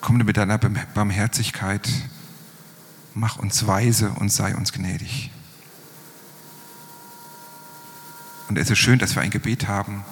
komm 0.00 0.18
mit 0.18 0.36
deiner 0.36 0.58
Barmherzigkeit, 0.58 1.88
mach 3.14 3.36
uns 3.36 3.66
weise 3.66 4.10
und 4.10 4.30
sei 4.30 4.54
uns 4.54 4.72
gnädig. 4.72 5.30
Und 8.48 8.58
es 8.58 8.70
ist 8.70 8.78
schön, 8.78 8.98
dass 8.98 9.14
wir 9.14 9.22
ein 9.22 9.30
Gebet 9.30 9.68
haben, 9.68 10.04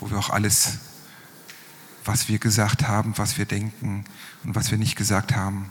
wo 0.00 0.10
wir 0.10 0.18
auch 0.18 0.30
alles, 0.30 0.78
was 2.04 2.28
wir 2.28 2.38
gesagt 2.38 2.88
haben, 2.88 3.16
was 3.16 3.38
wir 3.38 3.44
denken 3.44 4.04
und 4.44 4.54
was 4.54 4.70
wir 4.70 4.78
nicht 4.78 4.96
gesagt 4.96 5.34
haben, 5.34 5.70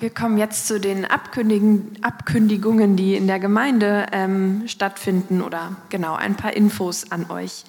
Wir 0.00 0.10
kommen 0.10 0.38
jetzt 0.38 0.66
zu 0.66 0.80
den 0.80 1.04
Abkündigungen, 1.04 2.96
die 2.96 3.14
in 3.16 3.26
der 3.26 3.38
Gemeinde 3.38 4.06
ähm, 4.12 4.62
stattfinden 4.66 5.42
oder 5.42 5.76
genau 5.90 6.14
ein 6.14 6.36
paar 6.36 6.54
Infos 6.54 7.12
an 7.12 7.30
euch 7.30 7.64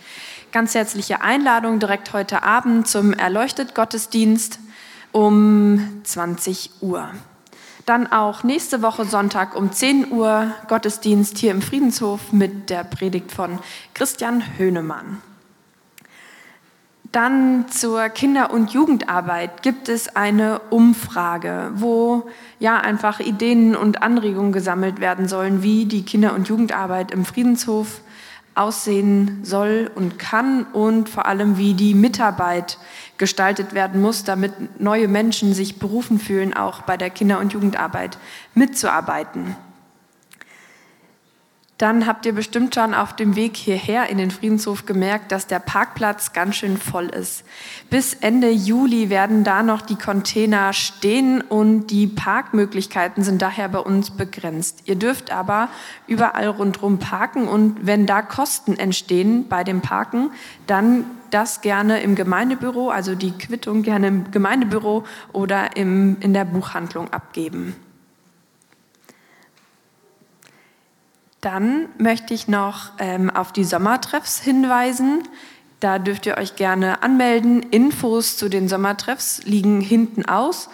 ganz 0.53 0.73
herzliche 0.75 1.21
Einladung 1.21 1.79
direkt 1.79 2.13
heute 2.13 2.43
Abend 2.43 2.87
zum 2.87 3.13
Erleuchtet-Gottesdienst 3.13 4.59
um 5.11 6.01
20 6.03 6.71
Uhr. 6.81 7.09
Dann 7.85 8.07
auch 8.07 8.43
nächste 8.43 8.81
Woche 8.81 9.05
Sonntag 9.05 9.55
um 9.55 9.71
10 9.71 10.11
Uhr 10.11 10.53
Gottesdienst 10.67 11.37
hier 11.37 11.51
im 11.51 11.61
Friedenshof 11.61 12.31
mit 12.31 12.69
der 12.69 12.85
Predigt 12.85 13.31
von 13.31 13.59
Christian 13.93 14.43
Höhnemann. 14.57 15.21
Dann 17.11 17.65
zur 17.67 18.07
Kinder- 18.07 18.51
und 18.51 18.71
Jugendarbeit 18.71 19.63
gibt 19.63 19.89
es 19.89 20.15
eine 20.15 20.59
Umfrage, 20.69 21.71
wo 21.75 22.29
ja 22.59 22.79
einfach 22.79 23.19
Ideen 23.19 23.75
und 23.75 24.01
Anregungen 24.01 24.53
gesammelt 24.53 25.01
werden 25.01 25.27
sollen, 25.27 25.61
wie 25.61 25.85
die 25.85 26.03
Kinder- 26.05 26.33
und 26.33 26.47
Jugendarbeit 26.47 27.11
im 27.11 27.25
Friedenshof 27.25 27.99
aussehen 28.55 29.41
soll 29.43 29.91
und 29.93 30.19
kann 30.19 30.65
und 30.71 31.09
vor 31.09 31.25
allem, 31.25 31.57
wie 31.57 31.73
die 31.73 31.93
Mitarbeit 31.93 32.77
gestaltet 33.17 33.73
werden 33.73 34.01
muss, 34.01 34.23
damit 34.23 34.79
neue 34.79 35.09
Menschen 35.09 35.53
sich 35.53 35.79
berufen 35.79 36.17
fühlen, 36.17 36.53
auch 36.53 36.81
bei 36.83 36.95
der 36.95 37.09
Kinder- 37.09 37.39
und 37.39 37.51
Jugendarbeit 37.51 38.17
mitzuarbeiten. 38.55 39.55
Dann 41.81 42.05
habt 42.05 42.27
ihr 42.27 42.33
bestimmt 42.33 42.75
schon 42.75 42.93
auf 42.93 43.15
dem 43.15 43.35
Weg 43.35 43.57
hierher 43.57 44.07
in 44.07 44.19
den 44.19 44.29
Friedenshof 44.29 44.85
gemerkt, 44.85 45.31
dass 45.31 45.47
der 45.47 45.57
Parkplatz 45.57 46.31
ganz 46.31 46.57
schön 46.57 46.77
voll 46.77 47.07
ist. 47.07 47.43
Bis 47.89 48.13
Ende 48.13 48.51
Juli 48.51 49.09
werden 49.09 49.43
da 49.43 49.63
noch 49.63 49.81
die 49.81 49.95
Container 49.95 50.73
stehen 50.73 51.41
und 51.41 51.87
die 51.87 52.05
Parkmöglichkeiten 52.05 53.23
sind 53.23 53.41
daher 53.41 53.67
bei 53.67 53.79
uns 53.79 54.11
begrenzt. 54.11 54.83
Ihr 54.85 54.93
dürft 54.93 55.31
aber 55.31 55.69
überall 56.05 56.49
rundherum 56.49 56.99
parken 56.99 57.47
und 57.47 57.77
wenn 57.81 58.05
da 58.05 58.21
Kosten 58.21 58.77
entstehen 58.77 59.47
bei 59.49 59.63
dem 59.63 59.81
Parken, 59.81 60.29
dann 60.67 61.05
das 61.31 61.61
gerne 61.61 62.01
im 62.01 62.13
Gemeindebüro, 62.13 62.89
also 62.89 63.15
die 63.15 63.31
Quittung 63.31 63.81
gerne 63.81 64.05
im 64.05 64.29
Gemeindebüro 64.29 65.03
oder 65.33 65.75
im, 65.75 66.17
in 66.19 66.35
der 66.35 66.45
Buchhandlung 66.45 67.11
abgeben. 67.11 67.75
Dann 71.41 71.89
möchte 71.97 72.35
ich 72.35 72.47
noch 72.47 72.91
ähm, 72.99 73.31
auf 73.31 73.51
die 73.51 73.63
Sommertreffs 73.63 74.39
hinweisen. 74.39 75.23
Da 75.79 75.97
dürft 75.97 76.27
ihr 76.27 76.37
euch 76.37 76.55
gerne 76.55 77.01
anmelden. 77.01 77.63
Infos 77.63 78.37
zu 78.37 78.47
den 78.47 78.69
Sommertreffs 78.69 79.43
liegen 79.43 79.81
hinten 79.81 80.25
aus. 80.25 80.69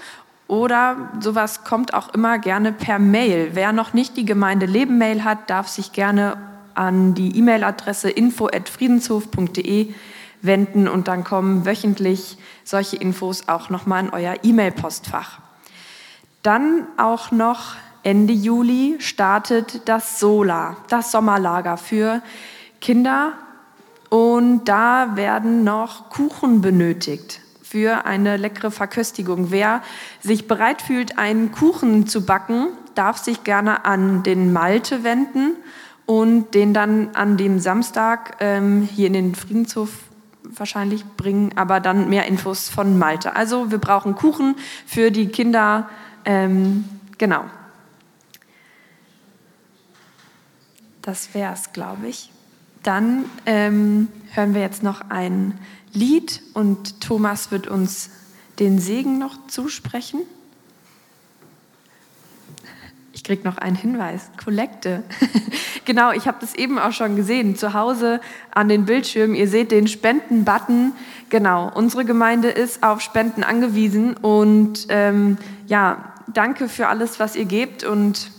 Oder 0.47 1.09
sowas 1.21 1.63
kommt 1.63 1.93
auch 1.93 2.13
immer 2.13 2.37
gerne 2.39 2.73
per 2.73 2.99
Mail. 2.99 3.51
Wer 3.53 3.71
noch 3.71 3.93
nicht 3.93 4.17
die 4.17 4.25
Gemeinde 4.25 4.65
Leben 4.65 4.97
Mail 4.97 5.23
hat, 5.23 5.49
darf 5.49 5.69
sich 5.69 5.93
gerne 5.93 6.37
an 6.73 7.13
die 7.13 7.37
E-Mail-Adresse 7.37 8.09
info@friedenshof.de 8.09 9.93
wenden 10.41 10.87
und 10.87 11.07
dann 11.07 11.23
kommen 11.23 11.65
wöchentlich 11.65 12.37
solche 12.63 12.97
Infos 12.97 13.47
auch 13.47 13.69
nochmal 13.69 14.05
in 14.05 14.09
euer 14.11 14.35
E-Mail-Postfach. 14.43 15.39
Dann 16.43 16.87
auch 16.97 17.31
noch 17.31 17.75
Ende 18.07 18.31
Juli 18.31 18.95
startet 18.99 19.81
das 19.83 20.21
SOLA, 20.21 20.77
das 20.87 21.11
Sommerlager 21.11 21.75
für 21.75 22.21
Kinder. 22.79 23.33
Und 24.07 24.63
da 24.63 25.17
werden 25.17 25.65
noch 25.65 26.09
Kuchen 26.09 26.61
benötigt 26.61 27.41
für 27.61 28.05
eine 28.05 28.37
leckere 28.37 28.71
Verköstigung. 28.71 29.51
Wer 29.51 29.81
sich 30.21 30.47
bereit 30.47 30.81
fühlt, 30.81 31.17
einen 31.17 31.51
Kuchen 31.51 32.07
zu 32.07 32.25
backen, 32.25 32.69
darf 32.95 33.17
sich 33.17 33.43
gerne 33.43 33.83
an 33.83 34.23
den 34.23 34.53
Malte 34.53 35.03
wenden 35.03 35.57
und 36.05 36.55
den 36.55 36.73
dann 36.73 37.09
an 37.13 37.35
dem 37.35 37.59
Samstag 37.59 38.37
ähm, 38.39 38.87
hier 38.89 39.07
in 39.07 39.13
den 39.13 39.35
Friedenshof 39.35 39.89
wahrscheinlich 40.43 41.03
bringen, 41.17 41.51
aber 41.57 41.81
dann 41.81 42.07
mehr 42.07 42.25
Infos 42.25 42.69
von 42.69 42.97
Malte. 42.97 43.35
Also 43.35 43.69
wir 43.69 43.79
brauchen 43.79 44.15
Kuchen 44.15 44.55
für 44.85 45.11
die 45.11 45.27
Kinder. 45.27 45.89
Ähm, 46.23 46.85
genau. 47.17 47.43
Das 51.07 51.33
wäre 51.33 51.53
es, 51.53 51.71
glaube 51.71 52.09
ich. 52.09 52.29
Dann 52.83 53.23
ähm, 53.45 54.09
hören 54.33 54.53
wir 54.53 54.59
jetzt 54.59 54.83
noch 54.83 55.09
ein 55.09 55.57
Lied 55.93 56.41
und 56.53 56.99
Thomas 56.99 57.49
wird 57.49 57.65
uns 57.67 58.09
den 58.59 58.77
Segen 58.77 59.17
noch 59.17 59.47
zusprechen. 59.47 60.19
Ich 63.13 63.23
kriege 63.23 63.41
noch 63.45 63.57
einen 63.57 63.77
Hinweis. 63.77 64.29
Kollekte. 64.43 65.01
genau, 65.85 66.11
ich 66.11 66.27
habe 66.27 66.39
das 66.41 66.53
eben 66.55 66.77
auch 66.77 66.91
schon 66.91 67.15
gesehen. 67.15 67.55
Zu 67.55 67.73
Hause 67.73 68.19
an 68.51 68.67
den 68.67 68.83
Bildschirmen, 68.83 69.33
ihr 69.33 69.47
seht 69.47 69.71
den 69.71 69.87
Spenden-Button. 69.87 70.91
Genau, 71.29 71.71
unsere 71.73 72.03
Gemeinde 72.03 72.49
ist 72.49 72.83
auf 72.83 72.99
Spenden 72.99 73.45
angewiesen. 73.45 74.17
Und 74.17 74.87
ähm, 74.89 75.37
ja, 75.67 76.15
danke 76.27 76.67
für 76.67 76.89
alles, 76.89 77.17
was 77.17 77.37
ihr 77.37 77.45
gebt. 77.45 77.85
Und 77.85 78.29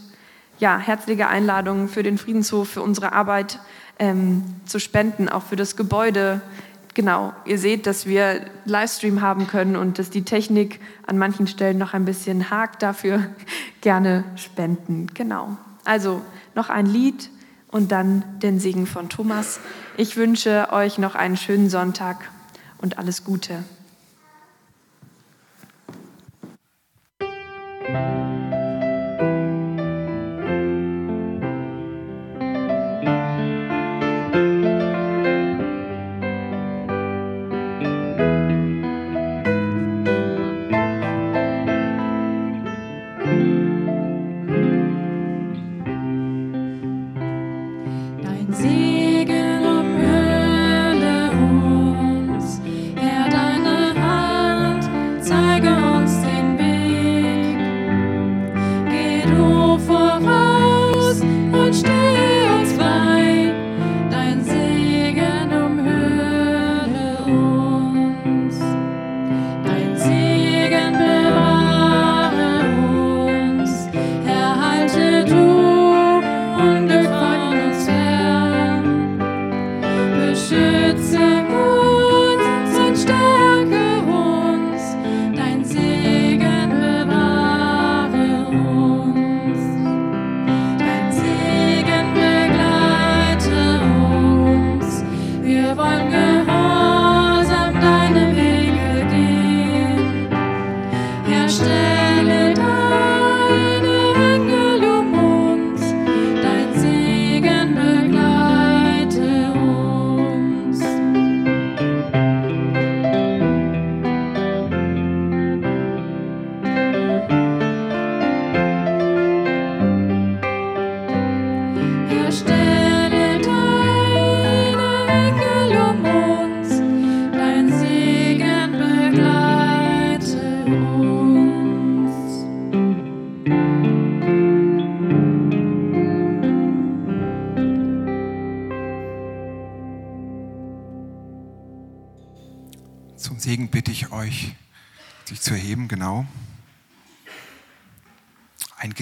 ja, 0.58 0.78
herzliche 0.78 1.28
Einladung 1.28 1.88
für 1.88 2.02
den 2.02 2.18
Friedenshof, 2.18 2.68
für 2.68 2.82
unsere 2.82 3.12
Arbeit 3.12 3.60
ähm, 3.98 4.44
zu 4.66 4.78
spenden, 4.78 5.28
auch 5.28 5.42
für 5.42 5.56
das 5.56 5.76
Gebäude. 5.76 6.40
Genau, 6.94 7.32
ihr 7.44 7.58
seht, 7.58 7.86
dass 7.86 8.06
wir 8.06 8.40
Livestream 8.64 9.20
haben 9.20 9.46
können 9.46 9.76
und 9.76 9.98
dass 9.98 10.10
die 10.10 10.24
Technik 10.24 10.80
an 11.06 11.16
manchen 11.18 11.46
Stellen 11.46 11.78
noch 11.78 11.94
ein 11.94 12.04
bisschen 12.04 12.50
hakt. 12.50 12.82
Dafür 12.82 13.26
gerne 13.80 14.24
spenden. 14.36 15.06
Genau. 15.14 15.56
Also 15.84 16.22
noch 16.54 16.70
ein 16.70 16.86
Lied 16.86 17.30
und 17.70 17.92
dann 17.92 18.24
den 18.40 18.58
Segen 18.58 18.86
von 18.86 19.08
Thomas. 19.08 19.60
Ich 19.96 20.16
wünsche 20.16 20.68
euch 20.72 20.98
noch 20.98 21.14
einen 21.14 21.36
schönen 21.36 21.70
Sonntag 21.70 22.30
und 22.78 22.98
alles 22.98 23.24
Gute. 23.24 23.62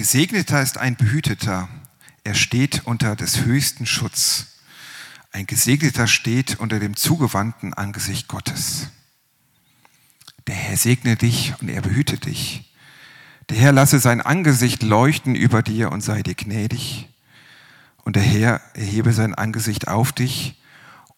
Gesegneter 0.09 0.61
ist 0.61 0.77
ein 0.77 0.95
Behüteter. 0.95 1.67
Er 2.23 2.33
steht 2.33 2.83
unter 2.85 3.17
des 3.17 3.41
höchsten 3.41 3.85
Schutz. 3.85 4.61
Ein 5.33 5.45
Gesegneter 5.47 6.07
steht 6.07 6.61
unter 6.61 6.79
dem 6.79 6.95
zugewandten 6.95 7.73
Angesicht 7.73 8.29
Gottes. 8.29 8.87
Der 10.47 10.55
Herr 10.55 10.77
segne 10.77 11.17
dich 11.17 11.55
und 11.59 11.67
er 11.67 11.81
behüte 11.81 12.17
dich. 12.17 12.73
Der 13.49 13.57
Herr 13.57 13.73
lasse 13.73 13.99
sein 13.99 14.21
Angesicht 14.21 14.81
leuchten 14.81 15.35
über 15.35 15.61
dir 15.61 15.91
und 15.91 15.99
sei 15.99 16.23
dir 16.23 16.35
gnädig. 16.35 17.09
Und 18.05 18.15
der 18.15 18.23
Herr 18.23 18.61
erhebe 18.75 19.11
sein 19.11 19.35
Angesicht 19.35 19.89
auf 19.89 20.13
dich 20.13 20.57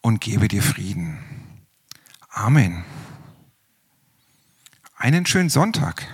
und 0.01 0.19
gebe 0.19 0.47
dir 0.47 0.63
Frieden. 0.63 1.19
Amen. 2.27 2.83
Einen 4.97 5.27
schönen 5.27 5.51
Sonntag. 5.51 6.07